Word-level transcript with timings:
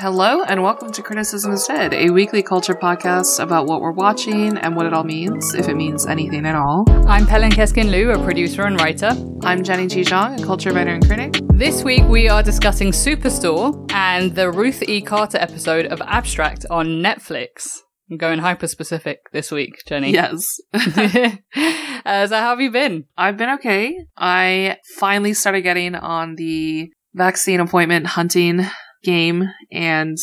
Hello, 0.00 0.44
and 0.44 0.62
welcome 0.62 0.92
to 0.92 1.02
Criticism 1.02 1.50
is 1.54 1.66
Dead, 1.66 1.92
a 1.92 2.10
weekly 2.10 2.40
culture 2.40 2.76
podcast 2.76 3.42
about 3.42 3.66
what 3.66 3.80
we're 3.80 3.90
watching 3.90 4.56
and 4.56 4.76
what 4.76 4.86
it 4.86 4.92
all 4.92 5.02
means, 5.02 5.54
if 5.54 5.68
it 5.68 5.74
means 5.74 6.06
anything 6.06 6.46
at 6.46 6.54
all. 6.54 6.84
I'm 7.08 7.26
Pelin 7.26 7.50
Keskin 7.50 7.90
Liu, 7.90 8.12
a 8.12 8.22
producer 8.22 8.62
and 8.62 8.80
writer. 8.80 9.10
I'm 9.42 9.64
Jenny 9.64 9.88
G. 9.88 10.02
Zhang, 10.02 10.40
a 10.40 10.46
culture 10.46 10.72
writer 10.72 10.90
and 10.90 11.04
critic. 11.04 11.40
This 11.52 11.82
week 11.82 12.04
we 12.04 12.28
are 12.28 12.44
discussing 12.44 12.92
Superstore 12.92 13.90
and 13.92 14.36
the 14.36 14.52
Ruth 14.52 14.84
E. 14.84 15.02
Carter 15.02 15.38
episode 15.38 15.86
of 15.86 16.00
Abstract 16.02 16.64
on 16.70 17.02
Netflix. 17.02 17.78
I'm 18.08 18.18
going 18.18 18.38
hyper 18.38 18.68
specific 18.68 19.22
this 19.32 19.50
week, 19.50 19.82
Jenny. 19.84 20.12
Yes. 20.12 20.60
uh, 20.72 20.78
so, 22.28 22.36
how 22.36 22.50
have 22.50 22.60
you 22.60 22.70
been? 22.70 23.06
I've 23.16 23.36
been 23.36 23.50
okay. 23.54 23.98
I 24.16 24.76
finally 24.96 25.34
started 25.34 25.62
getting 25.62 25.96
on 25.96 26.36
the 26.36 26.88
vaccine 27.14 27.58
appointment 27.58 28.06
hunting 28.06 28.64
game 29.02 29.44
and 29.72 30.16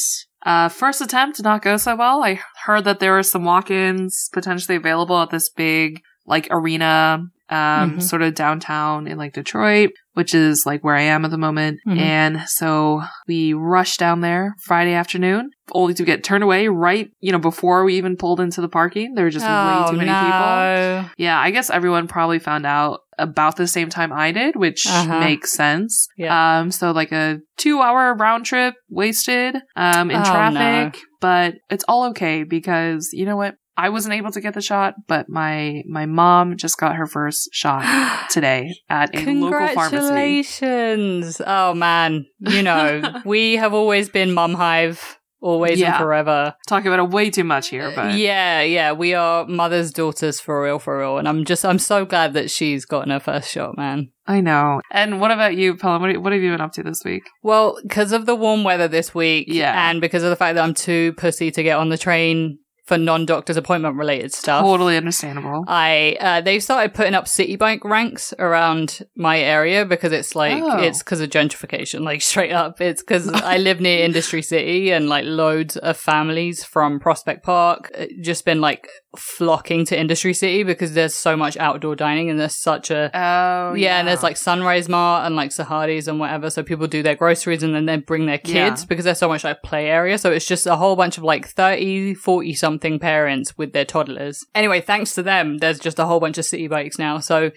uh, 0.46 0.70
first 0.70 1.02
attempt 1.02 1.38
did 1.38 1.44
not 1.44 1.62
go 1.64 1.78
so 1.78 1.96
well. 1.96 2.24
I 2.24 2.40
heard 2.66 2.84
that 2.86 3.00
there 3.00 3.14
were 3.14 3.24
some 3.24 3.44
walk-ins 3.46 4.30
potentially 4.34 4.76
available 4.76 5.18
at 5.20 5.30
this 5.32 5.50
big 5.50 6.02
like 6.28 6.48
arena 6.52 7.24
um, 7.50 7.98
Mhm. 7.98 8.02
sort 8.02 8.22
of 8.24 8.34
downtown 8.36 9.08
in 9.08 9.18
like 9.18 9.34
Detroit, 9.34 9.92
which 10.16 10.34
is 10.34 10.66
like 10.66 10.84
where 10.84 10.96
I 10.96 11.02
am 11.04 11.24
at 11.24 11.32
the 11.32 11.38
moment. 11.38 11.80
Mhm. 11.88 11.98
And 12.00 12.42
so 12.48 13.04
we 13.28 13.54
rushed 13.54 14.00
down 14.00 14.20
there 14.22 14.56
Friday 14.64 14.94
afternoon, 14.94 15.52
only 15.72 15.94
to 15.94 16.04
get 16.04 16.24
turned 16.24 16.44
away 16.44 16.68
right, 16.68 17.10
you 17.22 17.32
know, 17.32 17.40
before 17.40 17.86
we 17.86 17.96
even 17.96 18.18
pulled 18.18 18.40
into 18.40 18.60
the 18.62 18.68
parking. 18.68 19.14
There 19.16 19.26
were 19.26 19.30
just 19.32 19.46
oh, 19.48 19.50
way 19.86 19.92
too 19.92 19.98
many 19.98 20.12
no. 20.12 20.20
people. 20.20 21.12
Yeah, 21.18 21.40
I 21.40 21.52
guess 21.52 21.70
everyone 21.70 22.08
probably 22.08 22.40
found 22.40 22.66
out 22.66 23.02
about 23.18 23.56
the 23.56 23.68
same 23.68 23.90
time 23.90 24.12
I 24.12 24.32
did, 24.34 24.56
which 24.58 24.86
Uh-huh. 24.88 25.20
makes 25.20 25.52
sense. 25.54 26.08
Yeah. 26.18 26.60
Um, 26.60 26.72
so 26.72 26.92
like 26.92 27.12
a 27.14 27.40
two 27.58 27.82
hour 27.82 28.14
round 28.14 28.46
trip 28.46 28.74
wasted, 28.90 29.56
um, 29.78 30.12
in 30.12 30.20
Oh, 30.20 30.24
traffic, 30.24 31.00
but 31.22 31.56
it's 31.70 31.86
all 31.88 32.10
okay 32.10 32.44
because 32.44 33.10
you 33.14 33.26
know 33.26 33.38
what? 33.38 33.56
I 33.78 33.90
wasn't 33.90 34.16
able 34.16 34.32
to 34.32 34.42
get 34.42 34.54
the 34.54 34.62
shot, 34.62 34.96
but 35.08 35.28
my, 35.30 35.84
my 35.88 36.06
mom 36.06 36.56
just 36.58 36.78
got 36.78 36.96
her 36.96 37.06
first 37.08 37.50
shot 37.52 37.84
today 38.30 38.74
at 38.90 39.14
a 39.16 39.20
local 39.34 39.68
pharmacy. 39.74 39.98
Congratulations. 39.98 41.42
Oh 41.46 41.74
man, 41.74 42.26
you 42.40 42.62
know, 42.62 43.02
we 43.26 43.56
have 43.58 43.74
always 43.74 44.10
been 44.10 44.34
mum 44.34 44.54
hive, 44.54 45.20
always 45.42 45.80
Yeah. 45.80 45.96
and 45.96 45.98
forever. 46.04 46.56
Talking 46.68 46.88
about 46.88 47.00
it 47.06 47.10
way 47.12 47.30
too 47.30 47.44
much 47.44 47.70
here, 47.70 47.92
but 47.96 48.14
uh, 48.14 48.16
Yeah, 48.16 48.62
yeah, 48.62 48.92
we 48.94 49.14
are 49.14 49.46
mothers, 49.46 49.92
daughters 49.92 50.40
for 50.40 50.64
real, 50.64 50.80
for 50.80 51.00
real. 51.00 51.18
And 51.18 51.28
I'm 51.28 51.46
just, 51.46 51.66
I'm 51.66 51.80
so 51.80 52.06
glad 52.06 52.34
that 52.34 52.50
she's 52.50 52.86
gotten 52.86 53.12
her 53.12 53.20
first 53.20 53.50
shot, 53.52 53.78
man. 53.78 54.12
I 54.28 54.42
know. 54.42 54.82
And 54.92 55.22
what 55.22 55.30
about 55.32 55.56
you, 55.56 55.76
Pelin? 55.76 56.02
What, 56.02 56.18
what 56.24 56.34
have 56.34 56.42
you 56.42 56.52
been 56.52 56.62
up 56.62 56.72
to 56.74 56.84
this 56.84 57.04
week? 57.06 57.24
Well, 57.44 57.78
because 57.84 58.12
of 58.12 58.26
the 58.26 58.36
warm 58.36 58.64
weather 58.64 58.88
this 58.88 59.14
week, 59.14 59.46
Yeah. 59.50 59.90
and 59.90 60.02
because 60.02 60.24
of 60.24 60.30
the 60.32 60.36
fact 60.36 60.56
that 60.56 60.64
I'm 60.64 60.74
too 60.74 61.14
pussy 61.14 61.52
to 61.52 61.62
get 61.62 61.78
on 61.78 61.90
the 61.90 61.98
train 61.98 62.58
for 62.86 62.98
non-doctor's 62.98 63.58
appointment 63.58 63.96
related 63.98 64.32
stuff. 64.34 64.64
Totally 64.64 64.96
understandable. 64.96 65.64
I 65.68 66.18
uh, 66.20 66.42
they've 66.42 66.62
started 66.62 66.94
putting 66.94 67.16
up 67.16 67.26
Citi 67.26 67.58
Bike 67.58 67.84
ranks 67.84 68.34
around 68.38 69.00
my 69.16 69.40
area 69.40 69.86
because 69.86 70.12
it's 70.12 70.36
like 70.36 70.62
Oh. 70.62 70.78
it's 70.80 71.00
because 71.00 71.20
of 71.20 71.30
gentrification, 71.32 72.02
like 72.02 72.22
straight 72.32 72.52
up. 72.52 72.80
It's 72.82 73.02
because 73.02 73.28
I 73.30 73.58
live 73.58 73.82
near 73.82 74.04
Industry 74.06 74.42
City 74.42 74.92
and 74.92 75.10
like 75.10 75.26
loads 75.26 75.78
of 75.78 75.98
families 75.98 76.64
from 76.64 77.00
Prospect 77.00 77.44
Park 77.44 77.92
uh, 77.98 78.06
just 78.22 78.46
been 78.46 78.62
like 78.62 78.88
flocking 79.18 79.86
to 79.86 80.00
Industry 80.00 80.34
City 80.34 80.64
because 80.64 80.94
there's 80.94 81.16
so 81.16 81.36
much 81.38 81.58
outdoor 81.58 81.96
dining 81.96 82.30
and 82.30 82.40
there's 82.40 82.56
such 82.56 82.92
a 82.92 83.10
Oh, 83.14 83.74
yeah, 83.74 83.98
and 83.98 84.08
there's 84.08 84.22
like 84.24 84.38
Sunrise 84.38 84.88
Mart 84.90 85.26
and 85.26 85.36
like 85.36 85.50
Sahadi's 85.52 86.08
and 86.08 86.20
whatever. 86.20 86.50
So 86.50 86.64
people 86.64 86.86
do 86.88 87.02
their 87.02 87.16
groceries 87.16 87.64
and 87.64 87.74
then 87.74 87.86
they 87.86 87.98
bring 87.98 88.26
their 88.26 88.38
kids 88.38 88.82
Yeah. 88.82 88.86
because 88.88 89.06
there's 89.06 89.18
so 89.20 89.28
much 89.30 89.44
like 89.44 89.64
play 89.64 89.88
area. 89.90 90.18
So 90.18 90.32
it's 90.32 90.46
just 90.46 90.68
a 90.68 90.76
whole 90.76 90.96
bunch 90.96 91.18
of 91.18 91.24
like 91.24 91.48
30, 91.48 92.14
40 92.14 92.54
something 92.76 93.00
parents 93.00 93.58
with 93.58 93.72
their 93.72 93.86
toddlers. 93.86 94.46
Anyway, 94.54 94.82
thanks 94.82 95.16
to 95.16 95.24
them, 95.24 95.60
there's 95.60 95.80
just 95.80 95.98
a 95.98 96.06
whole 96.06 96.20
bunch 96.20 96.38
of 96.38 96.44
Citi 96.44 96.70
Bikes 96.70 97.00
now. 97.00 97.20
So 97.20 97.52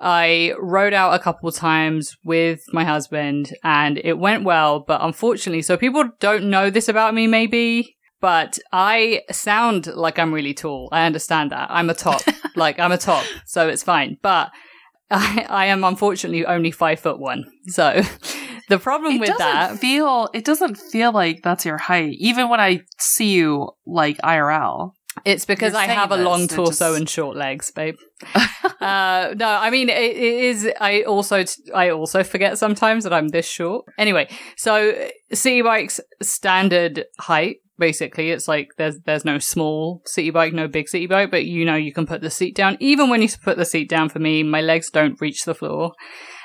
I 0.00 0.52
rode 0.58 0.92
out 0.92 1.14
a 1.14 1.20
couple 1.20 1.52
times 1.52 2.16
with 2.24 2.60
my 2.72 2.84
husband 2.84 3.52
and 3.62 4.00
it 4.02 4.18
went 4.18 4.42
well, 4.42 4.80
but 4.80 5.00
unfortunately, 5.00 5.62
so 5.62 5.76
people 5.76 6.10
don't 6.18 6.50
know 6.50 6.70
this 6.70 6.88
about 6.88 7.14
me 7.14 7.28
maybe, 7.28 7.96
but 8.20 8.58
I 8.72 9.22
sound 9.30 9.86
like 9.86 10.18
I'm 10.18 10.34
really 10.34 10.54
tall. 10.54 10.88
I 10.90 11.06
understand 11.06 11.52
that. 11.52 11.68
I'm 11.70 11.88
a 11.88 11.94
top. 11.94 12.22
like 12.56 12.80
I'm 12.80 12.90
a 12.90 12.98
top. 12.98 13.24
So 13.46 13.68
it's 13.68 13.84
fine. 13.84 14.18
But 14.22 14.50
I, 15.10 15.46
I 15.48 15.66
am 15.66 15.84
unfortunately 15.84 16.44
only 16.44 16.72
five 16.72 16.98
foot 16.98 17.20
one. 17.20 17.44
So 17.68 18.02
the 18.68 18.78
problem 18.78 19.16
it 19.16 19.20
with 19.20 19.28
doesn't 19.30 19.38
that 19.46 19.78
feel 19.78 20.28
it 20.32 20.44
doesn't 20.44 20.76
feel 20.76 21.12
like 21.12 21.42
that's 21.42 21.64
your 21.64 21.78
height 21.78 22.14
even 22.18 22.48
when 22.48 22.60
i 22.60 22.80
see 22.98 23.32
you 23.32 23.70
like 23.86 24.16
irl 24.18 24.92
It's 25.24 25.44
because 25.46 25.74
You're 25.74 25.82
I 25.82 25.86
have 25.86 26.10
a 26.10 26.16
long 26.16 26.48
torso 26.48 26.88
just- 26.88 26.98
and 26.98 27.08
short 27.08 27.36
legs, 27.36 27.70
babe. 27.70 27.94
uh, 28.80 29.34
no, 29.36 29.48
I 29.48 29.70
mean 29.70 29.88
it, 29.88 30.16
it 30.16 30.44
is. 30.50 30.68
I 30.80 31.02
also 31.02 31.44
I 31.72 31.90
also 31.90 32.24
forget 32.24 32.58
sometimes 32.58 33.04
that 33.04 33.12
I'm 33.12 33.28
this 33.28 33.46
short. 33.46 33.84
Anyway, 33.96 34.26
so 34.56 34.92
Citi 35.32 35.62
Bikes 35.62 36.00
standard 36.20 37.04
height. 37.20 37.56
Basically, 37.78 38.30
it's 38.30 38.48
like 38.48 38.68
there's 38.76 38.96
there's 39.06 39.24
no 39.24 39.38
small 39.38 40.02
Citi 40.06 40.32
Bike, 40.32 40.52
no 40.52 40.66
big 40.68 40.86
Citi 40.86 41.08
Bike, 41.08 41.30
but 41.30 41.44
you 41.44 41.64
know 41.64 41.76
you 41.76 41.92
can 41.92 42.06
put 42.06 42.20
the 42.20 42.30
seat 42.30 42.54
down. 42.56 42.76
Even 42.80 43.08
when 43.08 43.22
you 43.22 43.28
put 43.42 43.56
the 43.56 43.64
seat 43.64 43.88
down, 43.88 44.08
for 44.08 44.18
me, 44.18 44.42
my 44.42 44.60
legs 44.60 44.90
don't 44.90 45.20
reach 45.20 45.44
the 45.44 45.54
floor, 45.54 45.92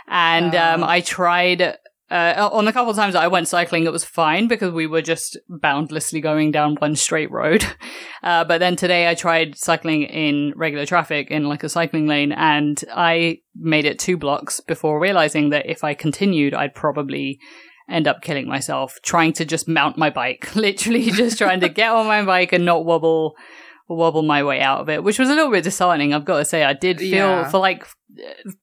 and 0.07 0.53
um. 0.55 0.83
I 0.83 1.01
tried 1.01 1.77
uh, 2.11 2.49
on 2.51 2.67
a 2.67 2.73
couple 2.73 2.89
of 2.89 2.95
times 2.95 3.13
that 3.13 3.23
I 3.23 3.27
went 3.27 3.47
cycling, 3.47 3.85
it 3.85 3.91
was 3.91 4.03
fine 4.03 4.47
because 4.47 4.73
we 4.73 4.87
were 4.87 5.01
just 5.01 5.37
boundlessly 5.47 6.21
going 6.21 6.51
down 6.51 6.75
one 6.77 6.95
straight 6.95 7.31
road. 7.31 7.65
Uh, 8.21 8.43
but 8.43 8.57
then 8.57 8.75
today 8.75 9.09
I 9.09 9.15
tried 9.15 9.57
cycling 9.57 10.03
in 10.03 10.51
regular 10.57 10.85
traffic 10.85 11.31
in 11.31 11.47
like 11.47 11.63
a 11.63 11.69
cycling 11.69 12.05
lane 12.05 12.33
and 12.33 12.83
I 12.93 13.37
made 13.55 13.85
it 13.85 13.97
two 13.97 14.17
blocks 14.17 14.59
before 14.59 14.99
realizing 14.99 15.51
that 15.51 15.69
if 15.69 15.85
I 15.85 15.93
continued, 15.93 16.53
I'd 16.53 16.75
probably 16.75 17.39
end 17.89 18.09
up 18.09 18.21
killing 18.21 18.45
myself 18.45 18.99
trying 19.03 19.31
to 19.33 19.45
just 19.45 19.69
mount 19.69 19.97
my 19.97 20.09
bike. 20.09 20.53
Literally 20.55 21.11
just 21.11 21.37
trying 21.37 21.61
to 21.61 21.69
get 21.69 21.91
on 21.91 22.07
my 22.07 22.25
bike 22.25 22.51
and 22.51 22.65
not 22.65 22.83
wobble 22.83 23.35
wobble 23.89 24.21
my 24.21 24.43
way 24.43 24.61
out 24.61 24.79
of 24.81 24.89
it, 24.89 25.03
which 25.03 25.17
was 25.19 25.29
a 25.29 25.33
little 25.35 25.51
bit 25.51 25.63
disheartening. 25.63 26.13
I've 26.13 26.25
got 26.25 26.37
to 26.37 26.45
say, 26.45 26.63
I 26.63 26.73
did 26.73 26.99
feel 26.99 27.09
Yeah. 27.11 27.49
for 27.49 27.57
like 27.59 27.85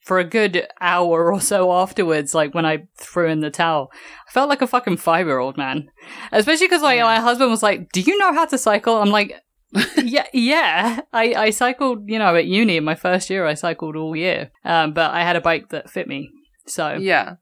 for 0.04 0.18
a 0.18 0.24
good 0.24 0.66
hour 0.80 1.32
or 1.32 1.40
so 1.40 1.72
afterwards, 1.72 2.34
like 2.34 2.54
when 2.54 2.66
I 2.66 2.84
threw 2.98 3.28
in 3.28 3.40
the 3.40 3.50
towel, 3.50 3.90
I 4.28 4.32
felt 4.32 4.48
like 4.48 4.62
a 4.62 4.66
fucking 4.66 4.96
five 4.98 5.26
year 5.26 5.38
old 5.38 5.56
man. 5.56 5.88
Especially 6.32 6.66
because 6.66 6.82
like 6.82 6.96
Yeah. 6.98 7.04
my 7.04 7.20
husband 7.20 7.50
was 7.50 7.62
like, 7.62 7.90
"Do 7.92 8.00
you 8.00 8.16
know 8.18 8.32
how 8.32 8.44
to 8.46 8.58
cycle?" 8.58 8.96
I'm 9.00 9.10
like, 9.10 9.40
"Yeah, 10.02 10.26
yeah." 10.32 11.00
I 11.12 11.34
I 11.34 11.50
cycled, 11.50 12.08
you 12.08 12.18
know, 12.18 12.34
at 12.36 12.46
uni 12.46 12.76
in 12.76 12.84
my 12.84 12.94
first 12.94 13.28
year. 13.30 13.46
I 13.46 13.54
cycled 13.54 13.96
all 13.96 14.14
year, 14.16 14.50
um, 14.64 14.92
but 14.94 15.10
I 15.12 15.22
had 15.22 15.36
a 15.36 15.40
bike 15.40 15.68
that 15.70 15.90
fit 15.90 16.06
me. 16.08 16.30
So 16.66 16.94
yeah 16.94 17.34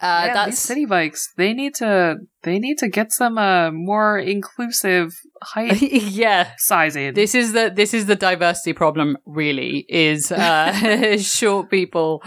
uh, 0.00 0.30
Man, 0.34 0.50
these 0.50 0.58
Citi 0.58 0.88
Bikes 0.88 1.32
they 1.36 1.52
need 1.52 1.74
to 1.76 2.16
they 2.42 2.58
need 2.58 2.78
to 2.78 2.88
get 2.88 3.12
some 3.12 3.38
uh 3.38 3.70
more 3.70 4.18
inclusive 4.18 5.12
height 5.42 5.80
yeah. 5.82 6.52
sizing 6.58 7.14
This 7.14 7.34
is 7.34 7.52
the 7.52 7.72
this 7.74 7.94
is 7.94 8.06
the 8.06 8.16
diversity 8.16 8.72
problem. 8.72 9.18
Really, 9.26 9.86
is 9.88 10.32
uh, 10.32 11.16
short 11.18 11.70
people 11.70 12.22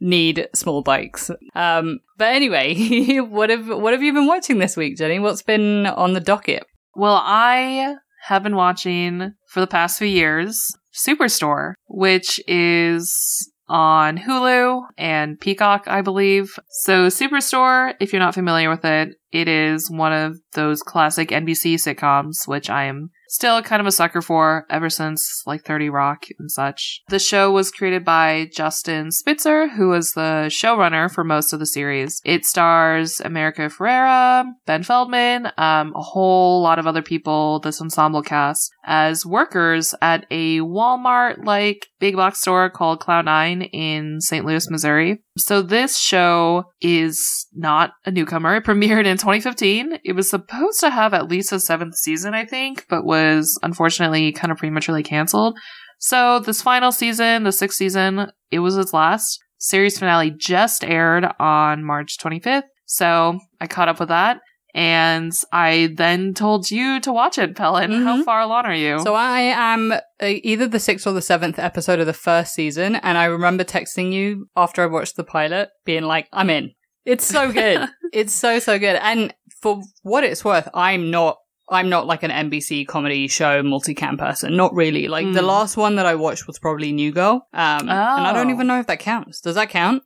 need 0.00 0.48
small 0.54 0.82
bikes. 0.82 1.30
Um, 1.54 1.98
but 2.16 2.28
anyway, 2.34 3.18
what 3.20 3.50
have 3.50 3.68
what 3.68 3.92
have 3.92 4.02
you 4.02 4.12
been 4.12 4.26
watching 4.26 4.58
this 4.58 4.76
week, 4.76 4.96
Jenny? 4.96 5.18
What's 5.18 5.42
been 5.42 5.86
on 5.86 6.12
the 6.14 6.20
docket? 6.20 6.64
well 6.94 7.20
i 7.24 7.96
have 8.26 8.42
been 8.42 8.56
watching 8.56 9.32
for 9.48 9.60
the 9.60 9.66
past 9.66 9.98
few 9.98 10.06
years 10.06 10.72
superstore 10.92 11.74
which 11.88 12.40
is 12.46 13.50
on 13.70 14.18
hulu 14.18 14.82
and 14.98 15.38
peacock 15.40 15.84
i 15.86 16.02
believe 16.02 16.58
so 16.68 17.06
superstore 17.06 17.94
if 18.00 18.12
you're 18.12 18.20
not 18.20 18.34
familiar 18.34 18.68
with 18.68 18.84
it 18.84 19.10
it 19.30 19.46
is 19.46 19.88
one 19.88 20.12
of 20.12 20.36
those 20.54 20.82
classic 20.82 21.28
nbc 21.28 21.74
sitcoms 21.74 22.48
which 22.48 22.68
i 22.68 22.84
am 22.84 23.10
still 23.30 23.62
kind 23.62 23.80
of 23.80 23.86
a 23.86 23.92
sucker 23.92 24.20
for 24.20 24.66
ever 24.68 24.90
since 24.90 25.44
like 25.46 25.64
30 25.64 25.88
Rock 25.88 26.26
and 26.38 26.50
such. 26.50 27.00
The 27.08 27.18
show 27.18 27.50
was 27.50 27.70
created 27.70 28.04
by 28.04 28.50
Justin 28.52 29.12
Spitzer, 29.12 29.68
who 29.68 29.88
was 29.88 30.10
the 30.12 30.48
showrunner 30.50 31.10
for 31.10 31.22
most 31.22 31.52
of 31.52 31.60
the 31.60 31.66
series. 31.66 32.20
It 32.24 32.44
stars 32.44 33.20
America 33.20 33.62
Ferrera, 33.62 34.44
Ben 34.66 34.82
Feldman, 34.82 35.46
um, 35.56 35.92
a 35.94 36.02
whole 36.02 36.60
lot 36.60 36.78
of 36.78 36.86
other 36.86 37.02
people, 37.02 37.60
this 37.60 37.80
ensemble 37.80 38.22
cast, 38.22 38.70
as 38.84 39.26
workers 39.26 39.94
at 40.00 40.26
a 40.30 40.58
Walmart 40.60 41.44
like 41.44 41.86
big 41.98 42.16
box 42.16 42.40
store 42.40 42.70
called 42.70 43.00
Cloud 43.00 43.26
Nine 43.26 43.62
in 43.62 44.20
St. 44.20 44.44
Louis, 44.44 44.70
Missouri. 44.70 45.22
So 45.38 45.62
this 45.62 45.98
show 45.98 46.64
is 46.80 47.46
not 47.52 47.92
a 48.04 48.10
newcomer. 48.10 48.56
It 48.56 48.64
premiered 48.64 49.06
in 49.06 49.16
2015. 49.16 49.98
It 50.04 50.12
was 50.12 50.30
supposed 50.30 50.80
to 50.80 50.90
have 50.90 51.14
at 51.14 51.28
least 51.28 51.52
a 51.52 51.60
seventh 51.60 51.96
season, 51.96 52.34
I 52.34 52.44
think, 52.44 52.86
but 52.88 53.04
was 53.04 53.58
unfortunately 53.62 54.32
kind 54.32 54.50
of 54.50 54.58
prematurely 54.58 55.02
canceled. 55.02 55.58
So 55.98 56.38
this 56.38 56.62
final 56.62 56.92
season, 56.92 57.44
the 57.44 57.52
sixth 57.52 57.76
season, 57.76 58.32
it 58.50 58.60
was 58.60 58.76
its 58.76 58.94
last. 58.94 59.38
Series 59.58 59.98
finale 59.98 60.30
just 60.30 60.82
aired 60.82 61.26
on 61.38 61.84
March 61.84 62.16
25th. 62.18 62.62
So 62.86 63.38
I 63.60 63.66
caught 63.66 63.88
up 63.88 64.00
with 64.00 64.08
that. 64.08 64.40
And 64.74 65.32
I 65.52 65.90
then 65.96 66.34
told 66.34 66.70
you 66.70 67.00
to 67.00 67.12
watch 67.12 67.38
it, 67.38 67.54
Pelin. 67.56 68.04
How 68.04 68.18
Mhm. 68.18 68.24
far 68.24 68.40
along 68.40 68.66
are 68.66 68.74
you? 68.74 69.00
So 69.00 69.14
I 69.14 69.40
am 69.40 69.92
uh, 69.92 69.98
either 70.20 70.66
the 70.68 70.78
sixth 70.80 71.06
or 71.06 71.12
the 71.12 71.22
seventh 71.22 71.58
episode 71.58 71.98
of 72.00 72.06
the 72.06 72.12
first 72.12 72.54
season, 72.54 72.96
and 72.96 73.18
I 73.18 73.24
remember 73.24 73.64
texting 73.64 74.12
you 74.12 74.48
after 74.56 74.82
I 74.82 74.86
watched 74.86 75.16
the 75.16 75.24
pilot, 75.24 75.70
being 75.84 76.04
like, 76.04 76.28
"I'm 76.32 76.50
in. 76.50 76.72
It's 77.04 77.24
so 77.24 77.50
good. 77.52 77.88
it's 78.12 78.32
so 78.34 78.58
so 78.58 78.78
good." 78.78 78.96
And 79.02 79.34
for 79.60 79.82
what 80.02 80.24
it's 80.24 80.44
worth, 80.44 80.68
I'm 80.74 81.10
not. 81.10 81.38
I'm 81.72 81.88
not 81.88 82.04
like 82.06 82.24
an 82.24 82.32
NBC 82.32 82.84
comedy 82.84 83.28
show 83.28 83.62
multicam 83.62 84.18
person. 84.18 84.56
Not 84.56 84.74
really. 84.74 85.06
Like 85.06 85.32
the 85.32 85.40
Mm. 85.40 85.46
last 85.46 85.76
one 85.76 85.94
that 85.96 86.06
I 86.06 86.16
watched 86.16 86.48
was 86.48 86.58
probably 86.58 86.90
New 86.90 87.12
Girl, 87.12 87.46
um, 87.54 87.88
and 87.88 87.90
I 87.92 88.32
don't 88.32 88.48
Oh. 88.48 88.54
even 88.54 88.66
know 88.66 88.80
if 88.80 88.88
that 88.88 88.98
counts. 88.98 89.40
Does 89.40 89.54
that 89.54 89.70
count? 89.70 90.02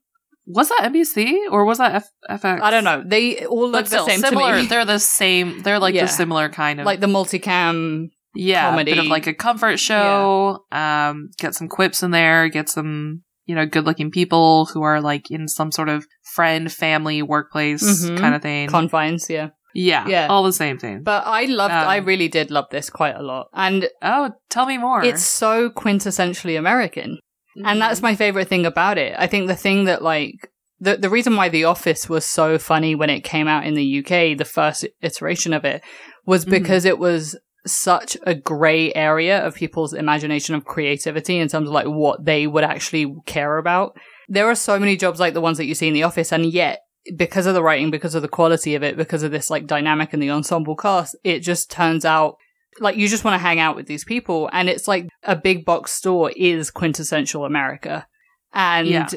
Was 0.46 0.68
that 0.68 0.80
NBC 0.92 1.34
or 1.50 1.64
was 1.64 1.78
that 1.78 1.94
F- 1.94 2.40
FX? 2.42 2.60
I 2.60 2.70
don't 2.70 2.84
know. 2.84 3.02
They 3.04 3.46
all 3.46 3.68
look 3.70 3.86
the 3.86 4.04
same 4.06 4.20
similar. 4.20 4.56
to 4.56 4.62
me. 4.62 4.66
They're 4.68 4.84
the 4.84 4.98
same. 4.98 5.62
They're 5.62 5.78
like 5.78 5.94
Yeah. 5.94 6.02
the 6.02 6.08
similar 6.08 6.48
kind 6.48 6.80
of 6.80 6.86
like 6.86 7.00
the 7.00 7.06
multicam. 7.06 8.08
yeah, 8.34 8.74
a 8.78 8.84
bit 8.84 8.98
of 8.98 9.06
like 9.06 9.26
a 9.26 9.34
comfort 9.34 9.78
show. 9.78 10.64
Um, 10.72 11.30
get 11.38 11.54
some 11.54 11.68
quips 11.68 12.02
in 12.02 12.10
there. 12.10 12.48
Get 12.48 12.68
some 12.68 13.22
you 13.46 13.54
know 13.54 13.66
good 13.66 13.84
looking 13.84 14.10
people 14.10 14.66
who 14.66 14.82
are 14.82 15.00
like 15.00 15.30
in 15.30 15.48
some 15.48 15.70
sort 15.72 15.88
of 15.88 16.06
friend, 16.34 16.70
family, 16.72 17.22
workplace 17.22 17.82
Mhm. 18.04 18.18
kind 18.18 18.34
of 18.34 18.42
thing. 18.42 18.68
Confines, 18.68 19.28
yeah. 19.30 19.50
yeah, 19.74 20.06
Yeah. 20.08 20.26
all 20.28 20.42
the 20.42 20.52
same 20.52 20.78
thing. 20.78 21.02
But 21.04 21.24
I 21.26 21.44
loved, 21.44 21.74
Um, 21.74 21.88
I 21.88 21.96
really 21.96 22.28
did 22.28 22.50
love 22.50 22.66
this 22.70 22.90
quite 22.90 23.14
a 23.16 23.22
lot. 23.22 23.48
And 23.54 23.88
oh, 24.02 24.30
tell 24.50 24.66
me 24.66 24.78
more. 24.78 25.02
it's 25.04 25.22
so 25.24 25.68
quintessentially 25.70 26.58
American. 26.58 27.18
And 27.64 27.80
that's 27.80 27.98
Mm-hmm. 28.00 28.06
my 28.06 28.14
favorite 28.16 28.48
thing 28.48 28.66
about 28.66 28.98
it. 28.98 29.14
I 29.18 29.26
think 29.26 29.46
the 29.46 29.54
thing 29.56 29.84
that 29.84 30.02
like 30.02 30.50
the 30.80 30.96
the 30.96 31.10
reason 31.10 31.36
why 31.36 31.48
The 31.48 31.64
Office 31.64 32.08
was 32.08 32.24
so 32.24 32.58
funny 32.58 32.94
when 32.94 33.10
it 33.10 33.20
came 33.20 33.46
out 33.48 33.64
in 33.66 33.74
the 33.74 33.98
UK, 34.00 34.36
the 34.36 34.44
first 34.44 34.86
iteration 35.02 35.52
of 35.52 35.64
it, 35.64 35.82
was 36.26 36.44
Mhm. 36.44 36.50
because 36.50 36.84
it 36.84 36.98
was 36.98 37.36
such 37.66 38.16
a 38.24 38.34
gray 38.34 38.92
area 38.92 39.38
of 39.46 39.54
people's 39.54 39.94
imagination 39.94 40.54
of 40.54 40.64
creativity 40.66 41.38
in 41.38 41.48
terms 41.48 41.68
of 41.68 41.72
like 41.74 41.86
what 41.86 42.24
they 42.24 42.46
would 42.46 42.64
actually 42.64 43.14
care 43.24 43.56
about. 43.58 43.96
There 44.28 44.46
are 44.50 44.54
so 44.54 44.78
many 44.78 44.96
jobs 44.96 45.20
like 45.20 45.32
the 45.34 45.40
ones 45.40 45.56
that 45.58 45.66
you 45.66 45.74
see 45.74 45.88
in 45.88 45.94
The 45.94 46.02
Office, 46.02 46.32
and 46.32 46.44
yet 46.46 46.80
because 47.16 47.46
of 47.46 47.54
the 47.54 47.62
writing, 47.62 47.90
because 47.90 48.14
of 48.14 48.22
the 48.22 48.28
quality 48.28 48.74
of 48.74 48.82
it, 48.82 48.96
because 48.96 49.22
of 49.22 49.30
this 49.30 49.48
like 49.50 49.66
dynamic 49.66 50.12
in 50.12 50.20
the 50.20 50.30
ensemble 50.30 50.76
cast, 50.76 51.16
it 51.24 51.40
just 51.40 51.70
turns 51.70 52.04
out 52.04 52.36
like 52.80 52.96
you 52.96 53.08
just 53.08 53.24
want 53.24 53.34
to 53.34 53.38
hang 53.38 53.60
out 53.60 53.76
with 53.76 53.86
these 53.86 54.04
people 54.04 54.48
and 54.52 54.68
it's 54.68 54.86
like 54.88 55.08
a 55.22 55.36
big 55.36 55.64
box 55.64 55.92
store 55.92 56.30
is 56.36 56.70
quintessential 56.70 57.44
america. 57.44 58.06
And 58.52 58.86
Yeah. 58.88 59.08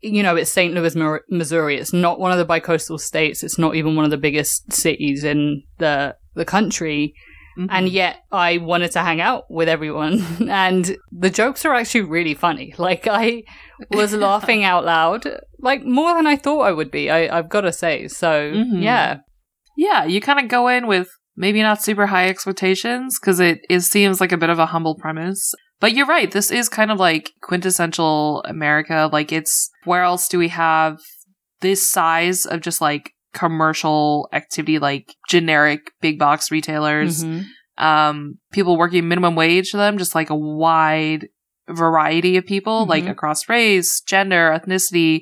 you 0.00 0.22
know 0.22 0.36
it's 0.36 0.50
st 0.52 0.74
louis 0.74 0.94
missouri. 1.30 1.76
It's 1.76 1.92
not 1.92 2.18
one 2.20 2.32
of 2.32 2.38
the 2.38 2.46
bicoastal 2.46 2.98
states. 3.00 3.42
It's 3.42 3.58
not 3.58 3.74
even 3.76 3.96
one 3.96 4.04
of 4.04 4.10
the 4.10 4.18
biggest 4.18 4.72
cities 4.72 5.24
in 5.24 5.62
the 5.78 6.16
the 6.34 6.44
country. 6.44 7.14
Mhm. 7.58 7.66
and 7.68 7.86
yet 7.90 8.16
i 8.32 8.56
wanted 8.56 8.92
to 8.92 9.00
hang 9.00 9.20
out 9.20 9.44
with 9.50 9.68
everyone. 9.68 10.24
And 10.48 10.96
the 11.24 11.28
jokes 11.28 11.66
are 11.66 11.74
actually 11.74 12.00
really 12.16 12.32
funny. 12.34 12.72
Like 12.78 13.06
i 13.06 13.42
was 13.90 14.14
laughing 14.28 14.64
out 14.64 14.84
loud 14.86 15.22
like 15.58 15.84
more 15.84 16.14
than 16.14 16.26
i 16.26 16.36
thought 16.36 16.62
i 16.62 16.72
would 16.72 16.90
be 16.90 17.10
I, 17.10 17.20
i've 17.36 17.50
got 17.50 17.60
to 17.62 17.72
say. 17.72 18.08
So 18.08 18.30
Mhm. 18.52 18.82
yeah. 18.82 19.18
Yeah, 19.76 20.04
you 20.04 20.20
kind 20.20 20.38
of 20.40 20.48
go 20.48 20.68
in 20.68 20.86
with 20.86 21.08
maybe 21.36 21.62
not 21.62 21.82
super 21.82 22.06
high 22.06 22.28
expectations 22.28 23.18
because 23.20 23.40
it, 23.40 23.60
it 23.70 23.80
seems 23.80 24.20
like 24.20 24.32
a 24.32 24.36
bit 24.38 24.50
of 24.50 24.58
a 24.58 24.66
humble 24.66 24.94
premise. 24.96 25.54
But 25.80 25.94
you're 25.94 26.06
right. 26.06 26.30
This 26.30 26.50
is 26.50 26.68
kind 26.68 26.90
of 26.90 26.98
like 26.98 27.32
quintessential 27.42 28.42
America. 28.46 29.08
Like 29.12 29.32
it's 29.32 29.70
where 29.84 30.02
else 30.02 30.28
do 30.28 30.38
we 30.38 30.48
have 30.48 30.98
this 31.60 31.90
size 31.90 32.46
of 32.46 32.60
just 32.60 32.80
like 32.80 33.10
commercial 33.34 34.28
activity, 34.32 34.78
like 34.78 35.14
generic 35.28 35.80
big 36.00 36.18
box 36.18 36.50
retailers, 36.50 37.24
Mhm. 37.24 37.44
um, 37.78 38.34
people 38.52 38.76
working 38.76 39.08
minimum 39.08 39.34
wage 39.34 39.70
to 39.70 39.76
them, 39.78 39.98
just 39.98 40.14
like 40.14 40.30
a 40.30 40.36
wide 40.36 41.28
variety 41.68 42.36
of 42.36 42.44
people, 42.44 42.84
like 42.86 43.04
Mhm. 43.04 43.10
across 43.10 43.48
race, 43.48 44.00
gender, 44.02 44.50
ethnicity, 44.56 45.20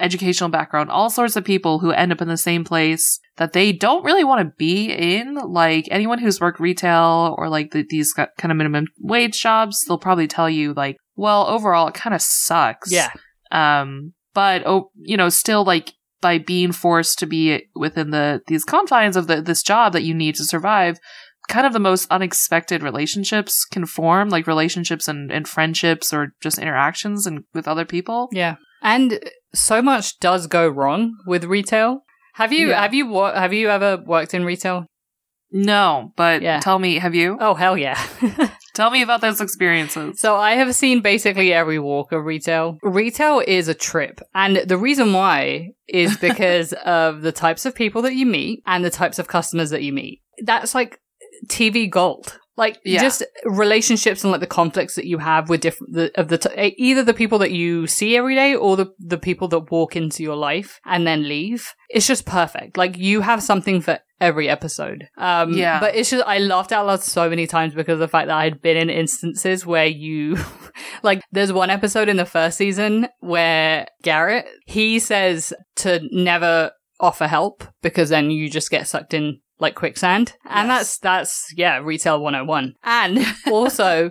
educational 0.00 0.50
background, 0.50 0.90
all 0.90 1.08
sorts 1.10 1.36
of 1.36 1.44
people 1.44 1.78
who 1.78 1.92
end 1.92 2.10
up 2.12 2.20
in 2.20 2.28
the 2.28 2.36
same 2.36 2.64
place 2.64 3.20
that 3.36 3.52
they 3.52 3.72
don't 3.72 4.04
really 4.04 4.24
want 4.24 4.46
to 4.46 4.54
be 4.56 4.90
in. 4.92 5.34
Like 5.34 5.88
anyone 5.90 6.18
who's 6.18 6.40
worked 6.40 6.60
retail 6.60 7.34
or 7.38 7.48
like 7.48 7.72
the, 7.72 7.84
these 7.88 8.12
kind 8.12 8.28
of 8.44 8.56
minimum 8.56 8.86
wage 9.00 9.40
jobs, 9.40 9.84
they'll 9.86 9.98
probably 9.98 10.28
tell 10.28 10.48
you 10.48 10.72
like, 10.74 10.96
well, 11.16 11.46
overall, 11.46 11.88
it 11.88 11.94
kind 11.94 12.14
of 12.14 12.22
sucks. 12.22 12.92
yeah 12.92 13.10
Um, 13.50 14.12
but 14.34 14.62
oh, 14.66 14.90
you 14.96 15.16
know, 15.16 15.28
still 15.28 15.64
like 15.64 15.92
by 16.20 16.38
being 16.38 16.72
forced 16.72 17.18
to 17.18 17.26
be 17.26 17.66
within 17.74 18.10
the 18.10 18.40
these 18.46 18.64
confines 18.64 19.16
of 19.16 19.26
the 19.26 19.42
this 19.42 19.62
job 19.62 19.92
that 19.92 20.02
you 20.02 20.14
need 20.14 20.34
to 20.36 20.44
survive, 20.44 20.98
kind 21.48 21.66
of 21.66 21.72
the 21.72 21.80
most 21.80 22.10
unexpected 22.10 22.82
relationships 22.82 23.64
can 23.64 23.86
form, 23.86 24.28
like 24.28 24.46
relationships 24.46 25.08
and, 25.08 25.30
and 25.30 25.46
friendships 25.46 26.12
or 26.12 26.34
just 26.40 26.58
interactions 26.58 27.26
and 27.26 27.44
with 27.52 27.68
other 27.68 27.84
people. 27.84 28.28
Yeah. 28.32 28.56
And 28.82 29.18
so 29.54 29.80
much 29.80 30.18
does 30.18 30.46
go 30.46 30.68
wrong 30.68 31.14
with 31.26 31.44
retail. 31.44 32.03
Have 32.34 32.52
you 32.52 32.68
Yeah. 32.70 32.82
have 32.82 32.94
you 32.94 33.12
have 33.14 33.52
you 33.52 33.68
ever 33.70 33.96
worked 34.06 34.34
in 34.34 34.44
retail? 34.44 34.86
No, 35.52 36.12
but 36.16 36.42
Yeah. 36.42 36.58
tell 36.60 36.78
me, 36.78 36.98
have 36.98 37.14
you? 37.14 37.36
Oh 37.40 37.54
hell 37.54 37.76
yeah. 37.78 37.98
Tell 38.74 38.90
me 38.90 39.02
about 39.02 39.20
those 39.20 39.40
experiences. 39.40 40.18
so 40.18 40.34
I 40.34 40.54
have 40.56 40.74
seen 40.74 41.00
basically 41.00 41.52
every 41.52 41.78
walk 41.78 42.10
of 42.10 42.24
retail. 42.24 42.76
Retail 42.82 43.40
is 43.46 43.68
a 43.68 43.74
trip. 43.74 44.20
And 44.34 44.56
the 44.56 44.76
reason 44.76 45.12
why 45.12 45.68
is 45.86 46.16
because 46.28 46.72
of 46.84 47.22
the 47.22 47.30
types 47.30 47.64
of 47.66 47.74
people 47.76 48.02
that 48.02 48.16
you 48.16 48.26
meet 48.26 48.64
and 48.66 48.84
the 48.84 48.90
types 48.90 49.20
of 49.20 49.28
customers 49.28 49.70
that 49.70 49.84
you 49.84 49.92
meet. 49.92 50.22
That's 50.42 50.74
like 50.74 50.98
TV 51.46 51.88
gold. 51.88 52.36
Like 52.56 52.78
Yeah. 52.84 53.00
just 53.02 53.24
relationships 53.44 54.22
and 54.22 54.30
like 54.30 54.40
the 54.40 54.46
conflicts 54.46 54.94
that 54.94 55.06
you 55.06 55.18
have 55.18 55.48
with 55.48 55.60
different 55.62 55.92
the, 55.94 56.12
of 56.20 56.28
the 56.28 56.38
t- 56.38 56.74
either 56.78 57.02
the 57.02 57.14
people 57.14 57.38
that 57.40 57.50
you 57.50 57.86
see 57.86 58.16
every 58.16 58.34
day 58.34 58.54
or 58.54 58.76
the 58.76 58.86
the 58.98 59.18
people 59.18 59.48
that 59.48 59.70
walk 59.70 59.96
into 59.96 60.22
your 60.22 60.36
life 60.36 60.78
and 60.84 61.06
then 61.06 61.28
leave. 61.28 61.74
It's 61.90 62.06
just 62.06 62.26
perfect. 62.26 62.76
Like 62.76 62.96
you 62.96 63.22
have 63.22 63.42
something 63.42 63.80
for 63.80 63.98
every 64.20 64.48
episode. 64.48 65.08
Um, 65.18 65.52
Yeah. 65.54 65.80
But 65.80 65.96
it's 65.96 66.10
just 66.10 66.24
I 66.26 66.38
laughed 66.38 66.72
out 66.72 66.86
loud 66.86 67.02
so 67.02 67.28
many 67.28 67.46
times 67.46 67.74
because 67.74 67.94
of 67.94 67.98
the 68.00 68.08
fact 68.08 68.28
that 68.28 68.36
I 68.36 68.44
had 68.44 68.62
been 68.62 68.76
in 68.76 68.88
instances 68.88 69.66
where 69.66 69.86
you, 69.86 70.38
like, 71.02 71.22
there's 71.32 71.52
one 71.52 71.70
episode 71.70 72.08
in 72.08 72.16
the 72.16 72.24
first 72.24 72.56
season 72.56 73.08
where 73.20 73.86
Garrett 74.02 74.46
he 74.66 74.98
says 74.98 75.52
to 75.76 76.00
never 76.12 76.70
offer 77.00 77.26
help 77.26 77.64
because 77.82 78.08
then 78.08 78.30
you 78.30 78.48
just 78.48 78.70
get 78.70 78.86
sucked 78.86 79.12
in 79.12 79.40
like 79.60 79.74
quicksand. 79.74 80.34
And 80.48 80.68
Yes. 80.68 80.78
that's, 80.78 80.98
that's, 80.98 81.46
yeah, 81.56 81.78
retail 81.78 82.20
101. 82.20 82.74
And 82.82 83.24
also, 83.50 84.10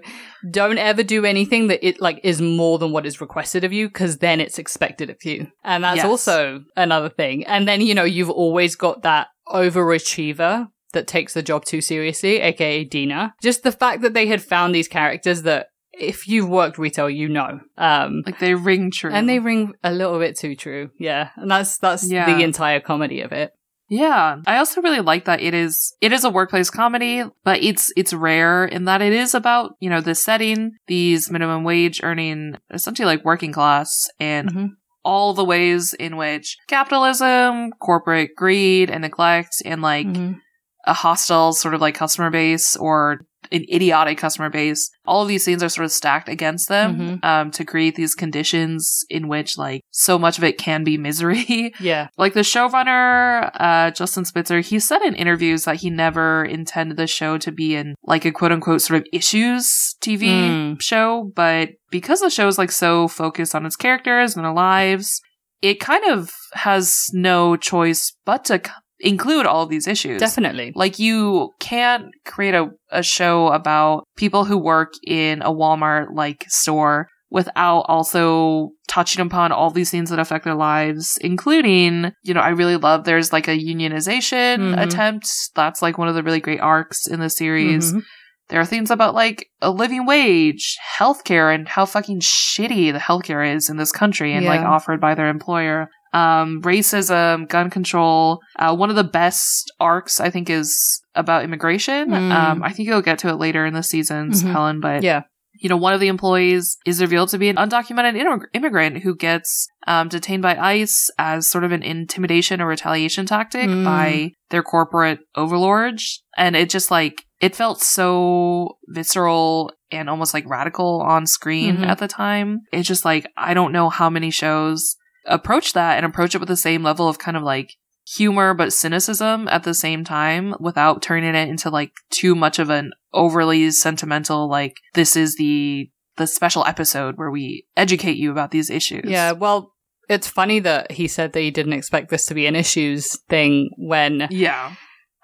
don't 0.49 0.77
ever 0.77 1.03
do 1.03 1.25
anything 1.25 1.67
that 1.67 1.85
it 1.85 1.99
like 2.01 2.19
is 2.23 2.41
more 2.41 2.79
than 2.79 2.91
what 2.91 3.05
is 3.05 3.19
requested 3.21 3.63
of 3.63 3.73
you 3.73 3.87
because 3.87 4.19
then 4.19 4.39
it's 4.39 4.57
expected 4.57 5.09
of 5.09 5.17
you. 5.23 5.47
And 5.63 5.83
that's 5.83 5.97
Yes. 5.97 6.05
also 6.05 6.63
another 6.77 7.09
thing. 7.09 7.45
And 7.45 7.67
then, 7.67 7.81
you 7.81 7.93
know, 7.93 8.03
you've 8.05 8.29
always 8.29 8.75
got 8.75 9.03
that 9.03 9.27
overachiever 9.49 10.67
that 10.93 11.07
takes 11.07 11.33
the 11.33 11.41
job 11.41 11.65
too 11.65 11.81
seriously, 11.81 12.39
aka 12.39 12.83
Dina. 12.83 13.33
Just 13.41 13.63
the 13.63 13.71
fact 13.71 14.01
that 14.01 14.13
they 14.13 14.27
had 14.27 14.41
found 14.41 14.73
these 14.73 14.87
characters 14.87 15.41
that 15.43 15.67
if 15.91 16.27
you've 16.27 16.49
worked 16.49 16.77
retail, 16.77 17.09
you 17.09 17.29
know. 17.29 17.59
Um, 17.77 18.23
Like 18.25 18.39
they 18.39 18.55
ring 18.55 18.91
true. 18.91 19.11
and 19.11 19.27
they 19.29 19.39
ring 19.39 19.73
a 19.83 19.91
little 19.91 20.19
bit 20.19 20.37
too 20.37 20.55
true. 20.55 20.89
Yeah. 20.99 21.29
And 21.35 21.49
that's, 21.51 21.77
that's 21.77 22.09
Yeah. 22.09 22.25
the 22.33 22.43
entire 22.43 22.79
comedy 22.79 23.21
of 23.21 23.31
it. 23.31 23.51
Yeah. 23.93 24.37
I 24.47 24.57
also 24.57 24.81
really 24.81 25.01
like 25.01 25.25
that 25.25 25.41
it 25.41 25.53
is 25.53 25.93
it 26.01 26.11
is 26.11 26.23
a 26.23 26.29
workplace 26.29 26.69
comedy, 26.71 27.23
but 27.43 27.61
it's 27.61 27.93
it's 27.95 28.13
rare 28.13 28.65
in 28.65 28.85
that 28.85 29.01
it 29.01 29.13
is 29.13 29.35
about, 29.35 29.75
you 29.79 29.89
know, 29.89 30.01
this 30.01 30.23
setting, 30.23 30.71
these 30.87 31.29
minimum 31.29 31.63
wage 31.63 32.01
earning 32.03 32.57
essentially 32.73 33.05
like 33.05 33.23
working 33.23 33.51
class 33.53 34.09
and 34.19 34.51
Mhm. 34.51 34.69
all 35.05 35.33
the 35.33 35.45
ways 35.45 35.93
in 35.93 36.17
which 36.17 36.57
capitalism, 36.67 37.71
corporate 37.79 38.31
greed 38.35 38.89
and 38.89 39.01
neglect 39.01 39.61
and 39.63 39.81
like 39.81 40.07
Mhm. 40.07 40.39
A 40.85 40.93
hostile 40.93 41.53
sort 41.53 41.73
of 41.73 41.81
like 41.81 41.95
customer 41.95 42.29
base 42.29 42.75
or 42.75 43.21
an 43.51 43.65
idiotic 43.71 44.17
customer 44.17 44.49
base. 44.49 44.89
All 45.05 45.21
of 45.21 45.27
these 45.27 45.43
things 45.43 45.61
are 45.61 45.69
sort 45.69 45.83
of 45.85 45.91
stacked 45.91 46.29
against 46.29 46.69
them 46.69 47.19
Mhm. 47.21 47.25
um, 47.25 47.51
to 47.51 47.65
create 47.65 47.95
these 47.95 48.15
conditions 48.15 49.05
in 49.09 49.27
which 49.27 49.57
like 49.57 49.81
so 49.91 50.17
much 50.17 50.37
of 50.37 50.43
it 50.45 50.57
can 50.57 50.83
be 50.85 50.97
misery. 50.97 51.73
Yeah. 51.79 52.07
like 52.17 52.33
the 52.33 52.39
showrunner, 52.41 53.51
uh, 53.55 53.91
Justin 53.91 54.25
Spitzer, 54.25 54.61
he 54.61 54.79
said 54.79 55.01
in 55.01 55.15
interviews 55.15 55.65
that 55.65 55.77
he 55.77 55.89
never 55.89 56.45
intended 56.45 56.97
the 56.97 57.07
show 57.07 57.37
to 57.39 57.51
be 57.51 57.75
in 57.75 57.95
like 58.03 58.25
a 58.25 58.31
quote 58.31 58.51
unquote 58.51 58.81
sort 58.81 59.01
of 59.01 59.07
issues 59.13 59.95
TV 60.01 60.23
Mm. 60.27 60.81
show, 60.81 61.31
but 61.35 61.69
because 61.91 62.21
the 62.21 62.29
show 62.29 62.47
is 62.47 62.57
like 62.57 62.71
so 62.71 63.07
focused 63.07 63.55
on 63.55 63.65
its 63.65 63.75
characters 63.75 64.35
and 64.35 64.43
their 64.45 64.53
lives, 64.53 65.21
it 65.61 65.79
kind 65.79 66.03
of 66.11 66.31
has 66.53 67.05
no 67.13 67.55
choice 67.55 68.13
but 68.25 68.45
to 68.45 68.61
include 69.03 69.45
all 69.45 69.63
of 69.63 69.69
these 69.69 69.87
issues. 69.87 70.19
Definitely. 70.19 70.71
Like 70.75 70.97
you 70.97 71.51
can't 71.59 72.05
create 72.25 72.53
a, 72.55 72.69
a 72.91 73.03
show 73.03 73.47
about 73.49 74.05
people 74.15 74.45
who 74.45 74.57
work 74.57 74.93
in 75.05 75.41
a 75.41 75.51
Walmart 75.51 76.07
like 76.15 76.45
store 76.47 77.07
without 77.29 77.81
also 77.87 78.69
touching 78.87 79.25
upon 79.25 79.51
all 79.51 79.71
these 79.71 79.89
things 79.89 80.09
that 80.11 80.19
affect 80.19 80.45
their 80.45 80.53
lives, 80.55 81.17
including, 81.21 82.11
you 82.23 82.33
know, 82.33 82.39
I 82.39 82.49
really 82.49 82.77
love 82.77 83.03
there's 83.05 83.33
like 83.33 83.47
a 83.47 83.57
unionization 83.57 84.57
Mhm. 84.75 84.81
attempt. 84.81 85.27
That's 85.55 85.81
like 85.81 85.97
one 85.97 86.07
of 86.07 86.15
the 86.15 86.23
really 86.23 86.39
great 86.39 86.59
arcs 86.59 87.07
in 87.07 87.19
the 87.19 87.29
series. 87.29 87.91
Mhm. 87.93 88.03
There 88.49 88.61
are 88.61 88.65
things 88.65 88.91
about 88.91 89.15
like 89.15 89.47
a 89.61 89.71
living 89.71 90.05
wage, 90.05 90.77
healthcare, 90.99 91.53
and 91.53 91.67
how 91.67 91.85
fucking 91.85 92.19
shitty 92.19 92.93
the 92.93 92.99
healthcare 92.99 93.55
is 93.55 93.69
in 93.69 93.77
this 93.77 93.91
country 93.91 94.33
and 94.33 94.45
like 94.45 94.61
offered 94.61 95.01
by 95.01 95.15
their 95.15 95.29
employer. 95.29 95.89
Um, 96.13 96.61
racism, 96.61 97.47
gun 97.49 97.69
control. 97.69 98.39
Uh, 98.57 98.75
one 98.75 98.89
of 98.89 98.95
the 98.95 99.03
best 99.03 99.71
arcs 99.79 100.19
I 100.19 100.29
think 100.29 100.49
is 100.49 101.01
about 101.15 101.43
immigration. 101.43 102.09
Mm. 102.11 102.31
Um, 102.31 102.63
I 102.63 102.71
think 102.71 102.87
you'll 102.87 103.01
get 103.01 103.19
to 103.19 103.29
it 103.29 103.35
later 103.35 103.65
in 103.65 103.73
the 103.73 103.83
seasons, 103.83 104.43
Mhm. 104.43 104.53
Pelin, 104.53 104.79
but 104.81 105.03
Yeah. 105.03 105.23
you 105.59 105.69
know, 105.69 105.77
one 105.77 105.93
of 105.93 105.99
the 105.99 106.07
employees 106.07 106.77
is 106.85 106.99
revealed 107.01 107.29
to 107.29 107.37
be 107.37 107.47
an 107.49 107.55
undocumented 107.55 108.15
immig- 108.19 108.45
immigrant 108.53 109.03
who 109.03 109.15
gets 109.15 109.67
um, 109.85 110.07
detained 110.07 110.41
by 110.41 110.55
ICE 110.57 111.09
as 111.17 111.49
sort 111.49 111.63
of 111.65 111.71
an 111.73 111.83
intimidation 111.83 112.61
or 112.61 112.67
retaliation 112.67 113.25
tactic 113.25 113.69
Mm. 113.69 113.83
by 113.83 114.31
their 114.49 114.63
corporate 114.63 115.19
overlords. 115.35 116.23
And 116.37 116.55
it 116.55 116.69
just 116.69 116.89
like, 116.89 117.23
it 117.41 117.53
felt 117.55 117.81
so 117.81 118.77
visceral 118.87 119.71
and 119.91 120.09
almost 120.09 120.33
like 120.33 120.49
radical 120.49 121.01
on 121.01 121.25
screen 121.25 121.77
Mhm. 121.77 121.87
at 121.87 121.97
the 121.97 122.07
time. 122.07 122.59
It's 122.71 122.87
just 122.87 123.03
like, 123.05 123.27
I 123.37 123.53
don't 123.53 123.71
know 123.73 123.89
how 123.89 124.09
many 124.09 124.31
shows 124.31 124.95
approach 125.25 125.73
that 125.73 125.97
and 125.97 126.05
approach 126.05 126.35
it 126.35 126.39
with 126.39 126.49
the 126.49 126.57
same 126.57 126.83
level 126.83 127.07
of 127.07 127.19
kind 127.19 127.37
of 127.37 127.43
like 127.43 127.73
humor 128.05 128.53
but 128.53 128.73
cynicism 128.73 129.47
at 129.47 129.63
the 129.63 129.73
same 129.73 130.03
time 130.03 130.53
without 130.59 131.01
turning 131.01 131.35
it 131.35 131.47
into 131.47 131.69
like 131.69 131.91
too 132.09 132.35
much 132.35 132.59
of 132.59 132.69
an 132.69 132.91
overly 133.13 133.71
sentimental 133.71 134.49
like 134.49 134.75
this 134.93 135.15
is 135.15 135.35
the 135.37 135.89
the 136.17 136.27
special 136.27 136.65
episode 136.65 137.17
where 137.17 137.31
we 137.31 137.65
educate 137.75 138.17
you 138.17 138.29
about 138.31 138.51
these 138.51 138.69
issues. 138.69 139.05
Yeah, 139.05 139.31
well, 139.31 139.73
it's 140.09 140.27
funny 140.27 140.59
that 140.59 140.91
he 140.91 141.07
said 141.07 141.33
that 141.33 141.39
he 141.39 141.49
didn't 141.49 141.73
expect 141.73 142.09
this 142.09 142.25
to 142.27 142.33
be 142.35 142.45
an 142.45 142.55
issues 142.55 143.17
thing 143.29 143.69
when 143.77 144.27
Yeah. 144.29 144.75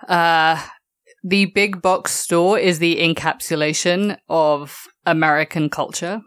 uh 0.08 0.60
the 1.22 1.46
big 1.48 1.82
box 1.82 2.14
store 2.14 2.58
is 2.58 2.80
the 2.80 2.96
encapsulation 2.98 4.18
of 4.30 4.88
American 5.06 5.70
culture 5.70 6.22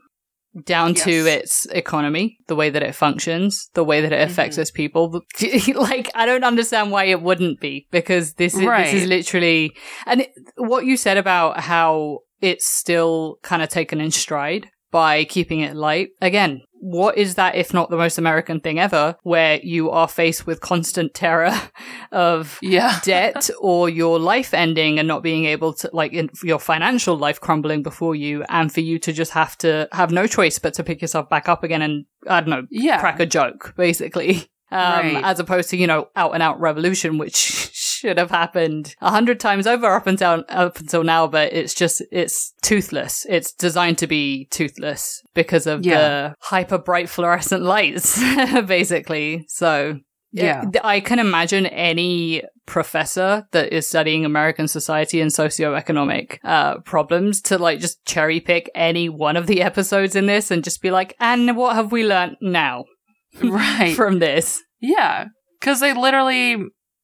down 0.65 0.95
to 0.95 1.11
its 1.11 1.67
economy, 1.67 2.37
the 2.47 2.55
way 2.57 2.69
that 2.71 2.83
it 2.83 2.95
functions, 2.95 3.71
the 3.75 3.85
way 3.85 4.03
that 4.03 4.13
it 4.13 4.21
affects 4.29 4.57
Mhm. 4.57 4.61
its 4.61 4.71
people. 4.71 5.23
like 5.75 6.11
I 6.15 6.27
don't 6.27 6.45
understand 6.45 6.91
why 6.91 7.05
it 7.05 7.23
wouldn't 7.23 7.61
be 7.61 7.87
because 7.91 8.35
this 8.35 8.55
is 8.55 8.61
this 8.61 8.93
is 8.95 9.07
literally 9.07 9.73
and 10.07 10.23
it, 10.23 10.31
what 10.57 10.85
you 10.85 10.97
said 10.97 11.17
about 11.17 11.61
how 11.61 12.19
it's 12.41 12.67
still 12.67 13.39
kind 13.43 13.63
of 13.63 13.69
taken 13.69 14.01
in 14.01 14.11
stride 14.11 14.69
by 14.91 15.25
keeping 15.25 15.61
it 15.61 15.75
light. 15.75 16.09
Again, 16.21 16.61
what 16.85 17.17
is 17.17 17.37
that 17.37 17.55
if 17.55 17.73
not 17.73 17.91
the 17.91 17.97
most 17.97 18.19
American 18.19 18.59
thing 18.59 18.81
ever 18.81 19.15
where 19.23 19.61
you 19.63 19.89
are 19.91 20.09
faced 20.09 20.49
with 20.49 20.61
constant 20.61 21.15
terror 21.15 21.53
of 22.13 22.59
Yeah. 22.61 22.99
debt 23.05 23.49
or 23.61 23.89
your 23.89 24.19
life 24.19 24.53
ending 24.53 24.99
and 24.99 25.07
not 25.07 25.23
being 25.23 25.45
able 25.45 25.73
to 25.75 25.91
like 25.93 26.13
in, 26.13 26.29
your 26.43 26.59
financial 26.59 27.17
life 27.17 27.41
crumbling 27.41 27.85
before 27.85 28.17
you 28.17 28.45
and 28.49 28.73
for 28.73 28.81
you 28.81 28.99
to 28.99 29.13
just 29.13 29.31
have 29.31 29.57
to 29.59 29.89
have 29.93 30.11
no 30.11 30.27
choice 30.27 30.59
but 30.59 30.75
to 30.75 30.83
pick 30.83 31.01
yourself 31.01 31.29
back 31.29 31.49
up 31.49 31.63
again 31.63 31.83
and 31.83 32.05
i 32.29 32.41
don't 32.41 32.51
know 32.51 32.67
Yeah. 32.71 32.99
crack 32.99 33.21
a 33.21 33.27
joke 33.27 33.75
basically 33.77 34.39
um, 34.73 35.15
Right. 35.15 35.25
as 35.25 35.39
opposed 35.39 35.71
to 35.71 35.77
you 35.77 35.87
know 35.87 36.09
out 36.17 36.33
and 36.35 36.43
out 36.43 36.61
revolution 36.61 37.17
which 37.17 37.71
should 38.03 38.19
have 38.19 38.31
happened 38.31 38.95
a 39.01 39.11
hundred 39.11 39.39
times 39.41 39.67
over 39.67 39.87
up 39.87 40.07
until 40.07 40.45
up 40.49 40.79
until 40.79 41.05
now 41.05 41.27
but 41.27 41.53
it's 41.53 41.73
just 41.75 42.03
it's 42.11 42.53
toothless 42.63 43.25
it's 43.29 43.53
designed 43.53 43.97
to 43.99 44.07
be 44.07 44.47
toothless 44.51 45.23
because 45.35 45.67
of 45.69 45.85
Yeah. 45.87 45.99
the 45.99 46.35
hyper 46.41 46.79
bright 46.79 47.09
fluorescent 47.09 47.63
lights 47.75 48.21
basically 48.67 49.45
so 49.49 49.99
Yeah. 50.33 50.65
I 50.83 51.01
can 51.01 51.19
imagine 51.19 51.67
any 51.67 52.43
professor 52.67 53.47
that 53.53 53.73
is 53.73 53.87
studying 53.89 54.25
American 54.25 54.67
society 54.69 55.21
and 55.21 55.31
socioeconomic 55.31 56.39
uh, 56.43 56.79
problems 56.81 57.41
to 57.43 57.59
like 57.59 57.81
just 57.81 58.05
cherry 58.07 58.41
pick 58.41 58.71
any 58.75 59.09
one 59.09 59.37
of 59.37 59.47
the 59.47 59.63
episodes 59.63 60.17
in 60.17 60.27
this 60.27 60.51
and 60.51 60.65
just 60.65 60.81
be 60.83 60.91
like, 60.91 61.15
and 61.21 61.57
what 61.57 61.77
have 61.77 61.93
we 61.93 62.05
learned 62.07 62.37
now 62.41 62.85
right. 63.43 63.95
from 64.01 64.19
this? 64.21 64.63
Yeah. 64.81 65.27
Cause 65.61 65.81
they 65.81 65.93
literally, 65.95 66.57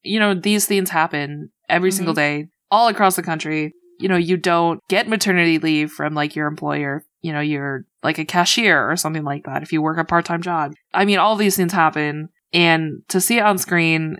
you 0.03 0.19
know, 0.19 0.33
these 0.33 0.65
things 0.65 0.89
happen 0.89 1.49
every 1.67 1.89
Mhm. 1.91 1.93
single 1.93 2.13
day 2.13 2.47
all 2.71 2.87
across 2.87 3.15
the 3.15 3.23
country. 3.23 3.73
You 3.99 4.07
know, 4.07 4.17
you 4.17 4.37
don't 4.37 4.79
get 4.89 5.09
maternity 5.09 5.59
leave 5.59 5.91
from 5.91 6.13
like 6.13 6.35
your 6.35 6.47
employer. 6.47 7.03
You 7.21 7.33
know, 7.33 7.41
you're 7.41 7.85
like 8.01 8.17
a 8.17 8.25
cashier 8.25 8.89
or 8.89 8.95
something 8.95 9.23
like 9.23 9.43
that 9.45 9.61
if 9.61 9.73
you 9.73 9.81
work 9.81 9.97
a 9.97 10.05
part 10.05 10.25
time 10.25 10.41
job. 10.41 10.73
I 10.93 11.03
mean, 11.05 11.17
all 11.19 11.35
these 11.35 11.57
things 11.57 11.73
happen. 11.73 12.29
And 12.53 13.01
to 13.09 13.19
see 13.19 13.37
it 13.37 13.43
on 13.43 13.57
screen 13.57 14.17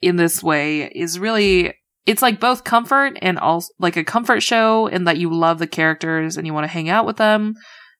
in 0.00 0.16
this 0.16 0.42
way 0.42 0.82
is 0.94 1.18
really, 1.18 1.74
it's 2.06 2.22
like 2.22 2.38
both 2.38 2.62
comfort 2.62 3.18
and 3.20 3.38
also 3.38 3.72
like 3.80 3.96
a 3.96 4.04
comfort 4.04 4.42
show 4.42 4.86
in 4.86 5.04
that 5.04 5.16
you 5.18 5.28
love 5.32 5.58
the 5.58 5.66
characters 5.66 6.36
and 6.36 6.46
you 6.46 6.54
want 6.54 6.64
to 6.64 6.68
hang 6.72 6.88
out 6.88 7.04
with 7.04 7.16
them. 7.16 7.54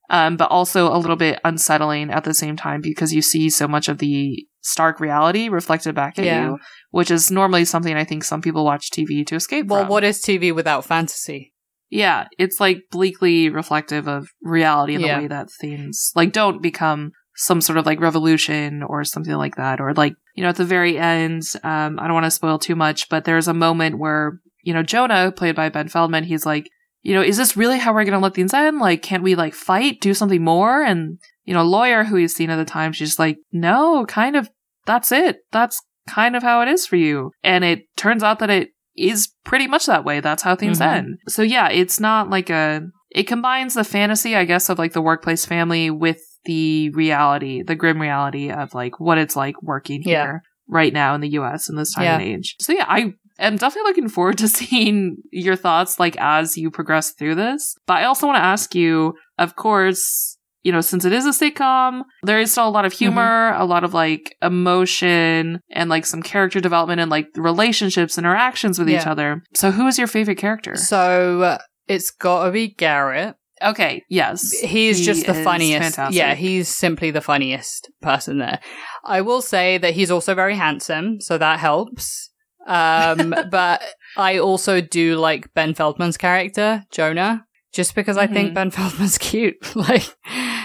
Um, 0.09 0.37
but 0.37 0.53
also 0.53 0.95
a 0.95 0.99
little 0.99 1.17
bit 1.17 1.41
unsettling 1.45 2.11
at 2.13 2.23
the 2.23 2.33
same 2.33 2.55
time 2.57 2.81
because 2.81 3.13
you 3.13 3.21
see 3.21 3.51
so 3.51 3.67
much 3.67 3.89
of 3.89 3.99
the 3.99 4.47
stark 4.67 5.01
reality 5.01 5.49
reflected 5.49 5.95
back 5.95 6.19
at 6.19 6.25
Yeah. 6.25 6.45
you, 6.47 6.59
which 6.91 7.11
is 7.11 7.31
normally 7.31 7.65
something 7.65 7.95
I 7.97 8.05
think 8.05 8.25
some 8.25 8.41
people 8.43 8.65
watch 8.65 8.91
TV 8.91 9.25
to 9.27 9.35
escape 9.37 9.67
Well, 9.67 9.83
from. 9.83 9.89
what 9.89 10.05
is 10.05 10.21
TV 10.21 10.53
without 10.53 10.85
fantasy? 10.85 11.53
Yeah, 11.89 12.27
it's 12.39 12.59
like 12.61 12.83
bleakly 12.91 13.49
reflective 13.49 14.09
of 14.09 14.29
reality 14.43 14.95
in 14.95 15.01
Yeah. 15.01 15.17
the 15.17 15.23
way 15.23 15.29
that 15.29 15.49
things 15.61 16.11
like 16.17 16.33
don't 16.33 16.61
become 16.61 17.13
some 17.37 17.61
sort 17.61 17.79
of 17.79 17.87
like 17.87 18.01
revolution 18.01 18.83
or 18.83 19.05
something 19.05 19.35
like 19.35 19.57
that. 19.57 19.81
Or 19.81 19.93
like, 19.95 20.15
you 20.35 20.43
know, 20.43 20.49
at 20.49 20.57
the 20.57 20.65
very 20.65 20.99
end, 20.99 21.43
um, 21.63 21.99
I 22.01 22.05
don't 22.07 22.15
want 22.15 22.25
to 22.25 22.31
spoil 22.31 22.59
too 22.59 22.75
much, 22.75 23.09
but 23.09 23.25
there's 23.25 23.47
a 23.47 23.55
moment 23.55 23.99
where, 23.99 24.41
you 24.63 24.73
know, 24.75 24.83
Jonah, 24.83 25.31
played 25.31 25.55
by 25.55 25.69
Ben 25.69 25.89
Feldman, 25.89 26.25
he's 26.25 26.47
like, 26.47 26.69
you 27.03 27.15
know, 27.15 27.23
is 27.23 27.37
this 27.37 27.57
really 27.57 27.79
how 27.79 27.93
we're 27.93 28.05
going 28.05 28.15
to 28.15 28.19
let 28.19 28.35
things 28.35 28.53
end? 28.55 28.81
Like, 28.81 29.03
can't 29.03 29.23
we 29.23 29.35
like 29.37 29.55
fight, 29.55 30.01
do 30.01 30.13
something 30.15 30.43
more? 30.43 30.83
And, 30.83 31.19
you 31.45 31.55
know, 31.55 31.63
lawyer 31.63 32.03
who 32.05 32.17
he's 32.17 32.35
seen 32.35 32.51
at 32.51 32.57
the 32.57 32.65
time, 32.65 32.93
she's 32.93 33.17
like, 33.19 33.37
no, 33.53 34.05
kind 34.07 34.35
of, 34.35 34.51
that's 34.87 35.13
it. 35.13 35.39
That's 35.53 35.81
kind 36.09 36.37
of 36.37 36.43
how 36.43 36.63
it 36.63 36.69
is 36.69 36.87
for 36.87 36.97
you. 36.97 37.33
And 37.43 37.65
it 37.65 37.81
turns 37.97 38.23
out 38.23 38.39
that 38.39 38.51
it 38.51 38.71
is 38.97 39.29
pretty 39.45 39.67
much 39.67 39.87
that 39.87 40.05
way. 40.05 40.21
That's 40.21 40.43
how 40.43 40.57
things 40.57 40.79
Mhm. 40.81 40.87
end. 40.87 41.19
So 41.29 41.43
yeah, 41.43 41.69
it's 41.69 42.01
not 42.01 42.31
like 42.31 42.49
a, 42.49 42.83
it 43.11 43.25
combines 43.25 43.75
the 43.75 43.85
fantasy, 43.85 44.35
I 44.37 44.45
guess, 44.45 44.69
of 44.69 44.79
like 44.79 44.93
the 44.93 45.03
workplace 45.03 45.45
family 45.45 45.91
with 45.91 46.21
the 46.45 46.91
reality, 46.91 47.63
the 47.63 47.75
grim 47.75 48.01
reality 48.01 48.51
of 48.51 48.73
like 48.75 48.99
what 49.01 49.19
it's 49.19 49.37
like 49.37 49.61
working 49.63 50.03
Yeah. 50.05 50.23
here 50.25 50.43
right 50.69 50.93
now 50.93 51.15
in 51.15 51.21
the 51.21 51.31
US 51.31 51.69
in 51.69 51.77
this 51.77 51.93
time 51.95 52.05
Yeah. 52.05 52.15
and 52.19 52.23
age. 52.23 52.55
So 52.61 52.73
yeah, 52.73 52.87
I 52.89 53.13
am 53.39 53.57
definitely 53.57 53.89
looking 53.91 54.09
forward 54.09 54.39
to 54.39 54.49
seeing 54.49 55.17
your 55.33 55.57
thoughts 55.57 55.99
like 56.01 56.17
as 56.19 56.57
you 56.57 56.71
progress 56.71 57.11
through 57.11 57.35
this. 57.35 57.75
But 57.87 57.95
I 57.99 58.05
also 58.05 58.27
want 58.27 58.37
to 58.39 58.45
ask 58.45 58.75
you, 58.75 59.15
of 59.39 59.57
course, 59.57 60.36
you 60.67 60.73
know, 60.73 60.81
since 60.81 61.05
it 61.05 61.13
is 61.13 61.25
a 61.27 61.31
sitcom, 61.31 62.03
there 62.25 62.41
is 62.41 62.51
still 62.51 62.67
a 62.69 62.75
lot 62.79 62.85
of 62.85 62.93
humor, 62.93 63.55
a 63.57 63.65
lot 63.65 63.85
of 63.85 63.95
like 63.95 64.35
emotion 64.43 65.61
and 65.71 65.89
like 65.89 66.05
some 66.05 66.23
character 66.23 66.61
development 66.61 67.01
and 67.01 67.11
like 67.11 67.29
relationships, 67.37 68.19
interactions 68.19 68.79
with 68.79 68.91
each 68.91 69.07
other. 69.07 69.43
So 69.55 69.71
who 69.71 69.87
is 69.87 69.97
your 69.99 70.09
favorite 70.09 70.39
character? 70.39 70.75
So 70.77 71.43
uh, 71.43 71.59
it's 71.87 72.11
got 72.11 72.45
to 72.47 72.51
be 72.51 72.69
Garrett. 72.69 73.37
Okay, 73.63 74.03
yes. 74.11 74.51
He's 74.61 74.99
He 74.99 75.05
just 75.05 75.27
the 75.27 75.35
funniest. 75.35 75.83
fantastic. 75.83 76.19
Yeah, 76.19 76.35
he's 76.35 76.69
simply 76.69 77.11
the 77.11 77.23
funniest 77.23 77.89
person 78.03 78.39
there. 78.39 78.59
I 79.05 79.21
will 79.23 79.41
say 79.41 79.79
that 79.79 79.95
he's 79.95 80.11
also 80.11 80.35
very 80.35 80.57
handsome, 80.57 81.21
so 81.21 81.39
that 81.39 81.59
helps. 81.61 82.31
Um, 82.67 83.35
but 83.51 83.83
I 84.17 84.39
also 84.39 84.81
do 84.81 85.17
like 85.17 85.55
Ben 85.55 85.73
Feldman's 85.75 86.17
character, 86.19 86.85
Jonah, 86.91 87.47
just 87.73 87.95
because 87.95 88.19
I 88.19 88.27
think 88.27 88.51
Mhm. 88.51 88.55
Ben 88.55 88.71
Feldman's 88.71 89.17
cute. 89.31 89.57
like, 89.75 90.05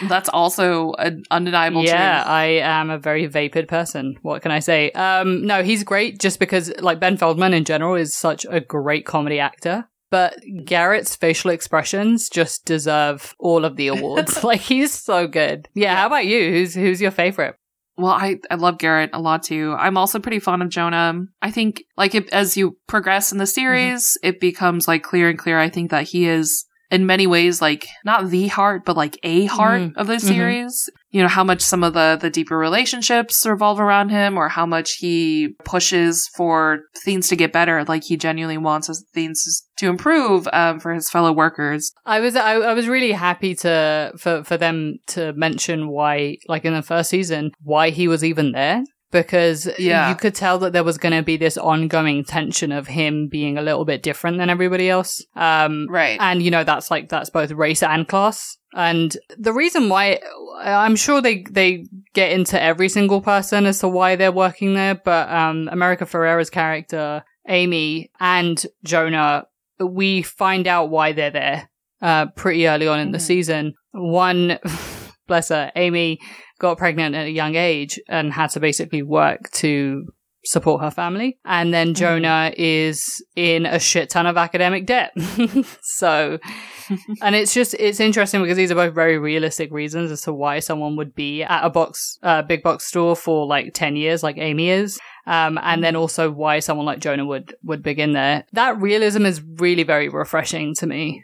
That's 0.08 0.30
also 0.30 0.94
an 0.94 1.24
undeniable 1.32 1.84
yeah, 1.84 2.24
truth. 2.24 2.28
I 2.28 2.46
am 2.62 2.90
a 2.90 2.98
very 2.98 3.26
vapid 3.28 3.68
person. 3.68 4.16
What 4.22 4.42
can 4.42 4.52
I 4.52 4.60
say? 4.60 4.92
Um, 4.92 5.46
no, 5.46 5.64
he's 5.64 5.84
great 5.84 6.20
just 6.20 6.40
because, 6.40 6.72
like, 6.80 7.00
Ben 7.00 7.18
Feldman 7.18 7.54
in 7.54 7.66
general 7.66 7.96
is 7.96 8.16
such 8.16 8.46
a 8.50 8.60
great 8.60 9.06
comedy 9.06 9.40
actor. 9.40 9.88
But 10.10 10.36
Garrett's 10.66 11.16
facial 11.16 11.52
expressions 11.52 12.30
just 12.30 12.66
deserve 12.66 13.34
all 13.40 13.64
of 13.64 13.78
the 13.78 13.88
awards. 13.88 14.44
like, 14.44 14.60
he's 14.60 14.92
so 14.92 15.26
good. 15.28 15.70
Yeah, 15.74 15.96
how 15.96 16.08
about 16.08 16.26
you? 16.26 16.52
Who's 16.52 16.74
who's 16.74 17.02
your 17.02 17.12
favorite? 17.12 17.56
Well, 17.98 18.12
I, 18.12 18.40
I 18.50 18.56
love 18.56 18.78
Garrett 18.78 19.12
a 19.14 19.22
lot 19.22 19.44
too. 19.44 19.76
I'm 19.78 19.98
also 19.98 20.20
pretty 20.20 20.40
fond 20.40 20.64
of 20.64 20.70
Jonah. 20.70 21.26
I 21.42 21.52
think 21.52 21.84
like 21.98 22.16
it, 22.16 22.30
as 22.30 22.58
you 22.58 22.78
progress 22.88 23.32
in 23.32 23.38
the 23.38 23.46
series, 23.46 24.18
it 24.24 24.40
becomes 24.40 24.88
like 24.88 25.04
clear 25.04 25.30
and 25.30 25.38
clear. 25.38 25.60
I 25.60 25.70
think 25.70 25.92
that 25.92 26.08
he 26.08 26.28
is 26.28 26.66
in 26.92 27.06
many 27.06 27.26
ways 27.26 27.62
like 27.62 27.88
not 28.06 28.30
the 28.30 28.48
heart, 28.48 28.84
but 28.86 28.98
like 28.98 29.18
a 29.24 29.46
heart 29.46 29.82
Mhm. 29.82 29.94
of 29.96 30.08
the 30.08 30.16
Mhm. 30.16 30.22
series. 30.22 30.90
You 31.12 31.22
know, 31.22 31.28
how 31.28 31.44
much 31.44 31.62
some 31.62 31.84
of 31.84 31.94
the 31.94 32.18
the 32.22 32.30
deeper 32.30 32.58
relationships 32.58 33.46
revolve 33.46 33.80
around 33.80 34.10
him 34.10 34.38
or 34.38 34.50
how 34.50 34.66
much 34.66 34.94
he 35.00 35.50
pushes 35.66 36.30
for 36.36 36.80
things 37.06 37.28
to 37.30 37.36
get 37.36 37.52
better. 37.54 37.84
Like 37.86 38.04
he 38.04 38.18
genuinely 38.18 38.58
wants 38.58 38.90
us- 38.90 39.04
things 39.14 39.64
to 39.78 39.88
improve 39.88 40.48
um, 40.54 40.80
for 40.80 40.94
his 40.94 41.10
fellow 41.10 41.32
workers. 41.32 41.92
I 42.06 42.20
was 42.20 42.36
I, 42.36 42.54
I 42.56 42.74
was 42.74 42.88
really 42.88 43.12
happy 43.14 43.56
to 43.56 44.12
for 44.18 44.44
for 44.44 44.58
them 44.58 44.98
to 45.08 45.34
mention 45.34 45.88
why 45.90 46.38
like 46.48 46.66
in 46.66 46.74
the 46.74 46.82
first 46.82 47.10
season 47.10 47.52
why 47.64 47.90
he 47.90 48.08
was 48.08 48.24
even 48.24 48.52
there 48.52 48.84
because 49.12 49.70
Yeah. 49.78 50.10
you 50.10 50.16
could 50.16 50.34
tell 50.36 50.58
that 50.60 50.74
there 50.74 50.84
was 50.84 50.98
going 50.98 51.14
to 51.16 51.22
be 51.24 51.38
this 51.38 51.58
ongoing 51.58 52.24
tension 52.24 52.72
of 52.72 52.88
him 52.88 53.28
being 53.28 53.58
a 53.58 53.62
little 53.62 53.86
bit 53.86 54.02
different 54.04 54.38
than 54.38 54.50
everybody 54.50 54.90
else. 54.90 55.24
Um 55.36 55.88
Right. 55.90 56.18
and 56.20 56.42
you 56.42 56.50
know 56.52 56.64
that's 56.64 56.90
like 56.90 57.10
that's 57.10 57.30
both 57.30 57.52
race 57.52 57.84
and 57.84 58.08
class. 58.08 58.58
And 58.74 59.16
the 59.38 59.54
reason 59.54 59.90
why 59.90 60.20
I'm 60.64 60.96
sure 60.96 61.22
they 61.22 61.44
they 61.50 61.86
get 62.14 62.32
into 62.32 62.62
every 62.62 62.90
single 62.90 63.22
person 63.22 63.66
as 63.66 63.80
to 63.80 63.88
why 63.88 64.16
they're 64.16 64.32
working 64.32 64.74
there, 64.74 64.96
but 64.96 65.30
um 65.30 65.70
America 65.72 66.06
Ferrera's 66.06 66.50
character 66.50 67.24
Amy 67.48 68.12
and 68.20 68.64
Jonah 68.84 69.46
we 69.80 70.22
find 70.22 70.68
out 70.68 70.90
why 70.90 71.12
they're 71.12 71.32
there 71.32 71.70
uh, 72.04 72.28
pretty 72.36 72.68
early 72.68 72.88
on 72.88 73.00
in 73.00 73.12
the 73.12 73.18
Mhm. 73.18 73.22
season. 73.22 73.74
One, 73.94 74.58
bless 75.28 75.50
her, 75.50 75.72
Amy 75.76 76.20
got 76.62 76.78
pregnant 76.78 77.16
at 77.16 77.26
a 77.26 77.32
young 77.32 77.56
age 77.56 78.00
and 78.08 78.32
had 78.32 78.52
to 78.52 78.60
basically 78.60 79.02
work 79.02 79.50
to 79.52 80.06
support 80.46 80.82
her 80.82 80.92
family. 80.92 81.40
And 81.44 81.74
then 81.74 81.94
Jonah 81.94 82.54
is 82.56 83.24
in 83.36 83.66
a 83.66 83.80
shit 83.80 84.10
ton 84.10 84.28
of 84.28 84.38
academic 84.38 84.86
debt. 84.86 85.12
so, 85.82 86.40
and 87.22 87.36
it's 87.36 87.54
just, 87.54 87.74
it's 87.76 88.00
interesting 88.00 88.42
because 88.42 88.58
these 88.58 88.72
are 88.72 88.76
both 88.76 88.94
very 88.94 89.18
realistic 89.18 89.72
reasons 89.72 90.12
as 90.12 90.22
to 90.22 90.34
why 90.34 90.60
someone 90.60 90.96
would 90.96 91.14
be 91.16 91.44
at 91.44 91.66
a 91.66 91.70
box, 91.70 92.18
uh, 92.24 92.44
big 92.44 92.64
box 92.64 92.86
store 92.86 93.16
for 93.16 93.46
like 93.46 93.74
10 93.74 93.96
years, 93.96 94.24
like 94.24 94.38
Amy 94.38 94.70
is. 94.70 95.00
Um, 95.28 95.60
and 95.62 95.84
then 95.84 95.96
also 95.96 96.32
why 96.32 96.60
someone 96.60 96.86
like 96.86 97.00
Jonah 97.00 97.26
would, 97.26 97.56
would 97.64 97.84
begin 97.84 98.14
there. 98.14 98.46
That 98.54 98.80
realism 98.80 99.26
is 99.26 99.42
really 99.58 99.84
very 99.84 100.10
refreshing 100.10 100.76
to 100.76 100.88
me. 100.88 101.24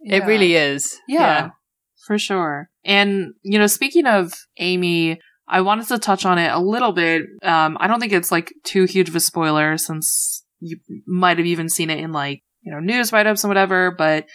It 0.00 0.24
really 0.24 0.54
is. 0.54 0.96
Yeah, 1.08 1.50
for 2.08 2.18
sure. 2.18 2.70
And, 2.84 3.34
you 3.42 3.58
know, 3.58 3.66
speaking 3.66 4.06
of 4.06 4.32
Amy, 4.56 5.20
I 5.46 5.60
wanted 5.60 5.86
to 5.88 5.98
touch 5.98 6.24
on 6.24 6.38
it 6.38 6.50
a 6.50 6.58
little 6.58 6.92
bit. 6.92 7.22
Um, 7.42 7.76
I 7.78 7.86
don't 7.86 8.00
think 8.00 8.12
it's 8.12 8.32
like 8.32 8.52
too 8.64 8.84
huge 8.84 9.10
of 9.10 9.14
a 9.14 9.20
spoiler 9.20 9.76
since 9.76 10.42
you 10.58 10.78
might 11.06 11.36
have 11.36 11.46
even 11.46 11.68
seen 11.68 11.90
it 11.90 12.00
in 12.00 12.12
like, 12.12 12.42
you 12.62 12.72
know, 12.72 12.80
news 12.80 13.12
write 13.12 13.26
ups 13.26 13.44
and 13.44 13.50
whatever. 13.50 13.94
But 13.96 14.26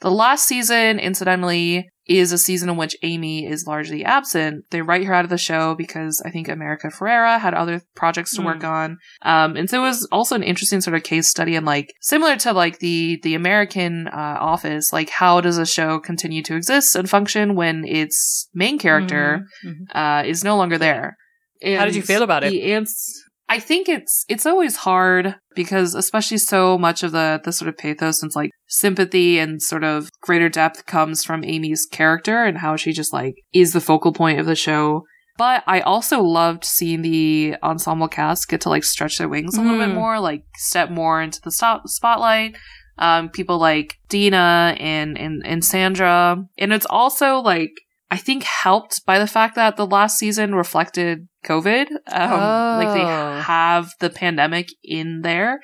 the 0.00 0.10
last 0.10 0.46
season, 0.46 0.98
incidentally, 0.98 1.88
is 2.06 2.32
a 2.32 2.38
season 2.38 2.68
in 2.68 2.76
which 2.76 2.96
Amy 3.02 3.46
is 3.46 3.66
largely 3.66 4.04
absent. 4.04 4.64
They 4.70 4.82
write 4.82 5.04
her 5.06 5.14
out 5.14 5.24
of 5.24 5.30
the 5.30 5.38
show 5.38 5.74
because 5.74 6.22
I 6.24 6.30
think 6.30 6.48
America 6.48 6.88
Ferrera 6.88 7.40
had 7.40 7.54
other 7.54 7.80
projects 7.94 8.34
to 8.36 8.42
work 8.42 8.62
on. 8.62 8.98
Um, 9.22 9.56
and 9.56 9.70
so 9.70 9.78
it 9.82 9.86
was 9.86 10.06
also 10.12 10.34
an 10.34 10.42
interesting 10.42 10.80
sort 10.82 10.96
of 10.96 11.02
case 11.02 11.28
study 11.30 11.56
and 11.56 11.64
like 11.64 11.94
similar 12.02 12.36
to 12.36 12.52
like 12.52 12.78
the, 12.80 13.18
the 13.22 13.34
American, 13.34 14.08
uh, 14.08 14.36
office, 14.38 14.92
like 14.92 15.08
how 15.08 15.40
does 15.40 15.56
a 15.56 15.64
show 15.64 15.98
continue 15.98 16.42
to 16.42 16.56
exist 16.56 16.94
and 16.94 17.08
function 17.08 17.54
when 17.54 17.84
its 17.86 18.48
main 18.54 18.78
character, 18.78 19.46
Mhm. 19.64 19.74
uh, 19.94 20.22
is 20.26 20.44
no 20.44 20.56
longer 20.56 20.76
there. 20.76 21.16
How 21.64 21.86
did 21.86 21.94
you 21.96 22.02
feel 22.02 22.22
about 22.22 22.44
it? 22.44 22.50
the 22.50 22.72
ans- 22.74 23.22
I 23.54 23.60
think 23.60 23.88
it's 23.88 24.24
it's 24.28 24.46
always 24.46 24.76
hard 24.76 25.36
because 25.54 25.94
especially 25.94 26.38
so 26.38 26.76
much 26.76 27.02
of 27.04 27.12
the 27.12 27.40
the 27.44 27.52
sort 27.52 27.68
of 27.68 27.78
pathos 27.78 28.20
and 28.22 28.32
like 28.34 28.50
sympathy 28.66 29.38
and 29.38 29.62
sort 29.62 29.84
of 29.84 30.10
greater 30.20 30.48
depth 30.48 30.86
comes 30.86 31.24
from 31.24 31.44
Amy's 31.44 31.86
character 31.98 32.42
and 32.44 32.58
how 32.58 32.74
she 32.76 32.92
just 32.92 33.12
like 33.12 33.34
is 33.52 33.72
the 33.72 33.80
focal 33.80 34.12
point 34.12 34.40
of 34.40 34.46
the 34.46 34.56
show. 34.56 35.04
But 35.38 35.62
I 35.66 35.80
also 35.80 36.20
loved 36.22 36.64
seeing 36.64 37.02
the 37.02 37.56
ensemble 37.62 38.08
cast 38.08 38.48
get 38.48 38.60
to 38.62 38.68
like 38.68 38.84
stretch 38.84 39.18
their 39.18 39.28
wings 39.28 39.56
a 39.56 39.62
little 39.62 39.78
bit 39.78 39.90
Mm. 39.90 39.94
more, 40.02 40.18
like 40.20 40.42
step 40.56 40.90
more 40.90 41.22
into 41.22 41.40
the 41.44 41.50
stop- 41.52 41.86
spotlight. 41.86 42.56
Um, 42.98 43.28
people 43.28 43.58
like 43.58 43.96
Dina 44.08 44.76
and, 44.78 45.18
and, 45.18 45.42
and 45.44 45.64
Sandra. 45.64 46.36
And 46.58 46.72
it's 46.72 46.86
also 46.86 47.38
like, 47.38 47.72
I 48.10 48.16
think 48.16 48.44
helped 48.44 49.04
by 49.06 49.18
the 49.18 49.26
fact 49.26 49.56
that 49.56 49.76
the 49.76 49.86
last 49.86 50.18
season 50.18 50.54
reflected 50.54 51.26
COVID. 51.44 51.86
Um, 51.90 52.78
like 52.80 52.94
they 52.94 53.02
Oh. 53.04 53.40
have 53.40 53.90
the 54.00 54.10
pandemic 54.10 54.68
in 54.82 55.20
there, 55.22 55.60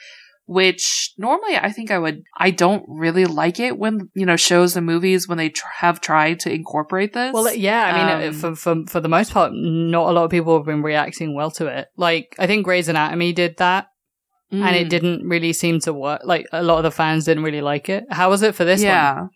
which 0.47 1.13
normally 1.17 1.57
I 1.57 1.71
think 1.71 1.91
I 1.91 1.99
would, 1.99 2.23
I 2.37 2.51
don't 2.51 2.85
really 2.89 3.25
like 3.25 3.61
it 3.61 3.78
when, 3.78 4.11
you 4.15 4.26
know, 4.26 4.37
shows 4.37 4.76
and 4.76 4.85
movies 4.87 5.28
when 5.28 5.39
they 5.39 5.49
tr- 5.49 5.65
have 5.78 6.00
tried 6.00 6.41
to 6.41 6.52
incorporate 6.52 7.13
this. 7.13 7.33
Well, 7.33 7.54
yeah, 7.54 7.85
I 7.85 7.93
mean, 8.19 8.28
Um, 8.28 8.35
for, 8.35 8.54
for 8.57 8.75
for 8.89 9.00
the 9.00 9.09
most 9.09 9.33
part, 9.33 9.52
not 9.54 10.09
a 10.09 10.13
lot 10.13 10.25
of 10.25 10.31
people 10.31 10.57
have 10.57 10.67
been 10.67 10.83
reacting 10.83 11.35
well 11.35 11.50
to 11.52 11.67
it. 11.67 11.89
Like, 11.97 12.35
I 12.39 12.47
think 12.47 12.65
Grey's 12.65 12.89
Anatomy 12.89 13.33
did 13.33 13.57
that, 13.59 13.87
and 14.50 14.75
it 14.75 14.87
Mm. 14.89 14.91
didn't 14.91 15.28
really 15.28 15.52
seem 15.52 15.78
to 15.81 15.93
work. 15.93 16.23
Like, 16.25 16.47
a 16.52 16.63
lot 16.65 16.78
of 16.78 16.83
the 16.83 16.91
fans 16.91 17.25
didn't 17.25 17.45
really 17.45 17.61
like 17.61 17.89
it. 17.89 18.04
How 18.11 18.28
was 18.31 18.43
it 18.43 18.54
for 18.57 18.65
this 18.65 18.83
yeah. 18.83 19.15
one? 19.15 19.28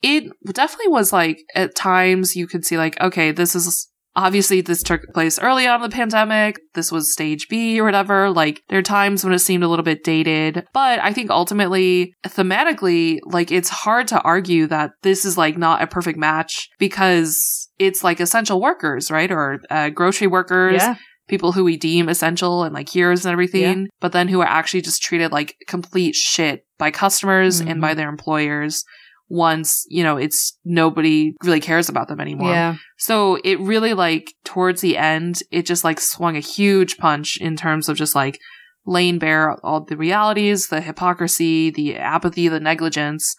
It 0.00 0.32
definitely 0.52 0.88
was 0.88 1.12
like 1.12 1.38
at 1.54 1.76
times 1.76 2.34
you 2.34 2.46
could 2.48 2.64
see 2.64 2.76
like, 2.78 2.98
okay, 3.00 3.30
this 3.30 3.54
is 3.54 3.88
obviously 4.14 4.60
this 4.60 4.82
took 4.82 5.02
place 5.14 5.38
early 5.38 5.66
on 5.66 5.82
in 5.82 5.88
the 5.90 5.94
pandemic. 5.94 6.58
This 6.74 6.92
was 6.92 7.12
stage 7.12 7.48
B 7.48 7.80
or 7.80 7.84
whatever. 7.84 8.30
Like 8.30 8.62
there 8.68 8.78
are 8.78 8.82
times 8.82 9.24
when 9.24 9.32
it 9.32 9.38
seemed 9.38 9.64
a 9.64 9.68
little 9.68 9.84
bit 9.84 10.04
dated, 10.04 10.66
but 10.72 10.98
I 11.00 11.12
think 11.12 11.30
ultimately 11.30 12.14
thematically, 12.26 13.20
like 13.24 13.50
it's 13.50 13.68
hard 13.68 14.08
to 14.08 14.20
argue 14.22 14.66
that 14.68 14.92
this 15.02 15.24
is 15.24 15.38
like 15.38 15.56
not 15.56 15.82
a 15.82 15.86
perfect 15.86 16.18
match 16.18 16.68
because 16.78 17.68
it's 17.78 18.04
like 18.04 18.20
essential 18.20 18.60
workers, 18.60 19.10
right? 19.10 19.30
Or 19.30 19.60
uh, 19.70 19.88
grocery 19.90 20.26
workers 20.26 20.74
Yeah, 20.74 20.96
people 21.28 21.52
who 21.52 21.64
we 21.64 21.76
deem 21.76 22.08
essential 22.08 22.64
and 22.64 22.74
like 22.74 22.88
heroes 22.88 23.24
and 23.24 23.32
everything, 23.32 23.88
but 24.00 24.12
then 24.12 24.28
who 24.28 24.40
are 24.40 24.46
actually 24.46 24.82
just 24.82 25.02
treated 25.02 25.32
like 25.32 25.56
complete 25.66 26.14
shit 26.14 26.66
by 26.78 26.90
customers 26.90 27.60
and 27.60 27.78
Mhm. 27.78 27.80
by 27.80 27.94
their 27.94 28.08
employers 28.08 28.84
once, 29.32 29.86
you 29.88 30.02
know, 30.04 30.18
it's 30.18 30.58
nobody 30.64 31.32
really 31.42 31.58
cares 31.60 31.88
about 31.88 32.06
them 32.08 32.20
anymore. 32.20 32.50
yeah, 32.52 32.74
So 32.98 33.38
it 33.44 33.58
really 33.60 33.94
like 33.94 34.34
towards 34.44 34.82
the 34.82 34.98
end, 34.98 35.40
it 35.50 35.64
just 35.64 35.84
like 35.84 35.98
swung 36.00 36.36
a 36.36 36.40
huge 36.40 36.98
punch 36.98 37.38
in 37.40 37.56
terms 37.56 37.88
of 37.88 37.96
just 37.96 38.14
like 38.14 38.38
laying 38.84 39.18
bare 39.18 39.56
all 39.64 39.84
the 39.84 39.96
realities, 39.96 40.68
the 40.68 40.82
hypocrisy, 40.82 41.70
the 41.70 41.96
apathy, 41.96 42.48
the 42.48 42.60
negligence 42.60 43.34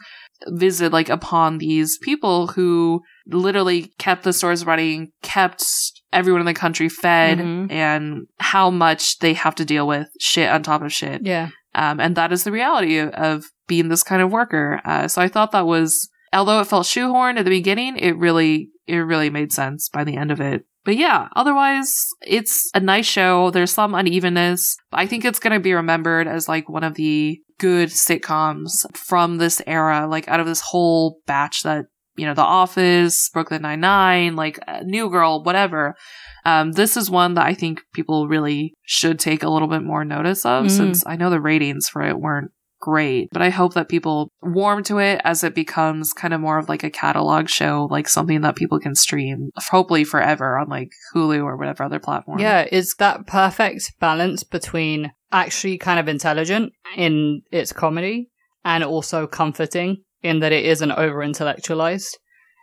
visited 0.48 0.92
like 0.92 1.10
upon 1.10 1.60
these 1.60 1.98
people 2.02 2.48
who 2.48 3.02
literally 3.28 3.94
kept 4.00 4.24
the 4.24 4.34
stores 4.34 4.66
running, 4.66 5.10
kept 5.22 5.64
everyone 6.12 6.42
in 6.42 6.46
the 6.48 6.54
country 6.56 6.90
fed, 6.90 7.38
Mhm. 7.38 7.72
and 7.72 8.28
how 8.40 8.70
much 8.72 9.20
they 9.20 9.34
have 9.34 9.56
to 9.56 9.66
deal 9.66 9.86
with 9.88 10.08
shit 10.20 10.50
on 10.50 10.64
top 10.64 10.82
of 10.82 10.92
shit. 10.92 11.22
yeah. 11.24 11.50
Um, 11.76 12.00
and 12.00 12.16
that 12.16 12.32
is 12.32 12.44
the 12.44 12.52
reality 12.52 13.00
of 13.00 13.46
being 13.67 13.89
this 13.89 14.04
kind 14.04 14.21
of 14.21 14.32
worker. 14.32 14.82
Uh, 14.86 15.08
so 15.08 15.21
I 15.21 15.28
thought 15.28 15.52
that 15.52 15.65
was, 15.65 16.10
although 16.32 16.60
it 16.60 16.67
felt 16.67 16.86
shoehorned 16.86 17.38
at 17.38 17.45
the 17.45 17.52
beginning, 17.52 17.97
it 17.97 18.17
really, 18.17 18.69
it 18.88 18.97
really 18.97 19.30
made 19.30 19.52
sense 19.52 19.89
by 19.89 20.04
the 20.04 20.17
end 20.17 20.32
of 20.32 20.41
it. 20.41 20.65
But 20.86 20.97
yeah, 20.97 21.30
otherwise, 21.36 21.95
it's 22.21 22.69
a 22.73 22.80
nice 22.82 23.06
show. 23.06 23.52
There's 23.52 23.71
some 23.71 23.95
unevenness, 23.95 24.76
but 24.91 24.99
I 24.99 25.08
think 25.08 25.23
it's 25.23 25.39
going 25.39 25.54
to 25.54 25.60
be 25.62 25.73
remembered 25.73 26.28
as 26.28 26.49
like 26.49 26.67
one 26.67 26.84
of 26.84 26.95
the 26.95 27.39
good 27.58 27.88
sitcoms 27.89 28.86
from 28.93 29.38
this 29.38 29.62
era, 29.65 30.08
like 30.08 30.28
out 30.28 30.41
of 30.41 30.45
this 30.45 30.60
whole 30.60 31.19
batch 31.26 31.63
that, 31.63 31.86
you 32.17 32.26
know, 32.26 32.34
The 32.34 32.41
Office, 32.41 33.30
Brooklyn 33.30 33.62
Nine-Nine, 33.62 34.36
like 34.36 34.60
uh, 34.67 34.82
New 34.84 35.10
Girl, 35.10 35.41
whatever. 35.43 35.95
Um, 36.43 36.73
this 36.73 36.97
is 36.97 37.10
one 37.10 37.36
that 37.36 37.45
I 37.45 37.54
think 37.54 37.82
people 37.93 38.28
really 38.28 38.73
should 38.82 39.19
take 39.19 39.43
a 39.43 39.49
little 39.49 39.69
bit 39.69 39.84
more 39.84 40.04
notice 40.04 40.45
of 40.45 40.65
Mm. 40.65 40.71
since 40.71 41.06
I 41.06 41.15
know 41.15 41.30
the 41.30 41.39
ratings 41.39 41.88
for 41.88 42.02
it 42.02 42.19
weren't 42.19 42.52
great, 42.84 43.30
but 43.32 43.41
I 43.41 43.50
hope 43.50 43.76
that 43.76 43.88
people 43.88 44.30
warm 44.41 44.84
to 44.84 44.98
it 44.98 45.22
as 45.24 45.41
it 45.41 45.56
becomes 45.56 46.12
kind 46.12 46.34
of 46.34 46.41
more 46.41 46.58
of 46.58 46.67
like 46.67 46.84
a 46.84 46.89
catalog 46.89 47.48
show, 47.48 47.88
like 47.89 48.10
something 48.10 48.41
that 48.41 48.58
people 48.58 48.78
can 48.78 48.93
stream, 48.93 49.52
hopefully 49.56 50.04
forever 50.04 50.58
on 50.58 50.67
like 50.67 50.89
Hulu 51.15 51.46
or 51.46 51.56
whatever 51.56 51.84
other 51.84 52.00
platform. 52.00 52.39
Yeah, 52.39 52.67
it's 52.69 52.96
that 52.96 53.26
perfect 53.26 53.93
balance 54.02 54.43
between 54.43 55.13
actually 55.32 55.78
kind 55.78 55.98
of 55.98 56.10
intelligent 56.10 56.74
in 56.98 57.41
its 57.54 57.72
comedy 57.72 58.30
and 58.65 58.84
also 58.84 59.28
comforting 59.28 60.04
in 60.22 60.41
that 60.41 60.52
it 60.52 60.65
isn't 60.65 60.91
over 60.91 61.24
intellectualized. 61.24 62.17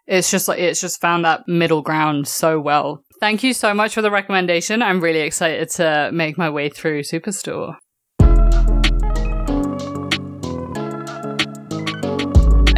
It's 0.06 0.30
just 0.30 0.48
like 0.48 0.59
it's 0.59 0.83
just 0.83 1.00
found 1.00 1.24
that 1.24 1.44
middle 1.46 1.80
ground 1.80 2.28
so 2.28 2.61
well. 2.61 3.02
Thank 3.20 3.42
you 3.42 3.54
so 3.54 3.72
much 3.72 3.94
for 3.94 4.02
the 4.02 4.11
recommendation. 4.11 4.83
I'm 4.83 5.00
really 5.00 5.20
excited 5.20 5.70
to 5.76 6.11
make 6.12 6.37
my 6.37 6.50
way 6.50 6.68
through 6.68 7.04
Superstore. 7.04 7.76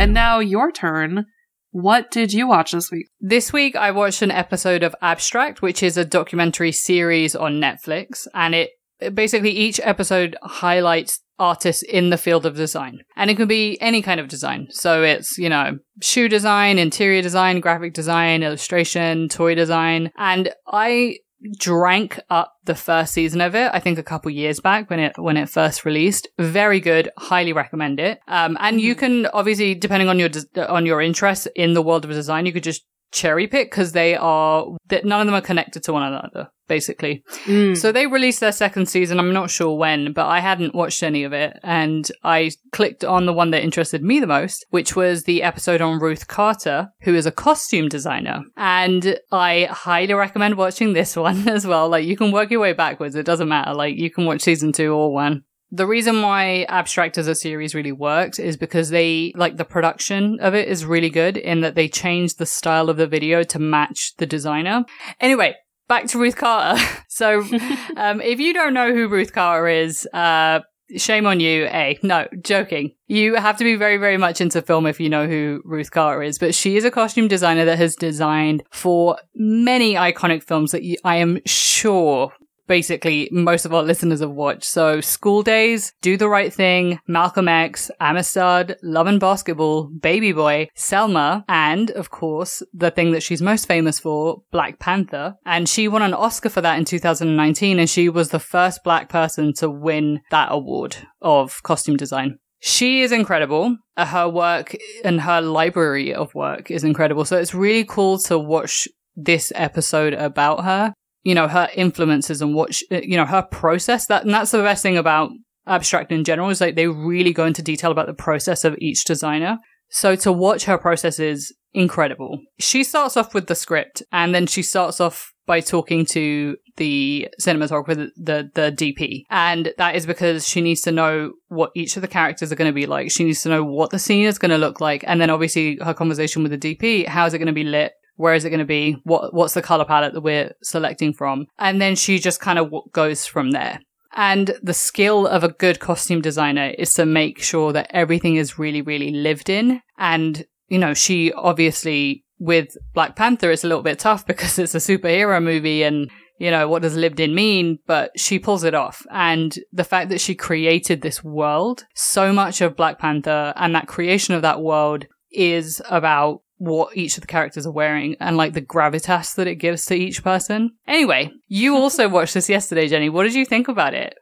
And 0.02 0.14
now 0.14 0.40
your 0.40 0.72
turn. 0.72 1.26
What 1.70 2.10
did 2.10 2.32
you 2.32 2.48
watch 2.48 2.72
this 2.72 2.90
week? 2.90 3.06
This 3.20 3.52
week, 3.52 3.76
I 3.76 3.92
watched 3.92 4.20
an 4.20 4.32
episode 4.32 4.82
of 4.82 4.96
Abstract, 5.00 5.62
which 5.62 5.80
is 5.80 5.96
a 5.96 6.04
documentary 6.04 6.72
series 6.72 7.36
on 7.36 7.60
Netflix, 7.60 8.26
and 8.34 8.52
it 8.52 8.70
basically 9.14 9.50
each 9.50 9.78
episode 9.84 10.36
highlights 10.42 11.20
artists 11.38 11.84
in 11.84 12.10
the 12.10 12.18
field 12.18 12.46
of 12.46 12.56
design. 12.56 13.02
And 13.14 13.30
it 13.30 13.36
can 13.36 13.46
be 13.46 13.80
any 13.80 14.02
kind 14.02 14.18
of 14.18 14.26
design. 14.26 14.66
So 14.70 15.04
it's, 15.04 15.38
you 15.38 15.48
know, 15.48 15.78
shoe 16.02 16.28
design, 16.28 16.80
interior 16.80 17.22
design, 17.22 17.60
graphic 17.60 17.94
design, 17.94 18.42
illustration, 18.42 19.28
toy 19.28 19.54
design. 19.54 20.10
And 20.18 20.52
I 20.66 21.18
drank 21.58 22.20
up 22.30 22.54
the 22.64 22.74
first 22.74 23.12
season 23.12 23.40
of 23.40 23.54
it. 23.54 23.70
I 23.72 23.80
think 23.80 23.98
a 23.98 24.02
couple 24.02 24.30
years 24.30 24.60
back 24.60 24.88
when 24.90 25.00
it 25.00 25.18
when 25.18 25.36
it 25.36 25.48
first 25.48 25.84
released. 25.84 26.28
Very 26.38 26.80
good. 26.80 27.10
Highly 27.18 27.52
recommend 27.52 28.00
it. 28.00 28.20
Um, 28.28 28.56
and 28.60 28.80
you 28.80 28.94
can 28.94 29.26
obviously, 29.26 29.74
depending 29.74 30.08
on 30.08 30.18
your 30.18 30.30
on 30.68 30.86
your 30.86 31.00
interest 31.00 31.48
in 31.56 31.74
the 31.74 31.82
world 31.82 32.04
of 32.04 32.10
design, 32.10 32.46
you 32.46 32.52
could 32.52 32.62
just 32.62 32.84
cherry 33.12 33.46
pick 33.46 33.70
because 33.70 33.92
they 33.92 34.16
are 34.16 34.66
that 34.88 35.04
none 35.04 35.20
of 35.20 35.26
them 35.26 35.34
are 35.34 35.40
connected 35.40 35.82
to 35.84 35.92
one 35.92 36.02
another 36.02 36.48
basically. 36.68 37.22
Mm. 37.44 37.76
so 37.76 37.92
they 37.92 38.06
released 38.06 38.40
their 38.40 38.52
second 38.52 38.86
season 38.86 39.18
i'm 39.18 39.32
not 39.32 39.50
sure 39.50 39.76
when 39.76 40.12
but 40.14 40.26
i 40.26 40.40
hadn't 40.40 40.74
watched 40.74 41.02
any 41.02 41.24
of 41.24 41.32
it 41.34 41.58
and 41.62 42.10
i 42.24 42.50
clicked 42.72 43.04
on 43.04 43.26
the 43.26 43.32
one 43.32 43.50
that 43.50 43.62
interested 43.62 44.02
me 44.02 44.20
the 44.20 44.26
most 44.26 44.64
which 44.70 44.96
was 44.96 45.24
the 45.24 45.42
episode 45.42 45.82
on 45.82 45.98
ruth 45.98 46.28
carter 46.28 46.88
who 47.02 47.14
is 47.14 47.26
a 47.26 47.32
costume 47.32 47.88
designer. 47.88 48.42
And 48.56 49.18
i 49.30 49.68
highly 49.70 50.14
recommend 50.14 50.56
watching 50.56 50.92
this 50.92 51.14
one 51.28 51.48
as 51.48 51.66
well. 51.66 51.88
Like 51.88 52.06
you 52.06 52.16
can 52.16 52.32
work 52.32 52.50
your 52.50 52.60
way 52.60 52.72
backwards 52.72 53.14
it 53.14 53.26
doesn't 53.26 53.48
matter. 53.48 53.74
Like 53.74 53.96
you 53.96 54.10
can 54.10 54.24
watch 54.24 54.40
season 54.42 54.72
two 54.72 54.92
or 54.94 55.12
one 55.12 55.44
the 55.74 55.86
reason 55.86 56.20
why 56.20 56.66
Abstract 56.68 57.16
as 57.16 57.26
a 57.26 57.34
series 57.34 57.74
really 57.74 57.92
worked 57.92 58.38
is 58.38 58.58
because 58.58 58.90
they, 58.90 59.32
like, 59.34 59.56
the 59.56 59.64
production 59.64 60.38
of 60.40 60.54
it 60.54 60.68
is 60.68 60.84
really 60.84 61.08
good 61.08 61.38
in 61.38 61.62
that 61.62 61.74
they 61.74 61.88
changed 61.88 62.38
the 62.38 62.44
style 62.44 62.90
of 62.90 62.98
the 62.98 63.06
video 63.06 63.42
to 63.44 63.58
match 63.58 64.12
the 64.18 64.26
designer. 64.26 64.84
Anyway, 65.18 65.56
back 65.88 66.06
to 66.08 66.18
Ruth 66.18 66.36
Carter. 66.36 66.80
so, 67.08 67.40
um, 67.96 68.20
if 68.20 68.38
you 68.38 68.52
don't 68.52 68.74
know 68.74 68.92
who 68.92 69.08
Ruth 69.08 69.32
Carter 69.32 69.66
is, 69.66 70.06
uh, 70.12 70.60
shame 70.98 71.26
on 71.26 71.40
you. 71.40 71.64
A 71.64 71.98
no, 72.02 72.28
joking. 72.42 72.92
You 73.06 73.36
have 73.36 73.56
to 73.56 73.64
be 73.64 73.76
very, 73.76 73.96
very 73.96 74.18
much 74.18 74.42
into 74.42 74.60
film 74.60 74.84
if 74.84 75.00
you 75.00 75.08
know 75.08 75.26
who 75.26 75.62
Ruth 75.64 75.90
Carter 75.90 76.22
is. 76.22 76.38
But 76.38 76.54
she 76.54 76.76
is 76.76 76.84
a 76.84 76.90
costume 76.90 77.28
designer 77.28 77.64
that 77.64 77.78
has 77.78 77.96
designed 77.96 78.62
for 78.70 79.18
many 79.34 79.94
iconic 79.94 80.42
films 80.42 80.72
that 80.72 80.82
you, 80.82 80.96
I 81.02 81.16
am 81.16 81.40
sure 81.46 82.32
basically 82.72 83.28
most 83.30 83.66
of 83.66 83.74
our 83.74 83.82
listeners 83.82 84.20
have 84.20 84.30
watched. 84.30 84.64
So 84.64 85.02
School 85.02 85.42
Daze, 85.42 85.92
Do 86.00 86.16
the 86.16 86.26
Right 86.26 86.50
Thing, 86.50 86.98
Malcolm 87.06 87.46
X, 87.46 87.90
Amistad, 88.00 88.78
Love 88.82 89.06
and 89.06 89.20
Basketball, 89.20 89.88
Baby 89.88 90.32
Boy, 90.32 90.68
Selma, 90.74 91.44
and 91.50 91.90
of 91.90 92.08
course, 92.08 92.62
the 92.72 92.90
thing 92.90 93.12
that 93.12 93.22
she's 93.22 93.42
most 93.42 93.68
famous 93.68 93.98
for, 93.98 94.42
Black 94.52 94.78
Panther. 94.78 95.34
And 95.44 95.68
she 95.68 95.86
won 95.86 96.00
an 96.00 96.14
Oscar 96.14 96.48
for 96.48 96.62
that 96.62 96.78
in 96.78 96.86
2019 96.86 97.78
and 97.78 97.90
she 97.90 98.08
was 98.08 98.30
the 98.30 98.40
first 98.40 98.82
black 98.82 99.10
person 99.10 99.52
to 99.58 99.68
win 99.68 100.22
that 100.30 100.48
award 100.50 100.96
of 101.20 101.62
costume 101.62 101.98
design. 101.98 102.38
She 102.60 103.02
is 103.02 103.12
incredible. 103.12 103.76
Uh, 103.98 104.06
Her 104.06 104.30
work 104.30 104.74
and 105.04 105.20
her 105.20 105.42
library 105.42 106.14
of 106.14 106.34
work 106.34 106.70
is 106.70 106.84
incredible. 106.84 107.26
So 107.26 107.36
it's 107.36 107.52
really 107.52 107.84
cool 107.84 108.16
to 108.20 108.38
watch 108.38 108.88
this 109.14 109.52
episode 109.54 110.14
about 110.14 110.64
her 110.64 110.94
you 111.22 111.34
know, 111.34 111.48
her 111.48 111.68
influences 111.74 112.42
and 112.42 112.54
what, 112.54 112.74
she, 112.74 112.86
uh, 112.90 113.00
you 113.02 113.16
know, 113.16 113.26
her 113.26 113.42
process. 113.42 114.06
That, 114.06 114.24
and 114.24 114.34
that's 114.34 114.50
the 114.50 114.58
best 114.58 114.82
thing 114.82 114.96
about 114.96 115.30
abstract 115.66 116.10
in 116.10 116.24
general 116.24 116.50
is 116.50 116.60
like 116.60 116.74
they 116.74 116.88
really 116.88 117.32
go 117.32 117.46
into 117.46 117.62
detail 117.62 117.90
about 117.90 118.06
the 118.06 118.14
process 118.14 118.64
of 118.64 118.76
each 118.78 119.04
designer. 119.04 119.58
So 119.90 120.16
to 120.16 120.32
watch 120.32 120.64
her 120.64 120.78
process 120.78 121.18
is 121.18 121.54
incredible. 121.74 122.40
She 122.58 122.82
starts 122.84 123.16
off 123.16 123.34
with 123.34 123.46
the 123.46 123.54
script 123.54 124.02
and 124.10 124.34
then 124.34 124.46
she 124.46 124.62
starts 124.62 125.00
off 125.00 125.32
by 125.46 125.60
talking 125.60 126.06
to 126.06 126.56
the 126.76 127.28
cinematographer, 127.40 127.96
the, 127.96 128.10
the, 128.16 128.50
the 128.54 128.72
DP. 128.72 129.24
And 129.28 129.72
that 129.76 129.96
is 129.96 130.06
because 130.06 130.46
she 130.46 130.60
needs 130.60 130.80
to 130.82 130.92
know 130.92 131.32
what 131.48 131.72
each 131.74 131.96
of 131.96 132.02
the 132.02 132.08
characters 132.08 132.52
are 132.52 132.56
going 132.56 132.70
to 132.70 132.74
be 132.74 132.86
like. 132.86 133.10
She 133.10 133.24
needs 133.24 133.42
to 133.42 133.48
know 133.48 133.64
what 133.64 133.90
the 133.90 133.98
scene 133.98 134.26
is 134.26 134.38
going 134.38 134.50
to 134.50 134.58
look 134.58 134.80
like. 134.80 135.04
And 135.06 135.20
then 135.20 135.30
obviously 135.30 135.78
her 135.82 135.94
conversation 135.94 136.42
with 136.42 136.58
the 136.58 136.76
DP, 136.76 137.06
how 137.06 137.26
is 137.26 137.34
it 137.34 137.38
going 137.38 137.46
to 137.46 137.52
be 137.52 137.64
lit? 137.64 137.92
Where 138.16 138.34
is 138.34 138.44
it 138.44 138.50
going 138.50 138.60
to 138.60 138.64
be? 138.64 138.96
What 139.04 139.34
what's 139.34 139.54
the 139.54 139.62
color 139.62 139.84
palette 139.84 140.12
that 140.14 140.20
we're 140.20 140.52
selecting 140.62 141.12
from? 141.12 141.46
And 141.58 141.80
then 141.80 141.96
she 141.96 142.18
just 142.18 142.40
kind 142.40 142.58
of 142.58 142.72
goes 142.92 143.26
from 143.26 143.50
there. 143.50 143.80
And 144.14 144.54
the 144.62 144.74
skill 144.74 145.26
of 145.26 145.42
a 145.42 145.48
good 145.48 145.80
costume 145.80 146.20
designer 146.20 146.74
is 146.78 146.92
to 146.94 147.06
make 147.06 147.42
sure 147.42 147.72
that 147.72 147.90
everything 147.90 148.36
is 148.36 148.58
really, 148.58 148.82
really 148.82 149.10
lived 149.10 149.48
in. 149.48 149.80
And, 149.98 150.44
you 150.68 150.78
know, 150.78 150.92
she 150.92 151.32
obviously 151.32 152.24
with 152.38 152.76
Black 152.92 153.14
Panther, 153.14 153.52
it's 153.52 153.64
a 153.64 153.68
little 153.68 153.84
bit 153.84 154.00
tough 154.00 154.26
because 154.26 154.58
it's 154.58 154.74
a 154.74 154.78
superhero 154.78 155.42
movie 155.42 155.82
and, 155.82 156.10
you 156.38 156.50
know, 156.50 156.68
what 156.68 156.82
does 156.82 156.96
lived 156.96 157.20
in 157.20 157.34
mean? 157.34 157.78
But 157.86 158.18
she 158.18 158.38
pulls 158.38 158.64
it 158.64 158.74
off. 158.74 159.06
And 159.10 159.56
the 159.72 159.84
fact 159.84 160.10
that 160.10 160.20
she 160.20 160.34
created 160.34 161.00
this 161.00 161.22
world, 161.22 161.84
so 161.94 162.32
much 162.32 162.60
of 162.60 162.76
Black 162.76 162.98
Panther 162.98 163.54
and 163.56 163.74
that 163.74 163.86
creation 163.86 164.34
of 164.34 164.42
that 164.42 164.60
world 164.60 165.06
is 165.30 165.80
about 165.88 166.42
what 166.62 166.96
each 166.96 167.16
of 167.16 167.22
the 167.22 167.26
characters 167.26 167.66
are 167.66 167.72
wearing 167.72 168.14
and 168.20 168.36
like 168.36 168.52
the 168.52 168.62
gravitas 168.62 169.34
that 169.34 169.48
it 169.48 169.56
gives 169.56 169.84
to 169.86 169.96
each 169.96 170.22
person. 170.22 170.70
Anyway, 170.86 171.28
you 171.48 171.74
also 171.82 172.08
watched 172.08 172.34
this 172.34 172.48
yesterday, 172.48 172.86
Jenny. 172.86 173.08
What 173.08 173.24
did 173.24 173.34
you 173.34 173.44
think 173.44 173.66
about 173.66 173.94
it? 173.94 174.14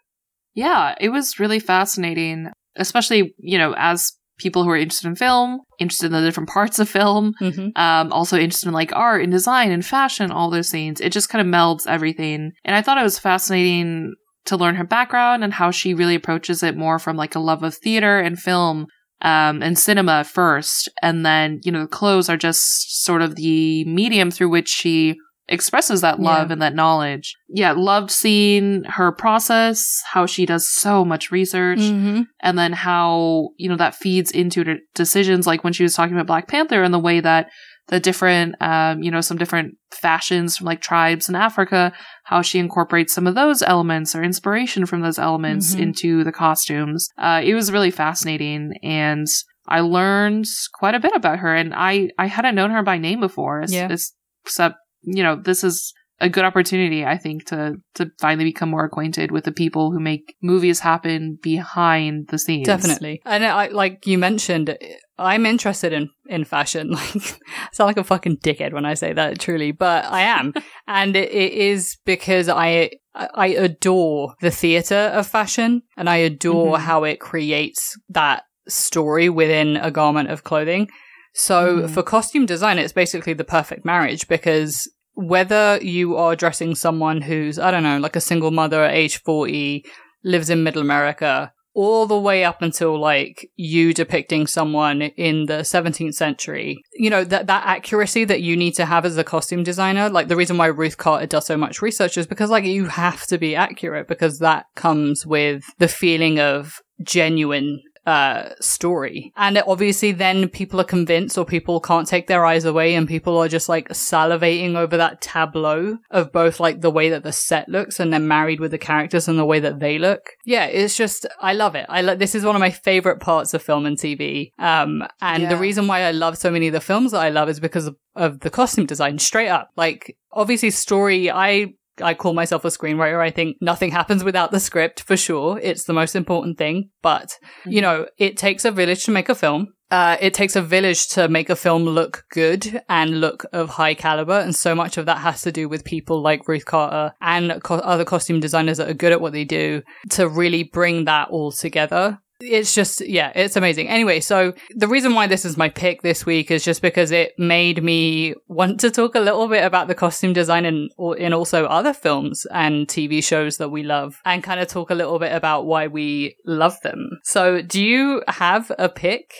Yeah, 0.54 0.94
it 0.98 1.10
was 1.10 1.38
really 1.38 1.60
fascinating, 1.60 2.48
especially, 2.76 3.34
you 3.38 3.58
know, 3.58 3.74
as 3.76 4.14
people 4.38 4.64
who 4.64 4.70
are 4.70 4.76
interested 4.76 5.06
in 5.06 5.16
film, 5.16 5.60
interested 5.78 6.06
in 6.06 6.12
the 6.12 6.22
different 6.22 6.48
parts 6.48 6.78
of 6.78 6.88
film, 6.88 7.34
Mm-hmm. 7.42 7.68
um, 7.76 8.10
also 8.10 8.38
interested 8.38 8.68
in 8.68 8.72
like 8.74 8.90
art 8.96 9.22
and 9.22 9.30
design 9.30 9.70
and 9.70 9.84
fashion, 9.84 10.30
all 10.30 10.48
those 10.48 10.70
things. 10.70 10.98
It 10.98 11.12
just 11.12 11.28
kind 11.28 11.46
of 11.46 11.52
melds 11.52 11.86
everything. 11.86 12.52
And 12.64 12.74
I 12.74 12.80
thought 12.80 12.96
it 12.96 13.02
was 13.02 13.18
fascinating 13.18 14.14
to 14.46 14.56
learn 14.56 14.76
her 14.76 14.84
background 14.84 15.44
and 15.44 15.52
how 15.52 15.70
she 15.70 15.92
really 15.92 16.14
approaches 16.14 16.62
it 16.62 16.74
more 16.74 16.98
from 16.98 17.18
like 17.18 17.34
a 17.34 17.38
love 17.40 17.62
of 17.62 17.74
theater 17.74 18.18
and 18.18 18.38
film 18.38 18.86
um, 19.22 19.62
and 19.62 19.78
cinema 19.78 20.24
first. 20.24 20.88
And 21.02 21.24
then, 21.26 21.60
you 21.64 21.72
know, 21.72 21.80
the 21.82 21.86
clothes 21.88 22.28
are 22.28 22.36
just 22.36 23.02
sort 23.04 23.22
of 23.22 23.36
the 23.36 23.84
medium 23.84 24.30
through 24.30 24.50
which 24.50 24.68
she 24.68 25.16
expresses 25.48 26.00
that 26.00 26.20
love 26.20 26.48
Yeah. 26.48 26.52
and 26.52 26.62
that 26.62 26.76
knowledge. 26.76 27.34
Yeah, 27.48 27.72
loved 27.72 28.12
seeing 28.12 28.84
her 28.84 29.10
process, 29.10 30.00
how 30.12 30.24
she 30.26 30.46
does 30.46 30.72
so 30.72 31.04
much 31.04 31.32
research 31.32 31.80
Mm-hmm. 31.80 32.22
and 32.40 32.56
then 32.58 32.72
how 32.72 33.48
you 33.56 33.68
know 33.68 33.76
that 33.76 33.96
feeds 33.96 34.30
into 34.30 34.62
her 34.64 34.76
decisions 34.94 35.46
like 35.48 35.64
when 35.64 35.72
she 35.72 35.82
was 35.82 35.94
talking 35.94 36.14
about 36.14 36.28
black 36.28 36.46
panther 36.46 36.82
and 36.84 36.94
the 36.94 37.00
way 37.00 37.18
that 37.18 37.50
the 37.90 38.00
different 38.00 38.54
um 38.62 39.02
you 39.02 39.10
know 39.10 39.20
some 39.20 39.36
different 39.36 39.74
fashions 39.92 40.56
from 40.56 40.64
like 40.66 40.80
tribes 40.80 41.28
in 41.28 41.34
africa 41.34 41.92
how 42.24 42.40
she 42.40 42.58
incorporates 42.58 43.12
some 43.12 43.26
of 43.26 43.34
those 43.34 43.60
elements 43.62 44.14
or 44.14 44.22
inspiration 44.22 44.86
from 44.86 45.00
those 45.02 45.18
elements 45.18 45.74
Mhm. 45.74 45.80
into 45.82 46.24
the 46.24 46.32
costumes 46.32 47.08
uh 47.18 47.40
it 47.44 47.54
was 47.54 47.70
really 47.72 47.90
fascinating 47.90 48.72
and 48.82 49.26
i 49.68 49.80
learned 49.80 50.46
quite 50.80 50.94
a 50.94 51.00
bit 51.06 51.12
about 51.14 51.40
her 51.40 51.54
and 51.54 51.74
i 51.74 52.08
i 52.18 52.26
hadn't 52.26 52.54
known 52.54 52.70
her 52.70 52.82
by 52.82 52.96
name 52.98 53.20
before 53.20 53.64
Yeah. 53.68 53.84
It's- 53.86 54.12
except 54.46 54.76
you 55.02 55.22
know 55.22 55.36
this 55.36 55.62
is 55.64 55.92
a 56.22 56.28
good 56.28 56.44
opportunity, 56.44 57.02
I 57.14 57.16
think, 57.16 57.46
to 57.46 57.76
to 57.94 58.10
finally 58.20 58.44
become 58.44 58.68
more 58.68 58.84
acquainted 58.84 59.30
with 59.30 59.44
the 59.44 59.52
people 59.62 59.90
who 59.90 60.00
make 60.00 60.34
movies 60.42 60.80
happen 60.80 61.38
behind 61.42 62.28
the 62.28 62.38
scenes. 62.38 62.66
Definitely. 62.66 63.22
And 63.24 63.42
I, 63.42 63.68
like 63.68 64.06
you 64.06 64.18
mentioned, 64.18 64.76
I'm 65.20 65.46
interested 65.46 65.92
in, 65.92 66.10
in 66.28 66.44
fashion. 66.44 66.90
Like, 66.94 67.14
I 67.14 67.68
sound 67.72 67.88
like 67.88 67.96
a 67.98 68.04
fucking 68.04 68.38
dickhead 68.38 68.72
when 68.72 68.84
I 68.86 68.94
say 68.94 69.12
that, 69.12 69.38
truly, 69.38 69.72
but 69.72 70.04
I 70.06 70.22
am. 70.22 70.52
and 70.88 71.14
it, 71.16 71.30
it 71.30 71.52
is 71.52 71.98
because 72.04 72.48
I, 72.48 72.90
I 73.14 73.48
adore 73.48 74.34
the 74.40 74.50
theater 74.50 74.94
of 75.14 75.26
fashion 75.26 75.82
and 75.96 76.08
I 76.08 76.16
adore 76.16 76.76
Mhm. 76.76 76.80
how 76.80 77.04
it 77.04 77.20
creates 77.20 77.96
that 78.08 78.44
story 78.68 79.28
within 79.28 79.76
a 79.76 79.90
garment 79.90 80.30
of 80.30 80.44
clothing. 80.44 80.88
So 81.34 81.80
Mhm. 81.82 81.90
for 81.90 82.02
costume 82.02 82.46
design, 82.46 82.78
it's 82.78 82.92
basically 82.92 83.34
the 83.34 83.44
perfect 83.44 83.84
marriage 83.84 84.26
because 84.28 84.90
whether 85.14 85.78
you 85.82 86.16
are 86.16 86.34
dressing 86.36 86.74
someone 86.74 87.20
who's, 87.20 87.58
I 87.58 87.70
don't 87.70 87.82
know, 87.82 87.98
like 87.98 88.16
a 88.16 88.20
single 88.20 88.50
mother 88.50 88.82
at 88.84 88.94
age 88.94 89.18
40, 89.22 89.84
lives 90.24 90.50
in 90.50 90.62
middle 90.62 90.82
America, 90.82 91.52
all 91.74 92.06
the 92.06 92.18
way 92.18 92.44
up 92.44 92.62
until 92.62 92.98
like 92.98 93.50
you 93.56 93.94
depicting 93.94 94.46
someone 94.46 95.02
in 95.02 95.46
the 95.46 95.60
17th 95.60 96.14
century, 96.14 96.82
you 96.94 97.10
know, 97.10 97.24
that, 97.24 97.46
that 97.46 97.66
accuracy 97.66 98.24
that 98.24 98.42
you 98.42 98.56
need 98.56 98.74
to 98.74 98.86
have 98.86 99.04
as 99.04 99.16
a 99.16 99.24
costume 99.24 99.62
designer. 99.62 100.08
Like 100.08 100.28
the 100.28 100.36
reason 100.36 100.58
why 100.58 100.66
Ruth 100.66 100.96
Carter 100.96 101.26
does 101.26 101.46
so 101.46 101.56
much 101.56 101.80
research 101.80 102.18
is 102.18 102.26
because 102.26 102.50
like 102.50 102.64
you 102.64 102.86
have 102.86 103.26
to 103.26 103.38
be 103.38 103.54
accurate 103.54 104.08
because 104.08 104.38
that 104.38 104.66
comes 104.74 105.24
with 105.24 105.62
the 105.78 105.88
feeling 105.88 106.40
of 106.40 106.80
genuine 107.02 107.80
uh 108.06 108.50
story. 108.60 109.32
And 109.36 109.58
obviously 109.66 110.12
then 110.12 110.48
people 110.48 110.80
are 110.80 110.84
convinced 110.84 111.36
or 111.36 111.44
people 111.44 111.80
can't 111.80 112.08
take 112.08 112.26
their 112.26 112.46
eyes 112.46 112.64
away 112.64 112.94
and 112.94 113.06
people 113.06 113.36
are 113.38 113.48
just 113.48 113.68
like 113.68 113.88
salivating 113.90 114.74
over 114.76 114.96
that 114.96 115.20
tableau 115.20 115.98
of 116.10 116.32
both 116.32 116.60
like 116.60 116.80
the 116.80 116.90
way 116.90 117.10
that 117.10 117.22
the 117.22 117.32
set 117.32 117.68
looks 117.68 118.00
and 118.00 118.12
then 118.12 118.26
married 118.26 118.60
with 118.60 118.70
the 118.70 118.78
characters 118.78 119.28
and 119.28 119.38
the 119.38 119.44
way 119.44 119.60
that 119.60 119.80
they 119.80 119.98
look. 119.98 120.30
Yeah 120.46 120.66
it's 120.66 120.96
just 120.96 121.26
i 121.40 121.52
love 121.52 121.74
it. 121.74 121.86
I 121.88 122.02
lo- 122.02 122.16
this 122.16 122.34
is 122.34 122.44
one 122.44 122.56
of 122.56 122.60
my 122.60 122.70
favorite 122.70 123.20
parts 123.20 123.54
of 123.54 123.62
film 123.62 123.86
and 123.86 123.96
tv 123.96 124.52
um 124.58 125.06
and 125.20 125.50
the 125.50 125.56
reason 125.56 125.86
why 125.86 126.02
i 126.02 126.10
love 126.10 126.38
so 126.38 126.50
many 126.50 126.68
of 126.68 126.72
the 126.72 126.80
films 126.80 127.12
that 127.12 127.20
i 127.20 127.28
love 127.28 127.48
is 127.48 127.60
because 127.60 127.86
of, 127.86 127.96
of 128.16 128.40
the 128.40 128.50
costume 128.50 128.86
design 128.86 129.18
straight 129.18 129.48
up. 129.48 129.70
Like 129.76 130.16
obviously 130.32 130.70
story 130.70 131.30
i 131.30 131.72
I 132.00 132.14
call 132.14 132.32
myself 132.32 132.64
a 132.64 132.68
screenwriter. 132.68 133.20
I 133.20 133.30
think 133.30 133.56
nothing 133.60 133.90
happens 133.90 134.24
without 134.24 134.50
the 134.50 134.60
script 134.60 135.02
for 135.02 135.16
sure. 135.16 135.58
It's 135.62 135.84
the 135.84 135.92
most 135.92 136.16
important 136.16 136.58
thing. 136.58 136.90
But, 137.02 137.36
you 137.66 137.80
know, 137.80 138.06
it 138.18 138.36
takes 138.36 138.64
a 138.64 138.70
village 138.70 139.04
to 139.04 139.10
make 139.10 139.28
a 139.28 139.34
film. 139.34 139.74
Uh, 139.90 140.16
it 140.20 140.32
takes 140.32 140.54
a 140.54 140.62
village 140.62 141.08
to 141.08 141.28
make 141.28 141.50
a 141.50 141.56
film 141.56 141.84
look 141.84 142.24
good 142.30 142.80
and 142.88 143.20
look 143.20 143.44
of 143.52 143.70
high 143.70 143.94
caliber. 143.94 144.38
And 144.38 144.54
so 144.54 144.74
much 144.74 144.96
of 144.96 145.06
that 145.06 145.18
has 145.18 145.42
to 145.42 145.52
do 145.52 145.68
with 145.68 145.84
people 145.84 146.22
like 146.22 146.46
Ruth 146.46 146.64
Carter 146.64 147.12
and 147.20 147.60
co- 147.62 147.76
other 147.76 148.04
costume 148.04 148.38
designers 148.38 148.78
that 148.78 148.88
are 148.88 148.94
good 148.94 149.12
at 149.12 149.20
what 149.20 149.32
they 149.32 149.44
do 149.44 149.82
to 150.10 150.28
really 150.28 150.62
bring 150.62 151.06
that 151.06 151.28
all 151.30 151.50
together. 151.50 152.20
It's 152.40 152.74
just, 152.74 153.00
yeah, 153.06 153.32
it's 153.34 153.56
amazing. 153.56 153.88
Anyway, 153.88 154.20
so 154.20 154.54
the 154.74 154.88
reason 154.88 155.14
why 155.14 155.26
this 155.26 155.44
is 155.44 155.56
my 155.56 155.68
pick 155.68 156.02
this 156.02 156.24
week 156.24 156.50
is 156.50 156.64
just 156.64 156.82
because 156.82 157.10
it 157.10 157.38
made 157.38 157.82
me 157.82 158.34
want 158.48 158.80
to 158.80 158.90
talk 158.90 159.14
a 159.14 159.20
little 159.20 159.46
bit 159.48 159.64
about 159.64 159.88
the 159.88 159.94
costume 159.94 160.32
design 160.32 160.64
in, 160.64 160.88
in 161.18 161.32
also 161.32 161.66
other 161.66 161.92
films 161.92 162.46
and 162.52 162.88
TV 162.88 163.22
shows 163.22 163.58
that 163.58 163.68
we 163.68 163.82
love 163.82 164.20
and 164.24 164.42
kind 164.42 164.60
of 164.60 164.68
talk 164.68 164.90
a 164.90 164.94
little 164.94 165.18
bit 165.18 165.32
about 165.32 165.66
why 165.66 165.86
we 165.86 166.36
love 166.46 166.80
them. 166.82 167.10
So 167.24 167.62
do 167.62 167.82
you 167.82 168.22
have 168.28 168.72
a 168.78 168.88
pick? 168.88 169.34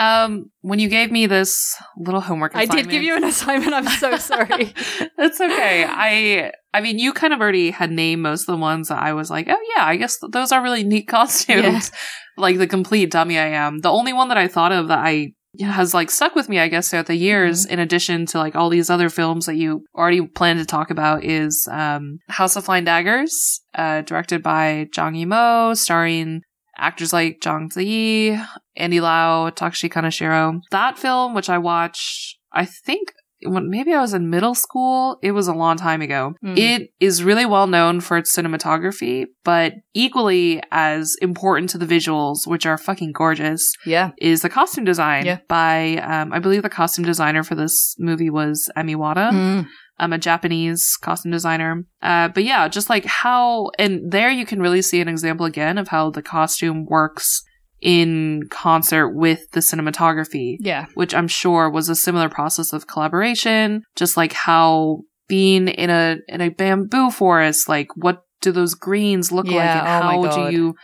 Um, 0.00 0.50
when 0.60 0.78
you 0.78 0.88
gave 0.88 1.10
me 1.10 1.26
this 1.26 1.74
little 1.96 2.20
homework, 2.20 2.54
I 2.54 2.66
did 2.66 2.88
give 2.88 3.02
you 3.02 3.16
an 3.16 3.24
assignment. 3.24 3.74
I'm 3.74 3.88
so 3.88 4.16
sorry. 4.16 4.72
it's 5.18 5.40
okay. 5.40 5.84
I, 5.88 6.52
I 6.72 6.80
mean, 6.80 7.00
you 7.00 7.12
kind 7.12 7.32
of 7.32 7.40
already 7.40 7.72
had 7.72 7.90
named 7.90 8.22
most 8.22 8.42
of 8.42 8.54
the 8.54 8.60
ones 8.60 8.88
that 8.88 9.02
I 9.02 9.12
was 9.12 9.28
like, 9.28 9.48
oh 9.48 9.60
yeah, 9.76 9.84
I 9.84 9.96
guess 9.96 10.18
th- 10.18 10.30
those 10.30 10.52
are 10.52 10.62
really 10.62 10.84
neat 10.84 11.08
costumes. 11.08 11.90
Yeah. 11.90 11.98
Like 12.36 12.58
the 12.58 12.68
complete 12.68 13.10
dummy 13.10 13.38
I 13.38 13.48
am. 13.48 13.80
The 13.80 13.90
only 13.90 14.12
one 14.12 14.28
that 14.28 14.38
I 14.38 14.46
thought 14.46 14.70
of 14.70 14.86
that 14.88 15.00
I 15.00 15.32
has 15.60 15.94
like 15.94 16.10
stuck 16.10 16.34
with 16.34 16.48
me, 16.48 16.58
I 16.58 16.68
guess, 16.68 16.90
throughout 16.90 17.06
the 17.06 17.16
years, 17.16 17.64
mm-hmm. 17.64 17.74
in 17.74 17.78
addition 17.80 18.26
to 18.26 18.38
like 18.38 18.54
all 18.54 18.68
these 18.68 18.90
other 18.90 19.08
films 19.08 19.46
that 19.46 19.56
you 19.56 19.84
already 19.96 20.24
planned 20.26 20.60
to 20.60 20.64
talk 20.64 20.90
about, 20.90 21.24
is 21.24 21.66
um, 21.70 22.18
House 22.28 22.56
of 22.56 22.64
Flying 22.64 22.84
Daggers, 22.84 23.60
uh, 23.74 24.02
directed 24.02 24.42
by 24.42 24.86
Zhang 24.94 25.16
Yimou, 25.16 25.76
starring 25.76 26.42
actors 26.78 27.12
like 27.12 27.40
Zhang 27.40 27.72
Ziyi, 27.72 28.44
Andy 28.76 29.00
Lau, 29.00 29.50
Takashi 29.50 29.90
Kaneshiro. 29.90 30.60
That 30.70 30.98
film, 30.98 31.34
which 31.34 31.50
I 31.50 31.58
watched, 31.58 32.38
I 32.52 32.64
think 32.64 33.12
when 33.42 33.70
maybe 33.70 33.92
I 33.94 34.00
was 34.00 34.14
in 34.14 34.30
middle 34.30 34.54
school, 34.54 35.18
it 35.22 35.32
was 35.32 35.46
a 35.46 35.54
long 35.54 35.76
time 35.76 36.02
ago. 36.02 36.34
Mm. 36.44 36.58
It 36.58 36.90
is 36.98 37.22
really 37.22 37.46
well 37.46 37.66
known 37.66 38.00
for 38.00 38.16
its 38.16 38.36
cinematography, 38.36 39.26
but 39.44 39.74
equally 39.94 40.60
as 40.72 41.14
important 41.22 41.70
to 41.70 41.78
the 41.78 41.86
visuals, 41.86 42.46
which 42.46 42.66
are 42.66 42.76
fucking 42.76 43.12
gorgeous. 43.12 43.70
Yeah. 43.86 44.10
Is 44.18 44.42
the 44.42 44.48
costume 44.48 44.84
design 44.84 45.26
yeah. 45.26 45.38
by, 45.48 45.98
um, 45.98 46.32
I 46.32 46.40
believe 46.40 46.62
the 46.62 46.68
costume 46.68 47.04
designer 47.04 47.44
for 47.44 47.54
this 47.54 47.94
movie 47.98 48.30
was 48.30 48.68
Emi 48.76 48.96
Wada. 48.96 49.30
Mm. 49.32 49.66
I'm 49.98 50.12
a 50.12 50.18
Japanese 50.18 50.96
costume 51.00 51.32
designer. 51.32 51.84
Uh, 52.02 52.28
but 52.28 52.44
yeah, 52.44 52.68
just 52.68 52.88
like 52.88 53.04
how, 53.04 53.70
and 53.78 54.10
there 54.10 54.30
you 54.30 54.46
can 54.46 54.60
really 54.60 54.82
see 54.82 55.00
an 55.00 55.08
example 55.08 55.46
again 55.46 55.78
of 55.78 55.88
how 55.88 56.10
the 56.10 56.22
costume 56.22 56.86
works 56.86 57.42
in 57.80 58.42
concert 58.50 59.10
with 59.10 59.50
the 59.52 59.60
cinematography. 59.60 60.56
Yeah. 60.60 60.86
Which 60.94 61.14
I'm 61.14 61.28
sure 61.28 61.70
was 61.70 61.88
a 61.88 61.96
similar 61.96 62.28
process 62.28 62.72
of 62.72 62.86
collaboration, 62.86 63.82
just 63.96 64.16
like 64.16 64.32
how 64.32 65.02
being 65.28 65.68
in 65.68 65.90
a, 65.90 66.18
in 66.28 66.40
a 66.40 66.48
bamboo 66.48 67.10
forest, 67.10 67.68
like 67.68 67.88
what 67.96 68.22
do 68.40 68.52
those 68.52 68.74
greens 68.74 69.32
look 69.32 69.46
yeah, 69.46 69.56
like 69.56 69.88
and 69.88 70.04
oh 70.04 70.30
how 70.30 70.48
do 70.48 70.54
you 70.54 70.74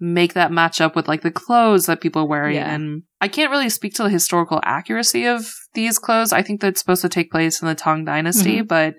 make 0.00 0.34
that 0.34 0.50
match 0.50 0.80
up 0.80 0.96
with 0.96 1.06
like 1.06 1.22
the 1.22 1.30
clothes 1.30 1.86
that 1.86 2.00
people 2.00 2.22
are 2.22 2.28
wearing 2.28 2.56
yeah. 2.56 2.74
and 2.74 3.02
I 3.20 3.28
can't 3.28 3.50
really 3.50 3.68
speak 3.68 3.94
to 3.94 4.02
the 4.02 4.08
historical 4.08 4.60
accuracy 4.64 5.26
of 5.26 5.46
these 5.74 5.98
clothes. 5.98 6.32
I 6.32 6.42
think 6.42 6.60
that's 6.60 6.80
supposed 6.80 7.02
to 7.02 7.08
take 7.08 7.30
place 7.30 7.60
in 7.60 7.68
the 7.68 7.74
Tang 7.74 8.04
Dynasty, 8.04 8.58
mm-hmm. 8.58 8.66
but 8.66 8.94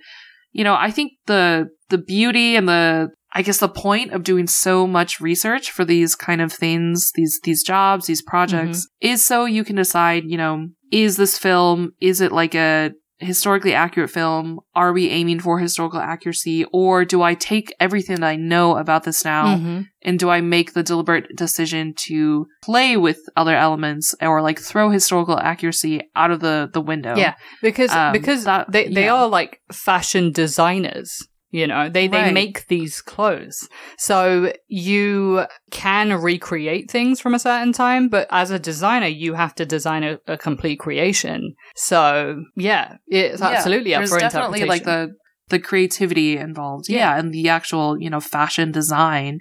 you 0.51 0.63
know, 0.63 0.75
I 0.75 0.91
think 0.91 1.13
the 1.25 1.69
the 1.89 1.97
beauty 1.97 2.55
and 2.55 2.67
the 2.67 3.09
I 3.33 3.41
guess 3.41 3.59
the 3.59 3.69
point 3.69 4.11
of 4.11 4.23
doing 4.23 4.47
so 4.47 4.85
much 4.85 5.21
research 5.21 5.71
for 5.71 5.85
these 5.85 6.15
kind 6.15 6.41
of 6.41 6.51
things, 6.51 7.11
these 7.15 7.39
these 7.43 7.63
jobs, 7.63 8.05
these 8.05 8.21
projects 8.21 8.85
mm-hmm. 8.85 9.13
is 9.13 9.23
so 9.23 9.45
you 9.45 9.63
can 9.63 9.77
decide, 9.77 10.23
you 10.25 10.37
know, 10.37 10.67
is 10.91 11.17
this 11.17 11.37
film 11.37 11.91
is 11.99 12.21
it 12.21 12.31
like 12.31 12.53
a 12.53 12.91
historically 13.21 13.73
accurate 13.73 14.09
film? 14.09 14.59
Are 14.75 14.91
we 14.91 15.09
aiming 15.09 15.39
for 15.39 15.59
historical 15.59 15.99
accuracy? 15.99 16.65
Or 16.73 17.05
do 17.05 17.21
I 17.21 17.35
take 17.35 17.73
everything 17.79 18.17
that 18.17 18.27
I 18.27 18.35
know 18.35 18.77
about 18.77 19.03
this 19.03 19.23
now 19.23 19.55
mm-hmm. 19.55 19.81
and 20.01 20.19
do 20.19 20.29
I 20.29 20.41
make 20.41 20.73
the 20.73 20.83
deliberate 20.83 21.35
decision 21.35 21.93
to 22.07 22.47
play 22.63 22.97
with 22.97 23.19
other 23.37 23.55
elements 23.55 24.15
or 24.21 24.41
like 24.41 24.59
throw 24.59 24.89
historical 24.89 25.39
accuracy 25.39 26.01
out 26.15 26.31
of 26.31 26.39
the, 26.39 26.69
the 26.73 26.81
window? 26.81 27.15
Yeah. 27.15 27.35
Because, 27.61 27.91
um, 27.91 28.11
because 28.11 28.43
that, 28.45 28.71
they, 28.71 28.87
they 28.87 29.05
yeah. 29.05 29.13
are 29.13 29.27
like 29.27 29.61
fashion 29.71 30.31
designers. 30.31 31.27
You 31.51 31.67
know, 31.67 31.89
they, 31.89 32.07
right. 32.07 32.25
they 32.25 32.31
make 32.31 32.67
these 32.67 33.01
clothes. 33.01 33.67
So 33.97 34.53
you 34.67 35.45
can 35.69 36.13
recreate 36.13 36.89
things 36.89 37.19
from 37.19 37.33
a 37.33 37.39
certain 37.39 37.73
time, 37.73 38.07
but 38.07 38.27
as 38.31 38.51
a 38.51 38.59
designer, 38.59 39.07
you 39.07 39.33
have 39.33 39.53
to 39.55 39.65
design 39.65 40.03
a, 40.03 40.17
a 40.27 40.37
complete 40.37 40.79
creation. 40.79 41.53
So 41.75 42.41
yeah, 42.55 42.95
it's 43.07 43.41
absolutely 43.41 43.91
yeah, 43.91 43.99
up 43.99 44.07
for 44.07 44.19
definitely 44.19 44.63
like 44.63 44.85
the, 44.85 45.11
the 45.49 45.59
creativity 45.59 46.37
involved. 46.37 46.85
Yeah. 46.87 46.97
yeah. 46.99 47.19
And 47.19 47.33
the 47.33 47.49
actual, 47.49 48.01
you 48.01 48.09
know, 48.09 48.21
fashion 48.21 48.71
design. 48.71 49.39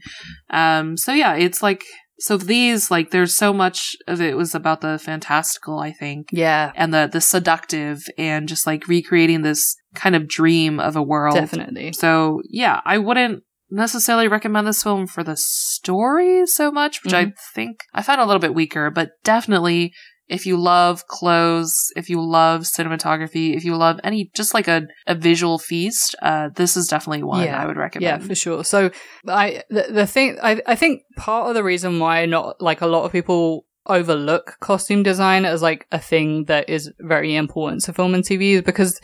Um, 0.51 0.96
so 0.96 1.12
yeah, 1.12 1.37
it's 1.37 1.62
like, 1.62 1.85
so 2.20 2.37
these, 2.37 2.90
like, 2.90 3.11
there's 3.11 3.35
so 3.35 3.52
much 3.52 3.96
of 4.06 4.20
it 4.20 4.37
was 4.37 4.54
about 4.54 4.83
the 4.83 4.98
fantastical, 4.98 5.78
I 5.78 5.92
think. 5.92 6.28
Yeah. 6.30 6.72
And 6.74 6.94
the, 6.94 7.09
the 7.11 7.20
seductive 7.20 8.02
and 8.16 8.48
just 8.48 8.66
like 8.66 8.87
recreating 8.87 9.42
this 9.42 9.76
kind 9.94 10.14
of 10.14 10.28
dream 10.28 10.78
of 10.78 10.96
a 10.96 11.02
world. 11.02 11.35
Definitely. 11.35 11.92
So 11.92 12.42
yeah, 12.48 12.80
I 12.85 12.98
wouldn't 12.98 13.42
necessarily 13.70 14.28
recommend 14.28 14.66
this 14.66 14.83
film 14.83 15.06
for 15.06 15.22
the 15.22 15.37
story 15.37 16.46
so 16.46 16.70
much, 16.70 17.02
which 17.02 17.12
mm-hmm. 17.12 17.30
I 17.30 17.35
think 17.54 17.85
I 17.94 18.02
found 18.02 18.20
a 18.20 18.26
little 18.26 18.40
bit 18.40 18.54
weaker, 18.54 18.90
but 18.90 19.11
definitely 19.24 19.92
if 20.31 20.47
you 20.47 20.57
love 20.57 21.09
clothes, 21.09 21.93
if 21.97 22.09
you 22.09 22.23
love 22.23 22.62
cinematography, 22.62 23.57
if 23.57 23.64
you 23.64 23.77
love 23.77 23.99
any 24.05 24.31
just 24.33 24.55
like 24.55 24.69
a, 24.69 24.87
a 25.07 25.14
visual 25.14 25.59
feast, 25.59 26.14
uh, 26.23 26.49
this 26.55 26.77
is 26.77 26.87
definitely 26.87 27.25
one 27.25 27.45
yeah. 27.45 27.61
I 27.61 27.66
would 27.66 27.77
recommend. 27.77 28.23
Yeah, 28.23 28.27
for 28.27 28.37
sure. 28.37 28.64
So 28.64 28.90
I 29.27 29.64
the, 29.69 29.88
the 29.90 30.07
thing 30.07 30.38
I 30.43 30.62
I 30.66 30.77
think 30.77 31.03
part 31.16 31.49
of 31.49 31.55
the 31.55 31.64
reason 31.64 31.99
why 31.99 32.25
not 32.27 32.61
like 32.61 32.81
a 32.81 32.87
lot 32.87 33.05
of 33.05 33.12
people 33.12 33.66
overlook 33.87 34.57
costume 34.61 35.03
design 35.03 35.45
as 35.45 35.62
like 35.62 35.87
a 35.90 35.99
thing 35.99 36.45
that 36.45 36.69
is 36.69 36.93
very 37.01 37.35
important 37.35 37.83
to 37.83 37.93
film 37.93 38.14
and 38.14 38.23
TV 38.23 38.53
is 38.53 38.62
because 38.62 39.01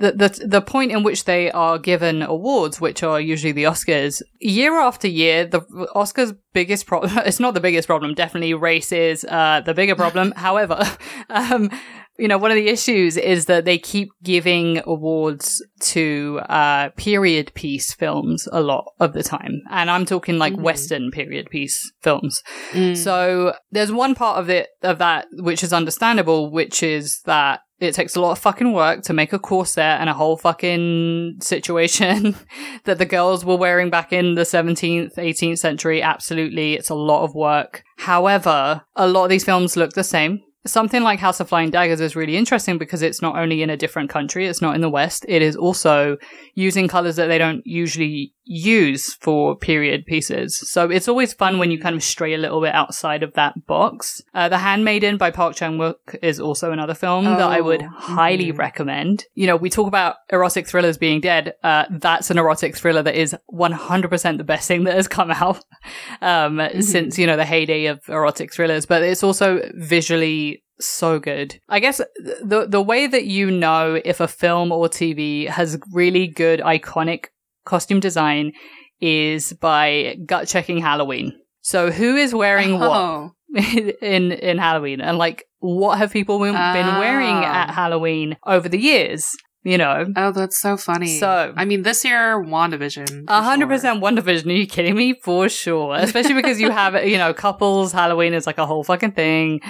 the, 0.00 0.12
the 0.12 0.46
the 0.46 0.60
point 0.60 0.92
in 0.92 1.02
which 1.02 1.24
they 1.24 1.50
are 1.50 1.78
given 1.78 2.22
awards, 2.22 2.80
which 2.80 3.02
are 3.02 3.20
usually 3.20 3.52
the 3.52 3.64
Oscars, 3.64 4.22
year 4.40 4.80
after 4.80 5.08
year, 5.08 5.44
the 5.46 5.60
Oscars' 5.94 6.36
biggest 6.52 6.86
problem, 6.86 7.12
it's 7.26 7.40
not 7.40 7.54
the 7.54 7.60
biggest 7.60 7.88
problem, 7.88 8.14
definitely 8.14 8.54
race 8.54 8.92
is 8.92 9.24
uh, 9.24 9.62
the 9.64 9.74
bigger 9.74 9.94
problem. 9.94 10.32
However, 10.36 10.82
um, 11.30 11.70
you 12.18 12.26
know, 12.26 12.36
one 12.36 12.50
of 12.50 12.56
the 12.56 12.68
issues 12.68 13.16
is 13.16 13.46
that 13.46 13.64
they 13.64 13.78
keep 13.78 14.10
giving 14.24 14.82
awards 14.84 15.64
to 15.80 16.40
uh, 16.48 16.90
period 16.96 17.52
piece 17.54 17.94
films 17.94 18.48
a 18.50 18.60
lot 18.60 18.92
of 18.98 19.12
the 19.12 19.22
time. 19.22 19.62
And 19.70 19.88
I'm 19.88 20.04
talking 20.04 20.36
like 20.36 20.52
mm-hmm. 20.52 20.62
Western 20.62 21.10
period 21.12 21.48
piece 21.48 21.80
films. 22.02 22.42
Mm. 22.72 22.96
So 22.96 23.54
there's 23.70 23.92
one 23.92 24.16
part 24.16 24.40
of 24.40 24.50
it, 24.50 24.70
of 24.82 24.98
that, 24.98 25.28
which 25.34 25.62
is 25.62 25.72
understandable, 25.72 26.50
which 26.50 26.82
is 26.82 27.20
that 27.24 27.60
it 27.80 27.94
takes 27.94 28.16
a 28.16 28.20
lot 28.20 28.32
of 28.32 28.38
fucking 28.38 28.72
work 28.72 29.02
to 29.02 29.12
make 29.12 29.32
a 29.32 29.38
corset 29.38 30.00
and 30.00 30.10
a 30.10 30.14
whole 30.14 30.36
fucking 30.36 31.38
situation 31.40 32.34
that 32.84 32.98
the 32.98 33.06
girls 33.06 33.44
were 33.44 33.56
wearing 33.56 33.90
back 33.90 34.12
in 34.12 34.34
the 34.34 34.42
17th, 34.42 35.14
18th 35.14 35.58
century. 35.58 36.02
Absolutely. 36.02 36.74
It's 36.74 36.90
a 36.90 36.94
lot 36.94 37.24
of 37.24 37.34
work. 37.34 37.84
However, 37.98 38.82
a 38.96 39.06
lot 39.06 39.24
of 39.24 39.30
these 39.30 39.44
films 39.44 39.76
look 39.76 39.92
the 39.92 40.04
same 40.04 40.42
something 40.66 41.02
like 41.02 41.18
House 41.18 41.40
of 41.40 41.48
Flying 41.48 41.70
Daggers 41.70 42.00
is 42.00 42.16
really 42.16 42.36
interesting 42.36 42.78
because 42.78 43.02
it's 43.02 43.22
not 43.22 43.36
only 43.36 43.62
in 43.62 43.70
a 43.70 43.76
different 43.76 44.10
country, 44.10 44.46
it's 44.46 44.62
not 44.62 44.74
in 44.74 44.80
the 44.80 44.90
West, 44.90 45.24
it 45.28 45.42
is 45.42 45.56
also 45.56 46.16
using 46.54 46.88
colors 46.88 47.16
that 47.16 47.26
they 47.26 47.38
don't 47.38 47.62
usually 47.66 48.34
use 48.48 49.14
for 49.14 49.54
period 49.54 50.06
pieces. 50.06 50.58
So 50.70 50.90
it's 50.90 51.06
always 51.06 51.34
fun 51.34 51.58
when 51.58 51.70
you 51.70 51.78
kind 51.78 51.94
of 51.94 52.02
stray 52.02 52.32
a 52.32 52.38
little 52.38 52.62
bit 52.62 52.74
outside 52.74 53.22
of 53.22 53.34
that 53.34 53.66
box. 53.66 54.22
Uh, 54.34 54.48
the 54.48 54.56
Handmaiden 54.56 55.18
by 55.18 55.30
Park 55.30 55.54
Chan-wook 55.54 56.16
is 56.22 56.40
also 56.40 56.72
another 56.72 56.94
film 56.94 57.26
oh, 57.26 57.36
that 57.36 57.50
I 57.50 57.60
would 57.60 57.82
oh, 57.82 57.88
highly 57.88 58.48
mm-hmm. 58.48 58.58
recommend. 58.58 59.26
You 59.34 59.46
know, 59.46 59.56
we 59.56 59.68
talk 59.68 59.86
about 59.86 60.16
erotic 60.30 60.66
thrillers 60.66 60.96
being 60.96 61.20
dead. 61.20 61.54
Uh, 61.62 61.84
that's 61.90 62.30
an 62.30 62.38
erotic 62.38 62.74
thriller 62.74 63.02
that 63.02 63.14
is 63.14 63.36
100% 63.52 64.38
the 64.38 64.44
best 64.44 64.66
thing 64.66 64.84
that 64.84 64.94
has 64.94 65.06
come 65.06 65.30
out 65.30 65.58
um, 66.22 66.56
mm-hmm. 66.56 66.80
since, 66.80 67.18
you 67.18 67.26
know, 67.26 67.36
the 67.36 67.44
heyday 67.44 67.86
of 67.86 68.00
erotic 68.08 68.52
thrillers. 68.52 68.86
But 68.86 69.02
it's 69.02 69.22
also 69.22 69.60
visually 69.74 70.64
so 70.80 71.18
good. 71.18 71.60
I 71.68 71.80
guess 71.80 71.98
the 71.98 72.66
the 72.68 72.80
way 72.80 73.08
that 73.08 73.24
you 73.24 73.50
know 73.50 74.00
if 74.04 74.20
a 74.20 74.28
film 74.28 74.70
or 74.70 74.88
TV 74.88 75.48
has 75.48 75.76
really 75.92 76.28
good 76.28 76.60
iconic 76.60 77.26
costume 77.68 78.00
design 78.00 78.52
is 79.00 79.52
by 79.52 80.16
gut 80.26 80.48
checking 80.48 80.78
Halloween. 80.78 81.32
So 81.60 81.90
who 81.90 82.16
is 82.16 82.34
wearing 82.34 82.74
oh. 82.82 83.32
what 83.54 83.64
in 84.02 84.32
in 84.32 84.58
Halloween 84.58 85.00
and 85.00 85.18
like 85.18 85.44
what 85.60 85.98
have 85.98 86.12
people 86.12 86.38
been, 86.38 86.54
oh. 86.54 86.98
wearing 87.00 87.44
at 87.44 87.70
Halloween 87.70 88.36
over 88.46 88.68
the 88.68 88.78
years? 88.78 89.36
you 89.64 89.76
know. 89.76 90.06
Oh, 90.16 90.32
that's 90.32 90.58
so 90.58 90.76
funny. 90.76 91.18
So- 91.18 91.52
I 91.56 91.64
mean, 91.64 91.82
this 91.82 92.04
year, 92.04 92.42
WandaVision. 92.42 93.24
A 93.28 93.42
hundred 93.42 93.68
percent 93.68 94.02
WandaVision. 94.02 94.46
Are 94.46 94.52
you 94.52 94.66
kidding 94.66 94.96
me? 94.96 95.14
For 95.22 95.48
sure. 95.48 95.94
Especially 95.96 96.34
because 96.34 96.60
you 96.60 96.70
have, 96.70 97.04
you 97.04 97.18
know, 97.18 97.34
couples 97.34 97.92
Halloween 97.92 98.34
is 98.34 98.46
like 98.46 98.58
a 98.58 98.66
whole 98.66 98.84
fucking 98.84 99.12
thing. 99.12 99.60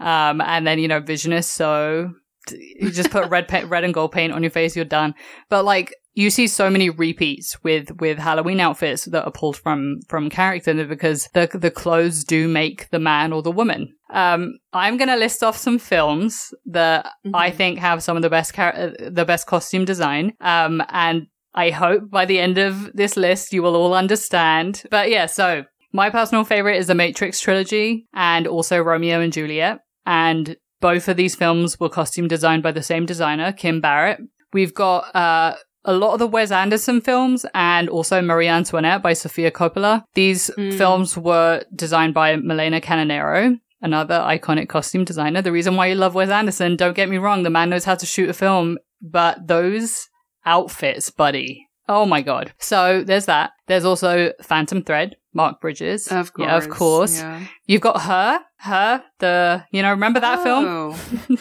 Um, 0.00 0.40
and 0.40 0.66
then, 0.66 0.78
you 0.78 0.86
know, 0.86 1.00
Vision 1.00 1.32
is 1.32 1.50
so, 1.50 2.12
you 2.52 2.90
just 2.90 3.10
put 3.10 3.28
red 3.30 3.48
paint, 3.48 3.68
red 3.68 3.84
and 3.84 3.92
gold 3.92 4.12
paint 4.12 4.32
on 4.32 4.42
your 4.42 4.50
face, 4.50 4.76
you're 4.76 4.84
done. 4.84 5.14
But 5.48 5.64
like, 5.64 5.92
you 6.22 6.30
see 6.30 6.46
so 6.48 6.68
many 6.68 6.88
repeats 6.90 7.48
with, 7.62 7.86
with 8.00 8.18
Halloween 8.18 8.60
outfits 8.60 9.04
that 9.12 9.24
are 9.24 9.30
pulled 9.40 9.56
from, 9.56 10.00
from 10.08 10.28
character 10.28 10.72
because 10.86 11.28
the, 11.34 11.48
the 11.54 11.70
clothes 11.70 12.24
do 12.24 12.48
make 12.48 12.88
the 12.90 12.98
man 12.98 13.32
or 13.32 13.40
the 13.42 13.52
woman. 13.60 13.94
Um, 14.12 14.40
I'm 14.72 14.96
gonna 14.96 15.16
list 15.16 15.42
off 15.44 15.56
some 15.56 15.78
films 15.78 16.52
that 16.66 17.06
I 17.32 17.50
Mhm. 17.50 17.54
think 17.56 17.78
have 17.78 18.02
some 18.02 18.16
of 18.16 18.22
the 18.22 18.30
best 18.30 18.54
char- 18.54 18.92
the 18.98 19.24
best 19.24 19.46
costume 19.46 19.84
design. 19.84 20.32
Um, 20.40 20.82
and 20.88 21.26
I 21.54 21.70
hope 21.70 22.10
by 22.10 22.24
the 22.24 22.38
end 22.40 22.58
of 22.58 22.90
this 22.94 23.16
list 23.16 23.52
you 23.52 23.62
will 23.62 23.76
all 23.76 23.94
understand. 23.94 24.82
But 24.90 25.10
yeah, 25.10 25.26
so 25.26 25.64
my 25.92 26.10
personal 26.10 26.44
favorite 26.44 26.78
is 26.78 26.86
the 26.88 26.94
Matrix 26.94 27.38
trilogy 27.40 28.06
and 28.14 28.46
also 28.46 28.78
Romeo 28.80 29.20
and 29.20 29.32
Juliet. 29.32 29.78
And 30.04 30.56
both 30.80 31.06
of 31.08 31.16
these 31.16 31.34
films 31.36 31.78
were 31.78 31.88
costume 31.88 32.28
designed 32.28 32.62
by 32.62 32.72
the 32.72 32.82
same 32.82 33.06
designer, 33.06 33.52
Kim 33.52 33.80
Barrett. 33.80 34.20
We've 34.52 34.74
got 34.74 35.14
uh, 35.14 35.56
a 35.84 35.92
lot 35.92 36.12
of 36.12 36.18
the 36.18 36.26
Wes 36.26 36.50
Anderson 36.50 37.00
films 37.00 37.46
and 37.54 37.88
also 37.88 38.20
Marie 38.20 38.48
Antoinette 38.48 39.02
by 39.02 39.12
Sofia 39.12 39.50
Coppola. 39.50 40.02
These 40.14 40.50
Mm. 40.58 40.76
films 40.76 41.16
were 41.16 41.62
designed 41.74 42.14
by 42.14 42.36
Milena 42.36 42.80
Canonero, 42.80 43.58
another 43.80 44.16
iconic 44.20 44.68
costume 44.68 45.04
designer. 45.04 45.40
The 45.40 45.52
reason 45.52 45.76
why 45.76 45.86
you 45.86 45.94
love 45.94 46.14
Wes 46.14 46.30
Anderson, 46.30 46.76
don't 46.76 46.96
get 46.96 47.08
me 47.08 47.16
wrong, 47.18 47.42
the 47.42 47.50
man 47.50 47.70
knows 47.70 47.84
how 47.84 47.94
to 47.94 48.06
shoot 48.06 48.28
a 48.28 48.34
film, 48.34 48.78
but 49.00 49.46
those 49.46 50.08
outfits, 50.44 51.10
buddy. 51.10 51.64
Oh 51.88 52.04
my 52.04 52.20
god. 52.22 52.52
So 52.58 53.02
there's 53.02 53.26
that. 53.26 53.52
There's 53.66 53.84
also 53.86 54.32
Phantom 54.42 54.82
Thread, 54.82 55.16
Mark 55.32 55.60
Bridges. 55.60 56.08
Of 56.08 56.32
course. 56.34 56.46
Yeah, 56.46 56.56
of 56.56 56.68
course. 56.68 57.18
yeah. 57.20 57.40
You've 57.66 57.80
got 57.80 58.02
her, 58.02 58.40
her, 58.58 59.02
the, 59.20 59.64
you 59.70 59.80
know, 59.82 59.90
remember 59.90 60.20
that 60.20 60.42
film? 60.42 60.94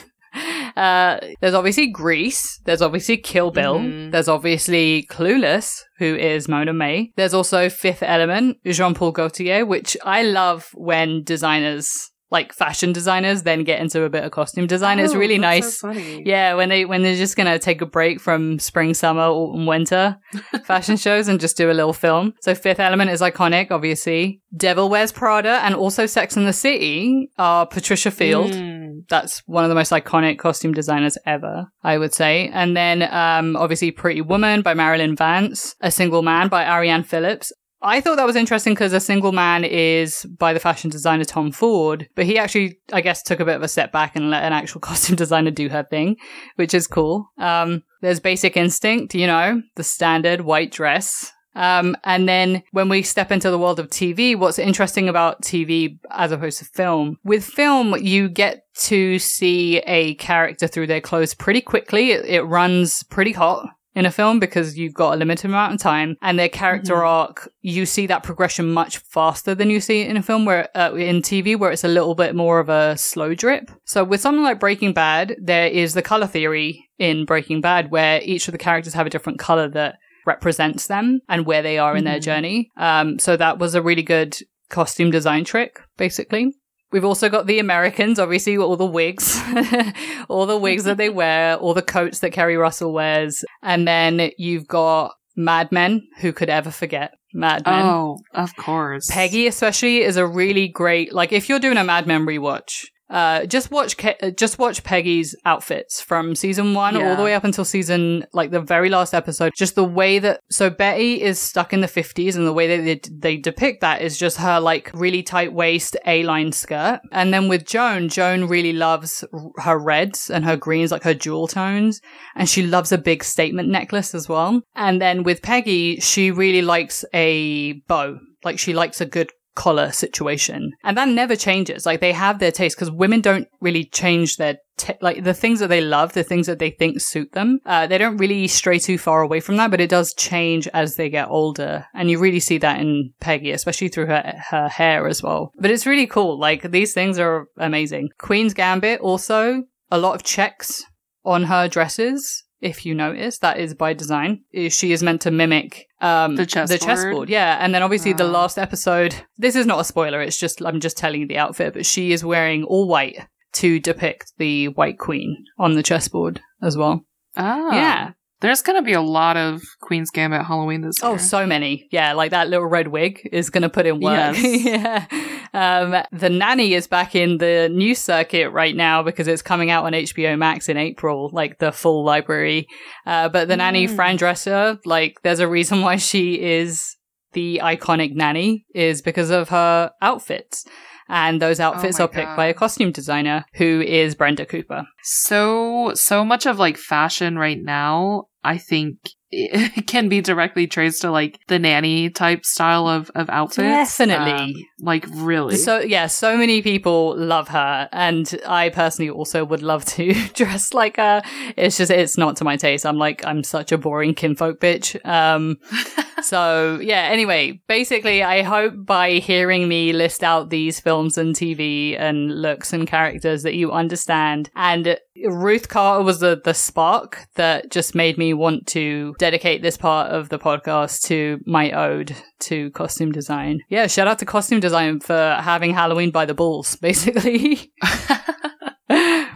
Uh, 0.78 1.20
there's 1.42 1.54
obviously 1.56 1.88
Grease. 1.88 2.60
There's 2.66 2.82
obviously 2.82 3.18
Kill 3.18 3.52
Bill. 3.52 3.80
Mhm. 3.80 4.12
There's 4.12 4.28
obviously 4.28 5.08
Clueless, 5.10 5.82
who 5.98 6.16
is 6.16 6.48
Mona 6.48 6.74
May. 6.74 7.12
There's 7.16 7.34
also 7.34 7.68
Fifth 7.70 8.04
Element, 8.04 8.58
Jean 8.66 8.94
Paul 8.94 9.12
Gaultier, 9.12 9.66
which 9.66 9.98
I 10.06 10.22
love 10.24 10.70
when 10.76 11.24
designers, 11.24 12.12
like 12.30 12.52
fashion 12.54 12.92
designers, 12.92 13.44
then 13.44 13.64
get 13.64 13.80
into 13.80 14.04
a 14.04 14.10
bit 14.10 14.24
of 14.26 14.32
costume 14.32 14.68
design. 14.68 15.00
it's 15.00 15.14
Oh, 15.14 15.18
really 15.18 15.38
that's 15.40 15.82
nice. 15.84 15.96
so. 15.98 16.02
Yeah, 16.26 16.56
when 16.56 16.68
they 16.70 16.84
when 16.86 17.02
they're 17.02 17.16
just 17.16 17.38
gonna 17.38 17.58
take 17.58 17.82
a 17.82 17.86
break 17.86 18.20
from 18.20 18.60
spring, 18.60 18.94
summer, 18.94 19.22
autumn, 19.24 19.66
winter 19.66 20.18
fashion 20.66 20.98
shows 20.98 21.28
and 21.30 21.40
just 21.40 21.56
do 21.58 21.72
a 21.72 21.74
little 21.74 21.94
film. 21.94 22.34
So 22.42 22.54
Fifth 22.54 22.80
Element 22.82 23.12
is 23.12 23.22
iconic, 23.22 23.72
obviously. 23.72 24.42
Devil 24.56 24.90
Wears 24.90 25.12
Prada 25.12 25.60
and 25.64 25.74
also 25.74 26.06
Sex 26.06 26.36
and 26.38 26.46
the 26.46 26.54
City 26.54 27.30
are 27.38 27.66
Patricia 27.66 28.12
Field. 28.12 28.52
Mm. 28.52 28.77
That's 29.10 29.40
one 29.48 29.64
of 29.64 29.70
the 29.70 29.76
most 29.76 29.92
iconic 29.92 30.40
costume 30.40 30.74
designers 30.74 31.18
ever, 31.26 31.68
I 31.84 31.98
would 31.98 32.14
say. 32.14 32.50
And 32.54 32.76
then 32.76 33.04
um 33.14 33.56
obviously 33.56 33.92
Pretty 33.92 34.22
Woman 34.22 34.62
by 34.62 34.74
Marilyn 34.74 35.16
Vance, 35.16 35.76
A 35.82 35.92
Single 35.92 36.22
Man 36.22 36.48
by 36.48 36.64
Arianne 36.64 37.06
Phillips. 37.06 37.52
I 37.82 38.02
thought 38.02 38.18
that 38.18 38.26
was 38.26 38.36
interesting 38.36 38.74
because 38.74 38.94
A 38.94 39.00
Single 39.00 39.32
Man 39.32 39.64
is 39.64 40.26
by 40.38 40.54
the 40.54 40.60
fashion 40.60 40.90
designer 40.90 41.26
Tom 41.26 41.52
Ford, 41.52 42.10
but 42.16 42.26
he 42.26 42.38
actually, 42.40 42.80
I 42.92 43.02
guess, 43.02 43.22
took 43.22 43.40
a 43.40 43.46
bit 43.46 43.56
of 43.56 43.62
a 43.62 43.68
step 43.68 43.92
back 43.92 44.16
and 44.16 44.32
let 44.32 44.44
an 44.44 44.54
actual 44.54 44.82
costume 44.90 45.16
designer 45.16 45.52
do 45.52 45.70
her 45.70 45.84
thing, 45.84 46.18
which 46.56 46.74
is 46.74 46.88
cool. 46.88 47.30
Um, 47.38 47.84
there's 48.02 48.20
Basic 48.20 48.58
Instinct, 48.58 49.14
you 49.14 49.28
know, 49.28 49.62
the 49.76 49.84
standard 49.84 50.42
white 50.42 50.72
dress. 50.72 51.32
Um, 51.58 51.96
and 52.04 52.30
then 52.30 52.62
when 52.72 52.88
we 52.88 53.02
step 53.02 53.32
into 53.32 53.50
the 53.50 53.58
world 53.60 53.80
of 53.80 53.90
TV, 53.90 54.38
what's 54.38 54.60
interesting 54.60 55.10
about 55.10 55.42
TV 55.42 55.98
as 56.12 56.32
opposed 56.32 56.60
to 56.60 56.66
film, 56.66 57.18
with 57.24 57.44
film, 57.44 57.96
you 58.00 58.30
get 58.30 58.64
to 58.84 59.18
see 59.20 59.80
a 59.80 60.14
character 60.16 60.68
through 60.68 60.88
their 60.88 61.02
clothes 61.02 61.34
pretty 61.34 61.62
quickly. 61.62 62.12
It, 62.12 62.26
it 62.26 62.42
runs 62.44 63.02
pretty 63.04 63.32
hot 63.32 63.68
in 63.96 64.06
a 64.06 64.12
film 64.12 64.40
because 64.40 64.78
you've 64.78 64.94
got 64.94 65.16
a 65.16 65.18
limited 65.18 65.46
amount 65.50 65.74
of 65.74 65.80
time 65.80 66.16
and 66.22 66.38
their 66.38 66.48
character 66.50 66.94
Mhm. 66.94 67.08
arc, 67.08 67.50
you 67.64 67.88
see 67.88 68.06
that 68.06 68.22
progression 68.22 68.72
much 68.72 69.00
faster 69.00 69.56
than 69.56 69.72
you 69.72 69.82
see 69.82 70.02
it 70.02 70.10
in 70.12 70.18
a 70.18 70.22
film 70.22 70.46
where, 70.46 70.70
uh, 70.78 70.94
in 70.94 71.24
TV 71.24 71.56
where 71.56 71.72
it's 71.72 71.84
a 71.84 71.88
little 71.88 72.14
bit 72.14 72.36
more 72.36 72.60
of 72.60 72.70
a 72.70 72.96
slow 72.96 73.34
drip. 73.34 73.72
So 73.86 74.04
with 74.04 74.22
something 74.22 74.44
like 74.44 74.60
Breaking 74.60 74.94
Bad, 74.94 75.36
there 75.42 75.66
is 75.66 75.96
the 75.96 76.04
color 76.04 76.28
theory 76.28 76.88
in 77.00 77.26
Breaking 77.26 77.60
Bad 77.60 77.90
where 77.90 78.22
each 78.24 78.48
of 78.48 78.52
the 78.52 78.60
characters 78.60 78.94
have 78.94 79.08
a 79.08 79.10
different 79.10 79.40
color 79.40 79.68
that 79.70 79.96
represents 80.28 80.86
them 80.88 81.22
and 81.28 81.46
where 81.48 81.64
they 81.64 81.80
are 81.80 81.96
in 81.98 82.04
their 82.04 82.20
Mhm. 82.20 82.24
journey. 82.24 82.70
Um, 82.78 83.18
so 83.18 83.36
that 83.38 83.58
was 83.58 83.74
a 83.74 83.82
really 83.82 84.04
good 84.04 84.38
costume 84.70 85.10
design 85.10 85.44
trick, 85.46 85.80
basically. 85.98 86.54
We've 86.92 87.04
also 87.06 87.28
got 87.30 87.48
the 87.48 87.60
Americans, 87.60 88.20
obviously, 88.20 88.58
all 88.58 88.78
the 88.78 88.86
wigs, 88.86 89.42
all 90.30 90.46
the 90.46 90.58
wigs 90.58 90.84
that 90.84 90.98
they 90.98 91.10
wear, 91.22 91.56
all 91.56 91.74
the 91.74 91.82
coats 91.82 92.20
that 92.20 92.32
Keri 92.32 92.58
Russell 92.58 92.94
wears. 92.94 93.44
And 93.62 93.88
then 93.88 94.32
you've 94.38 94.68
got 94.68 95.14
Mad 95.36 95.72
Men, 95.72 96.08
who 96.20 96.32
could 96.34 96.50
ever 96.50 96.72
forget 96.72 97.12
Mad 97.34 97.64
Men? 97.66 97.86
Oh, 97.86 98.18
of 98.34 98.56
course. 98.56 99.10
Peggy, 99.12 99.48
especially, 99.48 100.02
is 100.04 100.18
a 100.18 100.26
really 100.26 100.68
great, 100.68 101.14
like, 101.14 101.32
if 101.34 101.50
you're 101.50 101.60
doing 101.60 101.78
a 101.78 101.84
Mad 101.84 102.08
Men 102.08 102.26
rewatch, 102.26 102.86
uh, 103.10 103.46
just 103.46 103.72
watch, 103.72 103.98
Ke- 103.98 104.22
uh, 104.22 104.32
just 104.32 104.60
watch 104.60 104.84
Peggy's 104.84 105.36
outfits 105.46 106.02
from 106.02 106.36
season 106.36 106.74
one 106.74 106.96
all 106.98 107.16
the 107.16 107.24
way 107.24 107.34
up 107.34 107.44
until 107.44 107.64
season, 107.64 108.26
like 108.34 108.52
the 108.52 108.60
very 108.60 108.90
last 108.90 109.14
episode. 109.14 109.54
Just 109.56 109.76
the 109.76 109.84
way 109.84 110.20
that, 110.20 110.42
so 110.50 110.70
Betty 110.70 111.22
is 111.22 111.40
stuck 111.40 111.72
in 111.74 111.82
the 111.82 111.88
50s 111.88 112.36
and 112.36 112.46
the 112.46 112.54
way 112.54 112.68
that 112.76 112.84
they, 112.84 113.10
they 113.12 113.38
depict 113.38 113.82
that 113.82 114.02
is 114.02 114.18
just 114.18 114.38
her 114.38 114.60
like 114.60 114.92
really 114.94 115.24
tight 115.24 115.54
waist 115.54 115.96
A-line 116.06 116.52
skirt. 116.52 117.00
And 117.12 117.34
then 117.34 117.48
with 117.48 117.66
Joan, 117.66 118.10
Joan 118.10 118.46
really 118.48 118.74
loves 118.74 119.24
r- 119.34 119.64
her 119.64 119.80
reds 119.80 120.30
and 120.30 120.44
her 120.44 120.58
greens, 120.58 120.92
like 120.92 121.04
her 121.04 121.14
jewel 121.14 121.48
tones. 121.48 122.02
And 122.36 122.50
she 122.50 122.64
loves 122.64 122.92
a 122.92 122.98
big 122.98 123.24
statement 123.24 123.70
necklace 123.70 124.14
as 124.14 124.28
well. 124.28 124.62
And 124.76 125.02
then 125.02 125.24
with 125.24 125.42
Peggy, 125.42 126.00
she 126.02 126.32
really 126.32 126.62
likes 126.62 127.06
a 127.14 127.74
bow. 127.88 128.20
Like 128.44 128.60
she 128.60 128.74
likes 128.74 129.02
a 129.02 129.06
good 129.06 129.32
collar 129.58 129.92
situation. 129.92 130.72
And 130.84 130.96
that 130.96 131.10
never 131.10 131.36
changes. 131.36 131.86
Like 131.86 132.00
they 132.00 132.14
have 132.14 132.38
their 132.38 132.52
taste 132.52 132.78
because 132.78 132.92
women 132.92 133.22
don't 133.22 133.48
really 133.60 133.86
change 133.86 134.38
their 134.38 134.60
t- 134.78 134.94
like 135.02 135.24
the 135.24 135.34
things 135.34 135.60
that 135.60 135.68
they 135.68 135.82
love, 135.82 136.14
the 136.14 136.24
things 136.24 136.46
that 136.46 136.60
they 136.60 136.70
think 136.70 137.02
suit 137.02 137.32
them. 137.34 137.60
Uh, 137.66 137.88
they 137.88 137.98
don't 137.98 138.18
really 138.18 138.48
stray 138.48 138.78
too 138.78 139.00
far 139.00 139.22
away 139.22 139.40
from 139.40 139.58
that, 139.58 139.72
but 139.72 139.82
it 139.82 139.90
does 139.90 140.14
change 140.14 140.68
as 140.76 140.96
they 140.96 141.10
get 141.10 141.28
older. 141.30 141.86
And 141.96 142.10
you 142.10 142.20
really 142.20 142.40
see 142.40 142.60
that 142.60 142.80
in 142.80 143.14
Peggy, 143.20 143.52
especially 143.52 143.90
through 143.90 144.06
her, 144.06 144.40
her 144.52 144.70
hair 144.70 145.08
as 145.08 145.24
well. 145.24 145.52
But 145.60 145.72
it's 145.72 145.88
really 145.88 146.08
cool. 146.08 146.40
Like 146.40 146.72
these 146.72 146.94
things 146.94 147.18
are 147.18 147.48
amazing. 147.58 148.10
Queen's 148.20 148.54
Gambit 148.54 149.02
also 149.02 149.64
a 149.90 149.98
lot 149.98 150.14
of 150.16 150.24
checks 150.24 150.84
on 151.26 151.46
her 151.46 151.68
dresses. 151.68 152.44
If 152.62 152.86
you 152.86 152.96
notice, 152.96 153.38
that 153.40 153.60
is 153.60 153.74
by 153.76 153.94
design. 153.94 154.42
She 154.70 154.92
is 154.92 155.04
meant 155.04 155.22
to 155.22 155.32
mimic 155.32 155.86
um, 156.02 156.36
The 156.36 156.44
The 156.44 156.48
chessboard? 156.48 156.82
chessboard, 156.82 157.30
yeah. 157.30 157.58
And 157.60 157.74
then 157.74 157.84
obviously 157.84 158.14
the 158.14 158.24
last 158.26 158.58
episode. 158.58 159.16
This 159.38 159.56
is 159.56 159.66
not 159.66 159.80
a 159.80 159.84
spoiler. 159.84 160.22
It's 160.22 160.40
just 160.40 160.64
I'm 160.66 160.80
just 160.80 160.98
telling 160.98 161.22
you 161.22 161.28
the 161.28 161.38
outfit. 161.38 161.74
But 161.74 161.86
she 161.86 162.12
is 162.12 162.26
wearing 162.26 162.64
all 162.64 162.88
white 162.88 163.28
to 163.54 163.80
depict 163.80 164.34
the 164.38 164.70
White 164.70 164.98
Queen 165.00 165.46
on 165.58 165.76
the 165.76 165.84
chessboard 165.84 166.42
as 166.62 166.76
well. 166.78 167.06
Oh. 167.38 167.72
Yeah. 167.72 168.12
There's 168.40 168.62
going 168.62 168.78
to 168.78 168.84
be 168.86 168.94
a 168.94 169.02
lot 169.02 169.36
of 169.36 169.64
Queen's 169.82 170.12
Gambit 170.12 170.46
Halloween 170.46 170.82
this 170.82 171.02
year. 171.02 171.12
Oh, 171.12 171.18
so 171.18 171.48
many. 171.48 171.88
Yeah, 171.92 172.14
like 172.14 172.30
that 172.32 172.50
little 172.50 172.68
red 172.68 172.90
wig 172.90 173.28
is 173.32 173.50
going 173.50 173.64
to 173.64 173.70
put 173.70 173.88
in 173.88 174.00
work. 174.00 174.36
Yes. 174.38 174.64
yeah. 174.64 175.06
Um, 175.54 176.04
the 176.12 176.30
Nanny 176.30 176.74
is 176.76 176.88
back 176.88 177.16
in 177.16 177.40
the 177.40 177.68
news 177.72 177.98
circuit 177.98 178.52
right 178.52 178.76
now 178.76 179.02
because 179.02 179.28
it's 179.28 179.42
coming 179.42 179.72
out 179.72 179.86
on 179.86 179.94
HBO 179.94 180.38
Max 180.38 180.70
in 180.70 180.78
April, 180.78 181.32
like 181.34 181.58
the 181.58 181.72
full 181.72 182.06
library. 182.06 182.68
Uh, 183.08 183.28
but 183.30 183.48
the 183.48 183.58
Nanny, 183.58 183.88
Mm. 183.88 183.96
Fran 183.96 184.18
Drescher, 184.20 184.78
like 184.86 185.18
there's 185.24 185.40
a 185.40 185.48
reason 185.48 185.82
why 185.82 185.96
she 185.96 186.40
is 186.40 186.96
the 187.34 187.60
iconic 187.64 188.14
Nanny 188.14 188.66
is 188.76 189.02
because 189.02 189.30
of 189.32 189.50
her 189.50 189.92
outfits. 190.02 190.64
And 191.10 191.42
those 191.42 191.60
outfits 191.60 192.00
my 192.00 192.06
are 192.06 192.08
picked 192.08 192.28
God. 192.28 192.36
by 192.36 192.46
a 192.48 192.54
costume 192.54 192.92
designer 192.92 193.46
who 193.56 193.82
is 193.82 194.16
Brenda 194.16 194.46
Cooper. 194.46 194.86
so 195.04 195.92
so 195.96 196.24
much 196.26 196.46
of 196.46 196.60
like 196.60 196.78
fashion 196.78 197.38
right 197.38 197.62
now 197.62 198.26
i 198.44 198.58
think 198.58 198.98
it 199.30 199.88
can 199.88 200.08
be 200.10 200.22
directly 200.22 200.68
traced 200.68 201.02
to 201.02 201.12
like 201.12 201.40
the 201.48 201.60
nanny 201.60 202.10
type 202.10 202.46
style 202.46 202.88
of 202.88 203.10
of 203.14 203.30
outfits 203.30 203.98
Definitely. 203.98 204.32
Um, 204.32 204.54
like 204.80 205.06
really 205.12 205.58
So 205.58 205.80
yeah, 205.80 206.08
so 206.08 206.38
many 206.38 206.62
people 206.62 207.18
love 207.18 207.50
her, 207.50 207.90
and 207.92 208.40
I 208.48 208.70
personally 208.70 209.10
also 209.10 209.44
would 209.44 209.62
love 209.62 209.84
to 209.86 210.14
dress 210.34 210.74
like 210.74 210.96
her. 210.98 211.22
It's 211.58 211.78
just 211.78 211.92
it's 211.92 212.18
not 212.18 212.38
to 212.38 212.44
my 212.46 212.56
taste. 212.58 212.86
I'm 212.86 212.98
like 212.98 213.26
I'm 213.26 213.44
such 213.44 213.72
a 213.74 213.78
boring 213.78 214.14
kinfolk 214.14 214.60
bitch. 214.62 214.96
Um, 215.06 215.58
so 216.22 216.80
yeah, 216.82 217.10
anyway, 217.12 217.62
basically 217.68 218.24
I 218.24 218.42
hope 218.42 218.74
by 218.86 219.14
hearing 219.14 219.68
me 219.68 219.94
list 219.94 220.24
out 220.24 220.50
these 220.50 220.80
films 220.80 221.18
and 221.18 221.36
TV 221.36 222.00
and 222.00 222.42
looks 222.42 222.74
and 222.74 222.88
characters 222.88 223.44
that 223.44 223.56
you 223.56 223.72
understand. 223.72 224.50
And 224.56 224.98
Ruth 225.26 225.70
Carter 225.70 226.04
was 226.04 226.20
the, 226.20 226.42
the 226.44 226.54
spark 226.54 227.28
that 227.36 227.72
just 227.72 227.96
made 227.96 228.18
me 228.18 228.34
want 228.34 228.68
to 228.68 229.16
dedicate 229.20 229.62
this 229.62 229.78
part 229.78 230.12
of 230.12 230.30
the 230.30 230.40
podcast 230.40 231.02
to 231.08 231.40
my 231.46 231.72
ode 231.72 232.16
to 232.42 232.72
costume 232.72 233.12
design. 233.12 233.62
Yeah, 233.70 233.88
shout 233.88 234.08
out 234.08 234.20
to 234.20 234.26
costume 234.26 234.60
design 234.60 235.00
for 235.00 235.38
having 235.42 235.74
Halloween 235.74 236.12
by 236.12 236.26
the 236.26 236.34
balls, 236.34 236.76
basically. 236.76 237.72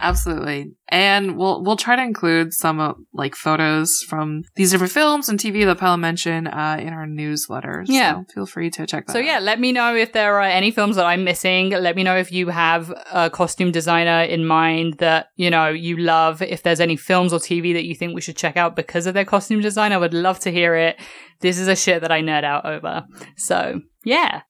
Absolutely. 0.02 0.72
And 0.88 1.38
we'll 1.38 1.62
we'll 1.62 1.76
try 1.76 1.96
to 1.96 2.02
include 2.02 2.52
some 2.52 2.80
uh, 2.80 2.92
like 3.14 3.34
photos 3.34 4.02
from 4.08 4.42
these 4.56 4.72
different 4.72 4.92
films 4.92 5.28
and 5.28 5.38
TV 5.38 5.64
that 5.64 5.78
Pelin 5.78 6.00
mentioned 6.00 6.48
uh, 6.48 6.76
in 6.80 6.88
our 6.92 7.06
newsletter. 7.06 7.84
Yeah. 7.86 8.16
So 8.16 8.24
feel 8.34 8.46
free 8.46 8.68
to 8.70 8.86
check 8.86 9.06
that 9.06 9.12
So 9.12 9.20
out. 9.20 9.24
yeah, 9.24 9.38
let 9.38 9.60
me 9.60 9.70
know 9.72 9.94
if 9.94 10.12
there 10.12 10.34
are 10.36 10.42
any 10.42 10.70
films 10.72 10.96
that 10.96 11.06
I'm 11.06 11.24
missing. 11.24 11.70
Let 11.70 11.96
me 11.96 12.02
know 12.02 12.16
if 12.16 12.32
you 12.32 12.48
have 12.48 12.92
a 13.12 13.30
costume 13.30 13.70
designer 13.70 14.22
in 14.24 14.44
mind 14.44 14.94
that, 14.98 15.28
you 15.36 15.48
know, 15.50 15.68
you 15.68 15.96
love. 15.96 16.42
If 16.42 16.62
there's 16.64 16.80
any 16.80 16.96
films 16.96 17.32
or 17.32 17.38
TV 17.38 17.72
that 17.72 17.84
you 17.84 17.94
think 17.94 18.14
we 18.14 18.20
should 18.20 18.36
check 18.36 18.56
out 18.56 18.76
because 18.76 19.06
of 19.06 19.14
their 19.14 19.24
costume 19.24 19.60
design, 19.60 19.92
I 19.92 19.98
would 19.98 20.14
love 20.14 20.40
to 20.40 20.50
hear 20.50 20.74
it. 20.74 20.96
This 21.40 21.58
is 21.58 21.68
a 21.68 21.76
shit 21.76 22.02
that 22.02 22.12
I 22.12 22.20
nerd 22.22 22.44
out 22.44 22.66
over. 22.66 23.04
So, 23.36 23.80
yeah. 24.04 24.42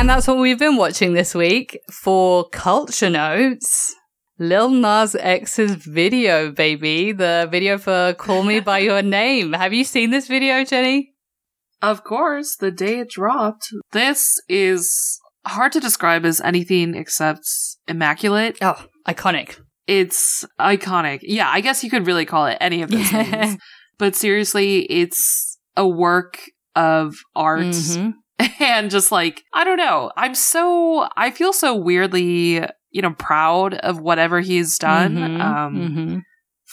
And 0.00 0.08
that's 0.08 0.26
what 0.26 0.38
we've 0.38 0.58
been 0.58 0.76
watching 0.78 1.12
this 1.12 1.34
week 1.34 1.78
for 1.92 2.48
Culture 2.48 3.10
Notes. 3.10 3.94
Lil 4.38 4.70
Nas 4.70 5.14
X's 5.14 5.74
video, 5.74 6.50
baby. 6.50 7.12
The 7.12 7.46
video 7.50 7.76
for 7.76 8.14
Call 8.14 8.42
Me 8.42 8.60
By 8.60 8.78
Your 8.78 9.02
Name. 9.20 9.52
Have 9.52 9.74
you 9.74 9.84
seen 9.84 10.08
this 10.08 10.26
video, 10.26 10.64
Jenny? 10.64 11.12
Of 11.82 12.02
course, 12.02 12.56
the 12.56 12.70
day 12.70 13.00
it 13.00 13.10
dropped. 13.10 13.66
This 13.92 14.40
is 14.48 15.20
hard 15.46 15.72
to 15.72 15.80
describe 15.80 16.24
as 16.24 16.40
anything 16.40 16.94
except 16.94 17.44
immaculate. 17.86 18.56
Oh, 18.62 18.82
iconic. 19.06 19.60
It's 19.86 20.46
iconic. 20.58 21.18
Yeah, 21.24 21.50
I 21.50 21.60
guess 21.60 21.84
you 21.84 21.90
could 21.90 22.06
really 22.06 22.24
call 22.24 22.46
it 22.46 22.56
any 22.58 22.80
of 22.80 22.88
those 22.90 23.06
things. 23.10 23.58
But 23.98 24.16
seriously, 24.16 24.78
it's 24.84 25.58
a 25.76 25.86
work 25.86 26.40
of 26.74 27.16
art 27.36 27.60
Mhm. 27.66 28.14
and 28.60 28.90
just 28.90 29.10
like 29.12 29.42
I 29.52 29.64
don't 29.64 29.76
know. 29.78 30.10
I'm 30.16 30.34
so 30.34 31.08
I 31.16 31.30
feel 31.30 31.52
so 31.52 31.74
weirdly, 31.74 32.64
you 32.90 33.02
know, 33.02 33.12
proud 33.14 33.74
of 33.74 34.00
whatever 34.00 34.40
he's 34.40 34.78
done. 34.78 35.16
Mhm. 35.16 35.40
Um 35.40 35.74
Mhm. 35.76 36.22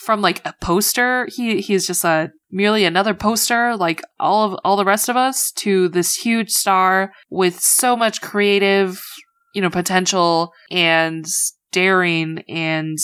from 0.04 0.20
like 0.20 0.40
a 0.46 0.54
poster, 0.60 1.26
he 1.34 1.60
he's 1.60 1.86
just 1.86 2.04
a 2.04 2.30
merely 2.50 2.84
another 2.84 3.12
poster 3.14 3.76
like 3.76 4.02
all 4.18 4.44
of 4.52 4.58
all 4.64 4.76
the 4.76 4.84
rest 4.84 5.08
of 5.10 5.16
us 5.16 5.52
to 5.52 5.88
this 5.90 6.14
huge 6.14 6.50
star 6.50 7.12
with 7.30 7.60
so 7.60 7.94
much 7.96 8.20
creative, 8.22 9.00
you 9.54 9.60
know, 9.60 9.70
potential 9.70 10.52
and 10.70 11.26
daring 11.72 12.42
and 12.48 12.96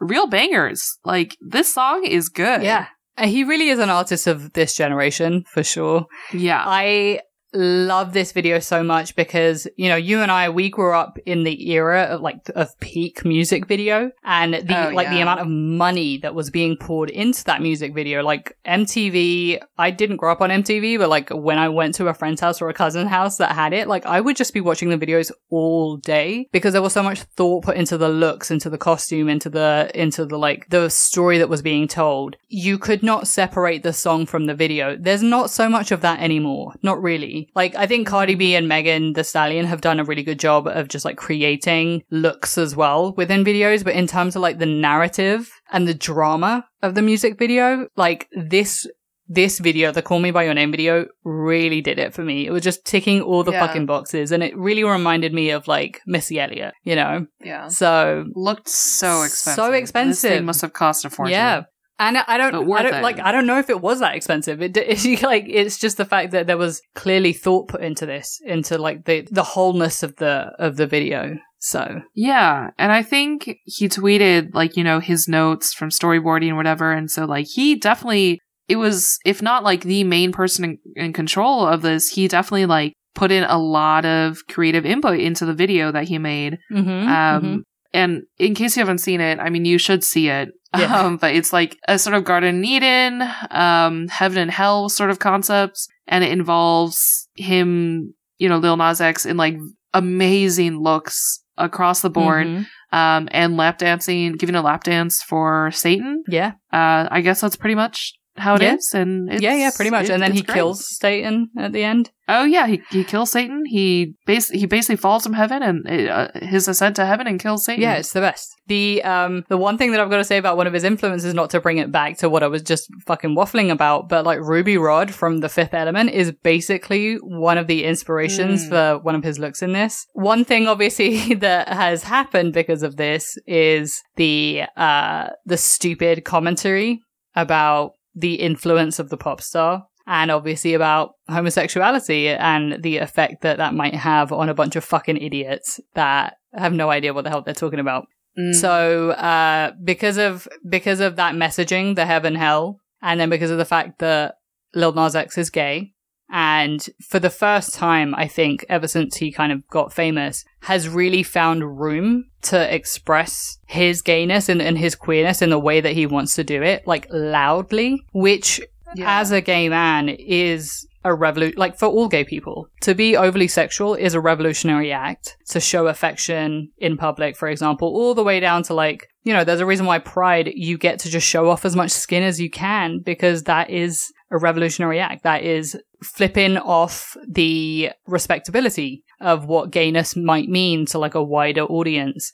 real 0.00 0.26
bangers. 0.26 0.98
Like 1.04 1.36
this 1.40 1.72
song 1.72 2.04
is 2.04 2.28
good. 2.28 2.62
Yeah. 2.62 2.86
Uh, 3.16 3.26
He 3.26 3.44
really 3.44 3.68
is 3.68 3.78
an 3.78 3.88
artist 3.90 4.26
of 4.26 4.52
this 4.52 4.74
generation, 4.76 5.44
for 5.52 5.62
sure. 5.62 6.06
Yeah. 6.32 6.62
I 6.66 7.20
love 7.54 8.12
this 8.12 8.32
video 8.32 8.58
so 8.58 8.82
much 8.82 9.14
because 9.14 9.68
you 9.76 9.88
know 9.88 9.96
you 9.96 10.20
and 10.20 10.30
I 10.30 10.48
we 10.48 10.70
grew 10.70 10.94
up 10.94 11.18
in 11.26 11.44
the 11.44 11.70
era 11.70 12.02
of 12.04 12.20
like 12.20 12.38
of 12.54 12.78
peak 12.80 13.24
music 13.24 13.66
video 13.66 14.10
and 14.24 14.54
the 14.54 14.82
Oh, 14.82 14.94
like 14.94 15.10
the 15.10 15.20
amount 15.20 15.40
of 15.40 15.48
money 15.48 16.18
that 16.18 16.34
was 16.34 16.50
being 16.50 16.76
poured 16.76 17.10
into 17.10 17.44
that 17.44 17.60
music 17.60 17.94
video. 17.94 18.22
Like 18.22 18.56
MTV 18.66 19.60
I 19.78 19.90
didn't 19.90 20.16
grow 20.16 20.32
up 20.32 20.40
on 20.40 20.50
MTV 20.50 20.98
but 20.98 21.08
like 21.08 21.30
when 21.30 21.58
I 21.58 21.68
went 21.68 21.94
to 21.96 22.08
a 22.08 22.14
friend's 22.14 22.40
house 22.40 22.62
or 22.62 22.68
a 22.68 22.74
cousin's 22.74 23.10
house 23.10 23.36
that 23.36 23.52
had 23.52 23.72
it 23.72 23.86
like 23.86 24.06
I 24.06 24.20
would 24.20 24.36
just 24.36 24.54
be 24.54 24.60
watching 24.60 24.88
the 24.88 24.98
videos 24.98 25.30
all 25.50 25.96
day 25.98 26.48
because 26.52 26.72
there 26.72 26.82
was 26.82 26.92
so 26.92 27.02
much 27.02 27.22
thought 27.22 27.64
put 27.64 27.76
into 27.76 27.98
the 27.98 28.08
looks 28.08 28.50
into 28.50 28.70
the 28.70 28.78
costume 28.78 29.28
into 29.28 29.50
the 29.50 29.90
into 29.94 30.24
the 30.24 30.38
like 30.38 30.68
the 30.70 30.88
story 30.88 31.38
that 31.38 31.48
was 31.48 31.62
being 31.62 31.86
told. 31.86 32.36
You 32.48 32.78
could 32.78 33.02
not 33.02 33.28
separate 33.28 33.82
the 33.82 33.92
song 33.92 34.26
from 34.26 34.46
the 34.46 34.54
video. 34.54 34.96
There's 34.96 35.22
not 35.22 35.50
so 35.50 35.68
much 35.68 35.92
of 35.92 36.00
that 36.00 36.20
anymore. 36.20 36.74
Not 36.82 37.02
really 37.02 37.41
like 37.54 37.74
I 37.74 37.86
think 37.86 38.06
Cardi 38.06 38.34
B 38.34 38.54
and 38.54 38.68
Megan 38.68 39.12
Thee 39.14 39.22
Stallion 39.22 39.66
have 39.66 39.80
done 39.80 40.00
a 40.00 40.04
really 40.04 40.22
good 40.22 40.38
job 40.40 40.66
of 40.66 40.88
just 40.88 41.04
like 41.04 41.16
creating 41.16 42.02
looks 42.10 42.56
as 42.58 42.74
well 42.76 43.14
within 43.16 43.44
videos 43.44 43.84
but 43.84 43.94
in 43.94 44.06
terms 44.06 44.36
of 44.36 44.42
like 44.42 44.58
the 44.58 44.66
narrative 44.66 45.50
and 45.72 45.86
the 45.88 45.94
drama 45.94 46.64
of 46.82 46.94
the 46.94 47.02
music 47.02 47.38
video 47.38 47.86
like 47.96 48.28
this 48.36 48.86
this 49.28 49.60
video, 49.60 49.92
the 49.92 50.02
Call 50.02 50.18
Me 50.18 50.30
By 50.30 50.42
Your 50.44 50.52
Name 50.52 50.70
video, 50.72 51.06
really 51.24 51.80
did 51.80 51.98
it 51.98 52.12
for 52.12 52.22
me. 52.22 52.44
It 52.46 52.50
was 52.50 52.62
just 52.62 52.84
ticking 52.84 53.22
all 53.22 53.42
the 53.44 53.52
Yeah. 53.52 53.66
fucking 53.66 53.86
boxes 53.86 54.30
and 54.30 54.42
it 54.42 54.54
really 54.56 54.84
reminded 54.84 55.32
me 55.32 55.50
of 55.50 55.66
like 55.68 56.00
Missy 56.06 56.38
Elliott, 56.38 56.74
you 56.82 56.94
know? 56.96 57.26
yeah. 57.42 57.68
So, 57.68 58.24
Looked 58.34 58.68
so 58.68 59.22
expensive. 59.22 59.54
So 59.64 59.70
This 59.70 59.80
expensive. 59.80 60.30
thing 60.32 60.44
must 60.44 60.60
have 60.60 60.74
cost 60.74 61.04
a 61.06 61.10
fortune. 61.10 61.32
yeah. 61.32 61.62
And 61.98 62.18
I 62.18 62.36
don't, 62.36 62.70
I 62.72 62.82
don't 62.82 62.94
it. 62.94 63.02
like, 63.02 63.20
I 63.20 63.30
don't 63.30 63.46
know 63.46 63.58
if 63.58 63.70
it 63.70 63.80
was 63.80 64.00
that 64.00 64.14
expensive. 64.16 64.60
It, 64.60 64.76
it 64.76 65.22
like, 65.22 65.44
it's 65.48 65.78
just 65.78 65.96
the 65.98 66.04
fact 66.04 66.32
that 66.32 66.46
there 66.46 66.58
was 66.58 66.82
clearly 66.94 67.32
thought 67.32 67.68
put 67.68 67.82
into 67.82 68.06
this, 68.06 68.40
into 68.44 68.78
like 68.78 69.04
the, 69.04 69.28
the 69.30 69.42
wholeness 69.42 70.02
of 70.02 70.16
the, 70.16 70.52
of 70.58 70.76
the 70.76 70.86
video. 70.86 71.36
So, 71.64 72.00
Yeah, 72.16 72.70
and 72.76 72.90
I 72.90 73.04
think 73.04 73.58
he 73.64 73.88
tweeted 73.88 74.52
like, 74.52 74.76
you 74.76 74.82
know, 74.82 74.98
his 74.98 75.28
notes 75.28 75.72
from 75.72 75.90
storyboarding 75.90 76.48
and 76.48 76.56
whatever, 76.56 76.90
and 76.90 77.08
so 77.08 77.24
like 77.24 77.46
he 77.46 77.76
definitely 77.76 78.40
it 78.68 78.76
was 78.76 79.18
if 79.24 79.42
not 79.42 79.62
like 79.62 79.82
the 79.82 80.02
main 80.02 80.32
person 80.32 80.64
in, 80.64 80.78
in 80.96 81.12
control 81.12 81.64
of 81.64 81.82
this, 81.82 82.08
he 82.08 82.26
definitely 82.26 82.66
like 82.66 82.94
put 83.14 83.30
in 83.30 83.44
a 83.44 83.58
lot 83.58 84.04
of 84.04 84.38
creative 84.48 84.84
input 84.84 85.20
into 85.20 85.44
the 85.46 85.54
video 85.54 85.92
that 85.92 86.08
he 86.08 86.18
made. 86.18 86.58
mhm, 86.72 87.06
Um 87.06 87.42
mhm. 87.44 87.58
And 87.94 88.22
in 88.38 88.54
case 88.54 88.76
you 88.76 88.80
haven't 88.80 88.98
seen 88.98 89.20
it, 89.20 89.38
I 89.38 89.50
mean 89.50 89.64
you 89.64 89.78
should 89.78 90.02
see 90.04 90.28
it. 90.28 90.50
Yeah. 90.78 91.00
Um 91.06 91.16
but 91.18 91.34
it's 91.34 91.52
like 91.52 91.78
a 91.88 91.98
sort 91.98 92.14
of 92.16 92.24
Garden 92.24 92.64
Eden, 92.64 93.22
um 93.50 94.08
heaven 94.08 94.38
and 94.38 94.50
hell 94.50 94.88
sort 94.88 95.10
of 95.10 95.18
concepts 95.18 95.88
and 96.06 96.24
it 96.24 96.32
involves 96.32 97.28
him, 97.36 98.14
you 98.38 98.48
know, 98.48 98.58
Lil 98.58 98.76
Nas 98.76 99.00
X 99.00 99.26
in 99.26 99.36
like 99.36 99.56
amazing 99.94 100.80
looks 100.82 101.42
across 101.58 102.00
the 102.00 102.08
board 102.10 102.46
Mhm. 102.46 102.66
um, 102.92 103.28
and 103.30 103.56
lap 103.58 103.76
dancing, 103.78 104.32
giving 104.32 104.54
a 104.54 104.62
lap 104.62 104.84
dance 104.84 105.22
for 105.22 105.70
Satan. 105.72 106.22
yeah, 106.26 106.52
Uh, 106.72 107.06
I 107.10 107.20
guess 107.20 107.40
that's 107.42 107.56
pretty 107.56 107.74
much 107.74 108.14
how 108.36 108.54
it 108.54 108.62
is. 108.62 108.90
Yeah. 108.94 109.00
And 109.00 109.32
it's, 109.32 109.42
yeah, 109.42 109.54
yeah, 109.54 109.70
pretty 109.74 109.90
much. 109.90 110.04
it- 110.04 110.10
and 110.12 110.22
then 110.22 110.32
he 110.32 110.42
great. 110.42 110.54
kills 110.54 110.86
Satan 110.98 111.50
at 111.58 111.72
the 111.72 111.84
end. 111.84 112.10
Oh 112.28 112.44
yeah, 112.44 112.66
he 112.66 112.80
he 112.90 113.04
kills 113.04 113.30
Satan. 113.32 113.64
He 113.66 114.14
bas- 114.26 114.48
he 114.48 114.64
basically 114.66 114.96
falls 114.96 115.24
from 115.24 115.34
heaven 115.34 115.62
and 115.62 116.08
uh, 116.08 116.28
his 116.36 116.66
ascent 116.68 116.96
to 116.96 117.04
heaven 117.04 117.26
and 117.26 117.38
kills 117.38 117.64
Satan. 117.64 117.82
Yeah, 117.82 117.94
it's 117.94 118.12
the 118.12 118.20
best. 118.20 118.48
The 118.68 119.02
um 119.02 119.44
the 119.50 119.56
one 119.58 119.76
thing 119.76 119.90
that 119.90 120.00
I've 120.00 120.08
got 120.08 120.16
to 120.18 120.24
say 120.24 120.38
about 120.38 120.56
one 120.56 120.66
of 120.66 120.72
his 120.72 120.84
influences, 120.84 121.34
not 121.34 121.50
to 121.50 121.60
bring 121.60 121.78
it 121.78 121.92
back 121.92 122.16
to 122.18 122.30
what 122.30 122.42
I 122.42 122.46
was 122.46 122.62
just 122.62 122.88
fucking 123.06 123.36
waffling 123.36 123.70
about, 123.70 124.08
but 124.08 124.24
like 124.24 124.38
Ruby 124.40 124.78
Rhod 124.78 125.12
from 125.12 125.38
The 125.40 125.48
Fifth 125.48 125.74
Element 125.74 126.10
is 126.10 126.32
basically 126.42 127.16
one 127.16 127.58
of 127.58 127.66
the 127.66 127.84
inspirations 127.84 128.64
Mm. 128.64 128.68
for 128.68 128.98
one 129.02 129.14
of 129.16 129.24
his 129.24 129.38
looks 129.38 129.60
in 129.60 129.72
this. 129.72 130.06
One 130.14 130.44
thing 130.44 130.68
obviously 130.68 131.34
that 131.46 131.68
has 131.68 132.04
happened 132.04 132.54
because 132.54 132.82
of 132.84 132.96
this 132.96 133.36
is 133.46 134.00
the 134.16 134.62
uh 134.76 135.30
the 135.44 135.56
stupid 135.58 136.24
commentary 136.24 137.00
about 137.34 137.92
the 138.14 138.34
influence 138.34 138.98
of 138.98 139.08
the 139.08 139.16
pop 139.16 139.40
star. 139.40 139.86
And 140.06 140.32
obviously 140.32 140.74
about 140.74 141.14
homosexuality 141.28 142.28
and 142.28 142.82
the 142.82 142.96
effect 142.96 143.42
that 143.42 143.58
that 143.58 143.72
might 143.72 143.94
have 143.94 144.32
on 144.32 144.48
a 144.48 144.54
bunch 144.54 144.74
of 144.74 144.84
fucking 144.84 145.16
idiots 145.16 145.78
that 145.94 146.38
have 146.52 146.72
no 146.72 146.90
idea 146.90 147.14
what 147.14 147.22
the 147.22 147.30
hell 147.30 147.42
they're 147.42 147.54
talking 147.54 147.78
about. 147.78 148.06
Mm. 148.36 148.54
So, 148.54 149.10
uh, 149.10 149.72
because 149.84 150.18
of, 150.18 150.48
because 150.68 150.98
of 150.98 151.16
that 151.16 151.34
messaging, 151.34 151.94
the 151.94 152.06
heaven 152.06 152.34
hell, 152.34 152.80
and 153.00 153.20
then 153.20 153.30
because 153.30 153.50
of 153.50 153.58
the 153.58 153.64
fact 153.64 154.00
that 154.00 154.36
Lil 154.74 154.92
Nas 154.92 155.14
X 155.14 155.38
is 155.38 155.50
gay, 155.50 155.92
and 156.30 156.88
for 157.08 157.18
the 157.18 157.30
first 157.30 157.74
time, 157.74 158.14
I 158.14 158.26
think, 158.26 158.64
ever 158.68 158.88
since 158.88 159.16
he 159.16 159.30
kind 159.30 159.52
of 159.52 159.68
got 159.68 159.92
famous, 159.92 160.44
has 160.62 160.88
really 160.88 161.22
found 161.22 161.78
room 161.80 162.24
to 162.42 162.74
express 162.74 163.58
his 163.66 164.02
gayness 164.02 164.48
and, 164.48 164.62
and 164.62 164.78
his 164.78 164.94
queerness 164.94 165.42
in 165.42 165.50
the 165.50 165.58
way 165.58 165.80
that 165.80 165.92
he 165.92 166.06
wants 166.06 166.34
to 166.36 166.44
do 166.44 166.62
it, 166.62 166.86
like 166.86 167.06
loudly, 167.10 168.02
which 168.12 168.60
Yeah. 168.94 169.20
as 169.20 169.30
a 169.32 169.40
gay 169.40 169.68
man 169.68 170.08
is 170.08 170.86
a 171.04 171.12
revolution 171.12 171.58
like 171.58 171.76
for 171.76 171.86
all 171.86 172.06
gay 172.08 172.22
people 172.24 172.68
to 172.80 172.94
be 172.94 173.16
overly 173.16 173.48
sexual 173.48 173.94
is 173.96 174.14
a 174.14 174.20
revolutionary 174.20 174.92
act 174.92 175.36
to 175.48 175.58
show 175.58 175.88
affection 175.88 176.70
in 176.78 176.96
public 176.96 177.36
for 177.36 177.48
example 177.48 177.88
all 177.88 178.14
the 178.14 178.22
way 178.22 178.38
down 178.38 178.62
to 178.62 178.72
like 178.72 179.08
you 179.24 179.32
know 179.32 179.42
there's 179.42 179.58
a 179.58 179.66
reason 179.66 179.84
why 179.84 179.98
pride 179.98 180.48
you 180.54 180.78
get 180.78 181.00
to 181.00 181.08
just 181.10 181.26
show 181.26 181.48
off 181.50 181.64
as 181.64 181.74
much 181.74 181.90
skin 181.90 182.22
as 182.22 182.40
you 182.40 182.48
can 182.48 183.00
because 183.00 183.42
that 183.44 183.68
is 183.68 184.12
a 184.30 184.38
revolutionary 184.38 185.00
act 185.00 185.24
that 185.24 185.42
is 185.42 185.76
flipping 186.04 186.56
off 186.58 187.16
the 187.28 187.90
respectability 188.06 189.02
of 189.22 189.46
what 189.46 189.70
gayness 189.70 190.16
might 190.16 190.48
mean 190.48 190.86
to 190.86 190.98
like 190.98 191.14
a 191.14 191.22
wider 191.22 191.62
audience 191.62 192.32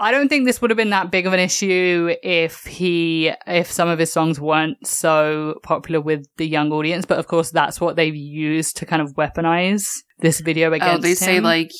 I 0.00 0.12
don't 0.12 0.30
think 0.30 0.46
this 0.46 0.62
would 0.62 0.70
have 0.70 0.78
been 0.78 0.90
that 0.90 1.10
big 1.10 1.26
of 1.26 1.34
an 1.34 1.40
issue 1.40 2.14
if 2.22 2.64
he, 2.64 3.30
if 3.46 3.70
some 3.70 3.86
of 3.86 3.98
his 3.98 4.10
songs 4.10 4.40
weren't 4.40 4.86
so 4.86 5.60
popular 5.62 6.00
with 6.00 6.26
the 6.38 6.48
young 6.48 6.72
audience. 6.72 7.04
But 7.04 7.18
of 7.18 7.26
course, 7.26 7.50
that's 7.50 7.82
what 7.82 7.96
they've 7.96 8.16
used 8.16 8.78
to 8.78 8.86
kind 8.86 9.02
of 9.02 9.14
weaponize 9.14 9.92
this 10.20 10.40
video 10.40 10.72
against. 10.72 10.94
Oh, 10.94 11.02
they 11.02 11.14
say 11.14 11.40
like 11.40 11.70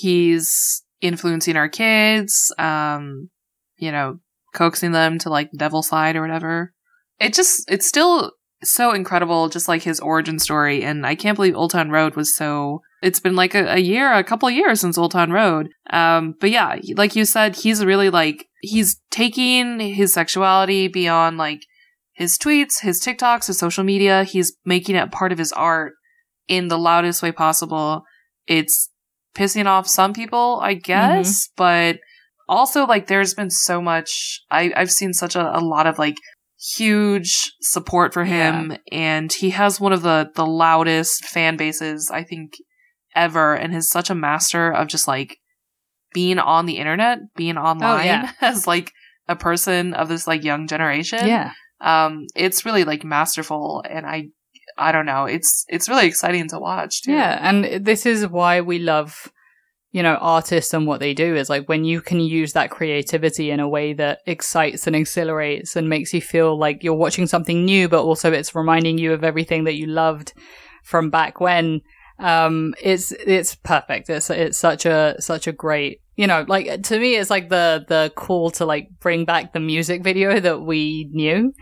he's 0.00 0.82
influencing 1.02 1.56
our 1.56 1.68
kids, 1.68 2.50
um, 2.58 3.28
you 3.76 3.92
know, 3.92 4.20
coaxing 4.54 4.92
them 4.92 5.18
to 5.18 5.28
like 5.28 5.50
the 5.50 5.58
devil 5.58 5.82
side 5.82 6.16
or 6.16 6.22
whatever. 6.22 6.72
It 7.20 7.34
just, 7.34 7.70
it's 7.70 7.86
still 7.86 8.32
so 8.72 8.92
incredible, 8.92 9.48
just 9.48 9.68
like 9.68 9.82
his 9.82 10.00
origin 10.00 10.38
story. 10.38 10.82
And 10.82 11.06
I 11.06 11.14
can't 11.14 11.36
believe 11.36 11.54
Old 11.54 11.70
Town 11.70 11.90
Road 11.90 12.16
was 12.16 12.36
so, 12.36 12.82
it's 13.02 13.20
been 13.20 13.36
like 13.36 13.54
a, 13.54 13.74
a 13.74 13.78
year, 13.78 14.12
a 14.12 14.24
couple 14.24 14.48
of 14.48 14.54
years 14.54 14.80
since 14.80 14.98
Old 14.98 15.12
Town 15.12 15.30
Road. 15.30 15.68
Um, 15.90 16.34
but 16.40 16.50
yeah, 16.50 16.76
like 16.96 17.16
you 17.16 17.24
said, 17.24 17.56
he's 17.56 17.84
really 17.84 18.10
like, 18.10 18.46
he's 18.60 19.00
taking 19.10 19.80
his 19.80 20.12
sexuality 20.12 20.88
beyond 20.88 21.38
like 21.38 21.60
his 22.14 22.38
tweets, 22.38 22.80
his 22.80 23.00
TikToks, 23.02 23.46
his 23.46 23.58
social 23.58 23.84
media. 23.84 24.24
He's 24.24 24.56
making 24.64 24.96
it 24.96 25.12
part 25.12 25.32
of 25.32 25.38
his 25.38 25.52
art 25.52 25.92
in 26.48 26.68
the 26.68 26.78
loudest 26.78 27.22
way 27.22 27.32
possible. 27.32 28.02
It's 28.46 28.90
pissing 29.34 29.66
off 29.66 29.86
some 29.86 30.14
people, 30.14 30.60
I 30.62 30.74
guess, 30.74 31.50
but 31.56 31.98
also 32.48 32.86
like 32.86 33.08
there's 33.08 33.34
been 33.34 33.50
so 33.50 33.82
much 33.82 34.40
I, 34.50 34.72
I've 34.74 34.90
seen 34.90 35.12
such 35.12 35.36
a, 35.36 35.58
a 35.58 35.60
lot 35.60 35.86
of 35.86 35.98
like 35.98 36.14
huge 36.74 37.52
support 37.60 38.12
for 38.12 38.24
him 38.24 38.76
and 38.90 39.32
he 39.32 39.50
has 39.50 39.80
one 39.80 39.92
of 39.92 40.02
the 40.02 40.30
the 40.34 40.46
loudest 40.46 41.24
fan 41.24 41.56
bases 41.56 42.10
I 42.12 42.24
think 42.24 42.54
ever 43.14 43.54
and 43.54 43.74
is 43.74 43.90
such 43.90 44.10
a 44.10 44.14
master 44.14 44.72
of 44.72 44.88
just 44.88 45.06
like 45.06 45.38
being 46.12 46.38
on 46.38 46.66
the 46.66 46.78
internet, 46.78 47.18
being 47.34 47.56
online 47.56 48.06
yeah. 48.06 48.32
as 48.40 48.66
like 48.66 48.92
a 49.28 49.36
person 49.36 49.94
of 49.94 50.08
this 50.08 50.26
like 50.26 50.44
young 50.44 50.66
generation 50.66 51.26
yeah. 51.26 51.52
um 51.80 52.26
it's 52.34 52.64
really 52.64 52.84
like 52.84 53.04
masterful 53.04 53.82
and 53.88 54.06
i 54.06 54.28
i 54.78 54.92
don't 54.92 55.06
know 55.06 55.24
it's 55.24 55.64
it's 55.68 55.88
really 55.88 56.06
exciting 56.06 56.48
to 56.48 56.58
watch 56.58 57.02
too 57.02 57.12
Yeah, 57.12 57.38
and 57.40 57.84
this 57.84 58.06
is 58.06 58.26
why 58.26 58.60
we 58.60 58.78
love, 58.78 59.32
you 59.92 60.02
know, 60.02 60.16
artists 60.16 60.74
and 60.74 60.86
what 60.86 61.00
they 61.00 61.14
do 61.14 61.34
is 61.36 61.48
like 61.48 61.68
when 61.68 61.84
you 61.84 62.00
can 62.00 62.20
use 62.20 62.52
that 62.52 62.70
creativity 62.70 63.50
in 63.50 63.60
a 63.60 63.68
way 63.68 63.92
that 63.94 64.18
excites 64.26 64.86
and 64.86 64.94
exhilarates 64.94 65.76
and 65.76 65.88
makes 65.88 66.12
you 66.12 66.20
feel 66.20 66.58
like 66.58 66.82
you're 66.82 66.94
watching 66.94 67.26
something 67.26 67.64
new, 67.64 67.88
but 67.88 68.02
also 68.02 68.32
it's 68.32 68.54
reminding 68.54 68.98
you 68.98 69.12
of 69.12 69.24
everything 69.24 69.64
that 69.64 69.76
you 69.76 69.86
loved 69.86 70.34
from 70.84 71.10
back 71.10 71.40
when. 71.40 71.80
Um, 72.18 72.74
it's 72.82 73.12
it's 73.12 73.54
perfect. 73.54 74.08
It's 74.10 74.30
it's 74.30 74.58
such 74.58 74.86
a 74.86 75.16
such 75.18 75.46
a 75.46 75.52
great, 75.52 76.00
you 76.16 76.26
know, 76.26 76.44
like 76.48 76.82
to 76.84 76.98
me, 76.98 77.16
it's 77.16 77.30
like 77.30 77.48
the 77.48 77.84
the 77.88 78.12
call 78.16 78.50
to 78.52 78.64
like 78.64 78.88
bring 79.00 79.24
back 79.24 79.52
the 79.52 79.60
music 79.60 80.02
video 80.02 80.40
that 80.40 80.62
we 80.62 81.08
knew. 81.12 81.52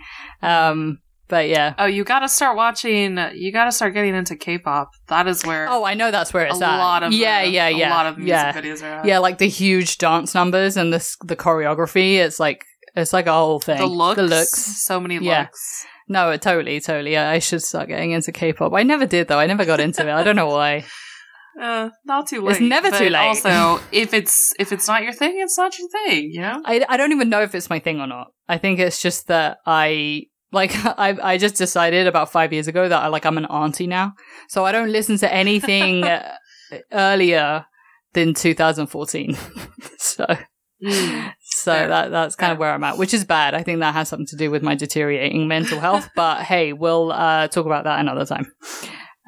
Um, 0.42 0.98
but 1.34 1.44
yeah. 1.48 1.74
oh 1.82 1.86
you 1.96 2.02
gotta 2.04 2.28
start 2.38 2.54
watching 2.56 3.08
you 3.42 3.50
gotta 3.60 3.72
start 3.78 3.90
getting 3.96 4.14
into 4.20 4.34
k-pop 4.36 4.88
that 5.08 5.26
is 5.32 5.38
where 5.48 5.64
Oh, 5.74 5.82
I 5.92 5.94
know 6.00 6.10
that's 6.16 6.32
where 6.34 6.44
a 6.46 6.50
it's 6.50 6.62
at. 6.62 6.78
lot 6.88 7.02
of 7.02 7.12
yeah, 7.12 7.42
the- 7.44 7.50
yeah, 7.58 7.68
yeah, 7.68 7.88
a 7.88 7.98
lot 7.98 8.06
of 8.10 8.14
music 8.18 8.28
yeah. 8.36 8.52
videos 8.52 8.82
are 8.82 8.92
at. 9.00 9.04
Yeah, 9.10 9.18
like 9.26 9.38
the 9.38 9.48
huge 9.62 9.90
dance 9.98 10.30
numbers 10.34 10.76
and 10.80 10.88
the 10.94 11.00
the 11.30 11.36
choreography. 11.44 12.10
It's 12.26 12.38
like 12.46 12.60
it's 13.00 13.12
like 13.12 13.26
a 13.26 13.32
whole 13.32 13.60
thing. 13.68 13.78
the 13.78 13.86
looks 14.02 14.16
the 14.16 14.28
looks. 14.36 14.84
so 14.90 15.00
many 15.00 15.16
Yeah. 15.18 15.40
looks 15.42 15.62
No, 16.08 16.22
it 16.34 16.40
totally, 16.42 16.80
totally. 16.80 17.16
I 17.16 17.38
should 17.46 17.62
start 17.62 17.88
getting 17.88 18.10
into 18.16 18.30
K-pop. 18.40 18.72
I 18.80 18.82
never 18.92 19.06
did 19.14 19.24
though. 19.28 19.40
I 19.44 19.46
never 19.52 19.64
got 19.64 19.80
into 19.80 20.02
it. 20.08 20.12
I 20.20 20.22
don't 20.26 20.36
know 20.42 20.52
why. 20.58 20.84
uh 21.60 21.88
not 22.04 22.26
too 22.30 22.40
late 22.42 22.52
It's 22.52 22.60
never 22.76 22.90
but 22.90 22.98
too 22.98 23.10
late. 23.10 23.26
also 23.28 23.80
if 23.92 24.12
it's 24.18 24.52
if 24.58 24.68
it's 24.74 24.88
not 24.88 25.04
your 25.06 25.12
thing 25.20 25.34
it's 25.44 25.56
not 25.56 25.70
your 25.78 25.88
thing 25.96 26.22
you 26.36 26.40
know 26.46 26.60
I 26.64 26.84
I 26.92 26.96
don't 26.98 27.12
even 27.16 27.28
know 27.34 27.42
if 27.48 27.54
it's 27.54 27.70
my 27.74 27.78
thing 27.86 28.00
or 28.04 28.08
not. 28.08 28.26
I 28.54 28.56
think 28.58 28.74
it's 28.80 29.00
just 29.06 29.20
that 29.28 29.58
I 29.64 30.24
like 30.54 30.72
I 30.98 31.16
I 31.22 31.38
just 31.38 31.56
decided 31.56 32.06
about 32.06 32.30
five 32.32 32.52
years 32.52 32.68
ago 32.68 32.88
that 32.88 33.02
I 33.02 33.08
like 33.08 33.26
I'm 33.26 33.36
an 33.38 33.46
auntie 33.46 33.86
now, 33.86 34.14
so 34.48 34.64
I 34.64 34.72
don't 34.72 34.90
listen 34.92 35.18
to 35.18 35.32
anything 35.32 36.04
uh, 36.16 36.36
earlier 36.92 37.66
than 38.14 38.34
2014. 38.34 39.36
so. 39.98 40.26
Mm. 40.84 41.32
So 41.40 41.70
that 41.72 42.10
that's 42.10 42.36
kind 42.36 42.52
of 42.52 42.58
where 42.58 42.70
I'm 42.70 42.84
at, 42.84 42.98
which 42.98 43.14
is 43.14 43.24
bad. 43.24 43.54
I 43.54 43.62
think 43.62 43.78
that 43.80 43.94
has 43.94 44.08
something 44.08 44.26
to 44.26 44.36
do 44.36 44.50
with 44.50 44.62
my 44.62 44.74
deteriorating 44.74 45.48
mental 45.48 45.80
health. 45.80 46.08
But 46.14 46.42
hey, 46.42 46.72
we'll 46.74 47.10
uh, 47.12 47.48
talk 47.48 47.64
about 47.64 47.84
that 47.84 48.00
another 48.00 48.26
time. 48.26 48.46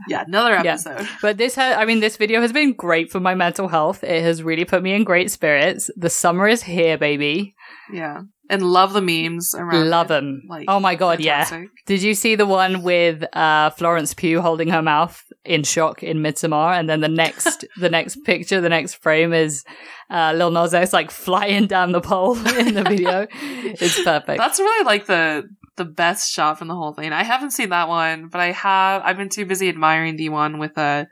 yeah 0.08 0.24
another 0.26 0.50
Yeah. 0.62 0.72
episode 0.74 1.08
But 1.22 1.38
this, 1.38 1.54
ha- 1.54 1.76
I 1.78 1.86
mean, 1.86 2.00
this 2.00 2.18
video 2.18 2.40
has 2.42 2.52
been 2.52 2.74
great 2.74 3.10
for 3.10 3.20
my 3.20 3.34
mental 3.34 3.68
health. 3.68 4.04
It 4.04 4.22
has 4.22 4.42
really 4.42 4.66
put 4.66 4.82
me 4.82 4.92
in 4.92 5.04
great 5.04 5.30
spirits. 5.30 5.88
The 5.96 6.10
summer 6.10 6.46
is 6.46 6.62
here, 6.64 6.98
baby. 6.98 7.54
yeah 7.92 8.22
and 8.49 8.62
love 8.62 8.92
the 8.92 9.03
memes 9.03 9.55
around 9.55 9.90
Love 9.90 10.07
it. 10.07 10.09
them. 10.09 10.42
Like, 10.49 10.66
oh 10.68 10.80
my 10.80 10.94
god, 10.94 11.20
yeah. 11.20 11.64
Did 11.86 12.03
you 12.03 12.14
see 12.14 12.34
the 12.34 12.47
one 12.47 12.82
with 12.82 13.24
uh, 13.34 13.70
Florence 13.70 14.14
Pugh 14.14 14.40
holding 14.40 14.68
her 14.68 14.82
mouth 14.82 15.22
in 15.44 15.62
shock 15.62 16.03
in 16.03 16.18
Midsommar, 16.18 16.78
and 16.78 16.88
then 16.88 17.01
the 17.01 17.09
next, 17.09 17.64
the 17.76 17.90
next 17.90 18.24
picture, 18.24 18.61
the 18.61 18.68
next 18.68 18.94
frame 18.94 19.32
is 19.32 19.64
uh, 20.11 20.32
Lil 20.36 20.51
Nas 20.51 20.74
X 20.74 20.92
like 20.92 21.11
flying 21.11 21.66
down 21.66 21.92
the 21.92 22.01
pole 22.01 22.36
in 22.59 22.74
the 22.74 22.84
video. 22.84 23.26
it's 23.32 24.03
perfect. 24.03 24.38
That's 24.38 24.59
really 24.59 24.84
like 24.84 25.07
the 25.07 25.49
the 25.76 25.84
best 25.84 26.32
shot 26.32 26.59
from 26.59 26.68
the 26.68 26.74
whole 26.74 26.94
thing. 26.94 27.12
I 27.12 27.22
haven't 27.22 27.51
seen 27.51 27.68
that 27.70 27.88
one, 27.88 28.28
but 28.28 28.40
I 28.40 28.53
have. 28.53 29.03
I've 29.05 29.16
been 29.16 29.28
too 29.28 29.44
busy 29.44 29.68
admiring 29.68 30.16
the 30.16 30.30
one 30.30 30.59
with 30.59 30.76
uh, 30.78 31.05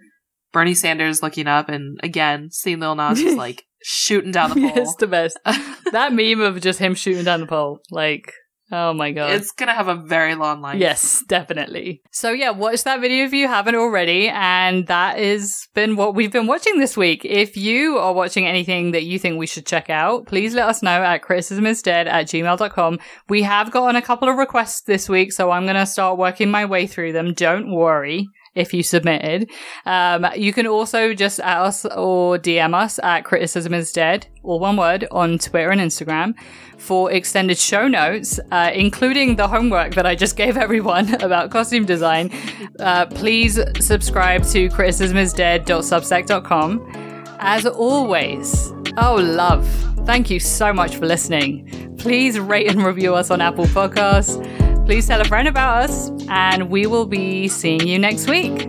Bernie 0.52 0.74
Sanders 0.74 1.22
looking 1.22 1.46
up 1.46 1.68
and 1.68 1.98
again 2.02 2.50
seeing 2.50 2.80
Lil 2.80 2.94
Nas 2.94 3.20
just 3.20 3.36
like 3.36 3.64
shooting 3.86 4.32
down 4.32 4.50
the 4.50 4.54
pole. 4.68 4.78
it's 4.78 4.96
the 4.96 5.06
best. 5.06 5.38
that 5.92 6.12
meme 6.12 6.40
of 6.40 6.60
just 6.60 6.78
him 6.78 6.94
shooting 6.94 7.24
down 7.24 7.40
the 7.40 7.46
pole, 7.46 7.80
like, 7.90 8.32
oh 8.72 8.94
my 8.94 9.12
god. 9.12 9.32
It's 9.32 9.52
gonna 9.52 9.74
have 9.74 9.88
a 9.88 9.94
very 9.94 10.34
long 10.34 10.62
life. 10.62 10.80
Yes, 10.80 11.22
definitely. 11.28 12.00
So 12.10 12.30
yeah, 12.30 12.50
watch 12.50 12.82
that 12.84 13.00
video 13.02 13.26
if 13.26 13.34
you 13.34 13.46
haven't 13.46 13.74
already. 13.74 14.28
And 14.28 14.86
that 14.86 15.18
has 15.18 15.68
been 15.74 15.96
what 15.96 16.14
we've 16.14 16.32
been 16.32 16.46
watching 16.46 16.78
this 16.78 16.96
week. 16.96 17.26
If 17.26 17.58
you 17.58 17.98
are 17.98 18.14
watching 18.14 18.46
anything 18.46 18.92
that 18.92 19.04
you 19.04 19.18
think 19.18 19.38
we 19.38 19.46
should 19.46 19.66
check 19.66 19.90
out, 19.90 20.26
please 20.26 20.54
let 20.54 20.66
us 20.66 20.82
know 20.82 21.02
at 21.02 21.22
criticismisdead 21.22 22.06
at 22.06 22.26
gmail.com. 22.26 22.98
We 23.28 23.42
have 23.42 23.70
gotten 23.70 23.96
a 23.96 24.02
couple 24.02 24.30
of 24.30 24.36
requests 24.38 24.80
this 24.80 25.10
week, 25.10 25.32
so 25.32 25.50
I'm 25.50 25.64
going 25.64 25.76
to 25.76 25.84
start 25.86 26.16
working 26.16 26.50
my 26.50 26.64
way 26.64 26.86
through 26.86 27.12
them. 27.12 27.34
Don't 27.34 27.70
worry. 27.70 28.28
If 28.54 28.72
you 28.72 28.82
submitted, 28.82 29.50
um, 29.84 30.26
you 30.36 30.52
can 30.52 30.66
also 30.66 31.12
just 31.12 31.40
at 31.40 31.58
us 31.58 31.84
or 31.84 32.38
DM 32.38 32.74
us 32.74 33.00
at 33.02 33.24
criticism 33.24 33.74
is 33.74 33.92
dead, 33.92 34.26
all 34.44 34.60
one 34.60 34.76
word, 34.76 35.06
on 35.10 35.38
Twitter 35.38 35.70
and 35.70 35.80
Instagram 35.80 36.34
for 36.78 37.10
extended 37.10 37.58
show 37.58 37.88
notes, 37.88 38.38
uh, 38.52 38.70
including 38.72 39.34
the 39.36 39.48
homework 39.48 39.94
that 39.94 40.06
I 40.06 40.14
just 40.14 40.36
gave 40.44 40.56
everyone 40.56 41.14
about 41.22 41.50
costume 41.50 41.84
design. 41.84 42.30
Uh, 42.78 43.06
please 43.06 43.58
subscribe 43.80 44.44
to 44.46 44.68
criticismisdead.substack.com. 44.68 47.24
As 47.40 47.66
always, 47.66 48.72
oh, 48.96 49.16
love, 49.16 49.66
thank 50.06 50.30
you 50.30 50.40
so 50.40 50.72
much 50.72 50.96
for 50.96 51.06
listening. 51.06 51.96
Please 51.98 52.38
rate 52.38 52.70
and 52.70 52.84
review 52.84 53.14
us 53.14 53.30
on 53.30 53.40
Apple 53.40 53.66
Podcasts. 53.66 54.73
Please 54.86 55.06
tell 55.06 55.20
a 55.20 55.24
friend 55.24 55.48
about 55.48 55.84
us, 55.84 56.10
and 56.28 56.68
we 56.68 56.86
will 56.86 57.06
be 57.06 57.48
seeing 57.48 57.86
you 57.86 57.98
next 57.98 58.28
week. 58.28 58.68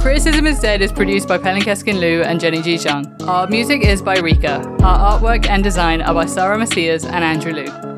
Criticism 0.00 0.44
is 0.48 0.58
Dead 0.58 0.82
is 0.82 0.90
produced 0.90 1.28
by 1.28 1.38
Pelin 1.38 1.62
Keskin 1.62 2.00
Liu 2.00 2.22
and 2.22 2.40
Jenny 2.40 2.60
Ji 2.60 2.80
Our 3.24 3.46
music 3.46 3.82
is 3.82 4.02
by 4.02 4.18
Rika. 4.18 4.56
Our 4.82 5.20
artwork 5.20 5.48
and 5.48 5.62
design 5.62 6.02
are 6.02 6.14
by 6.14 6.26
Sarah 6.26 6.58
Macias 6.58 7.04
and 7.04 7.22
Andrew 7.22 7.52
Liu. 7.52 7.91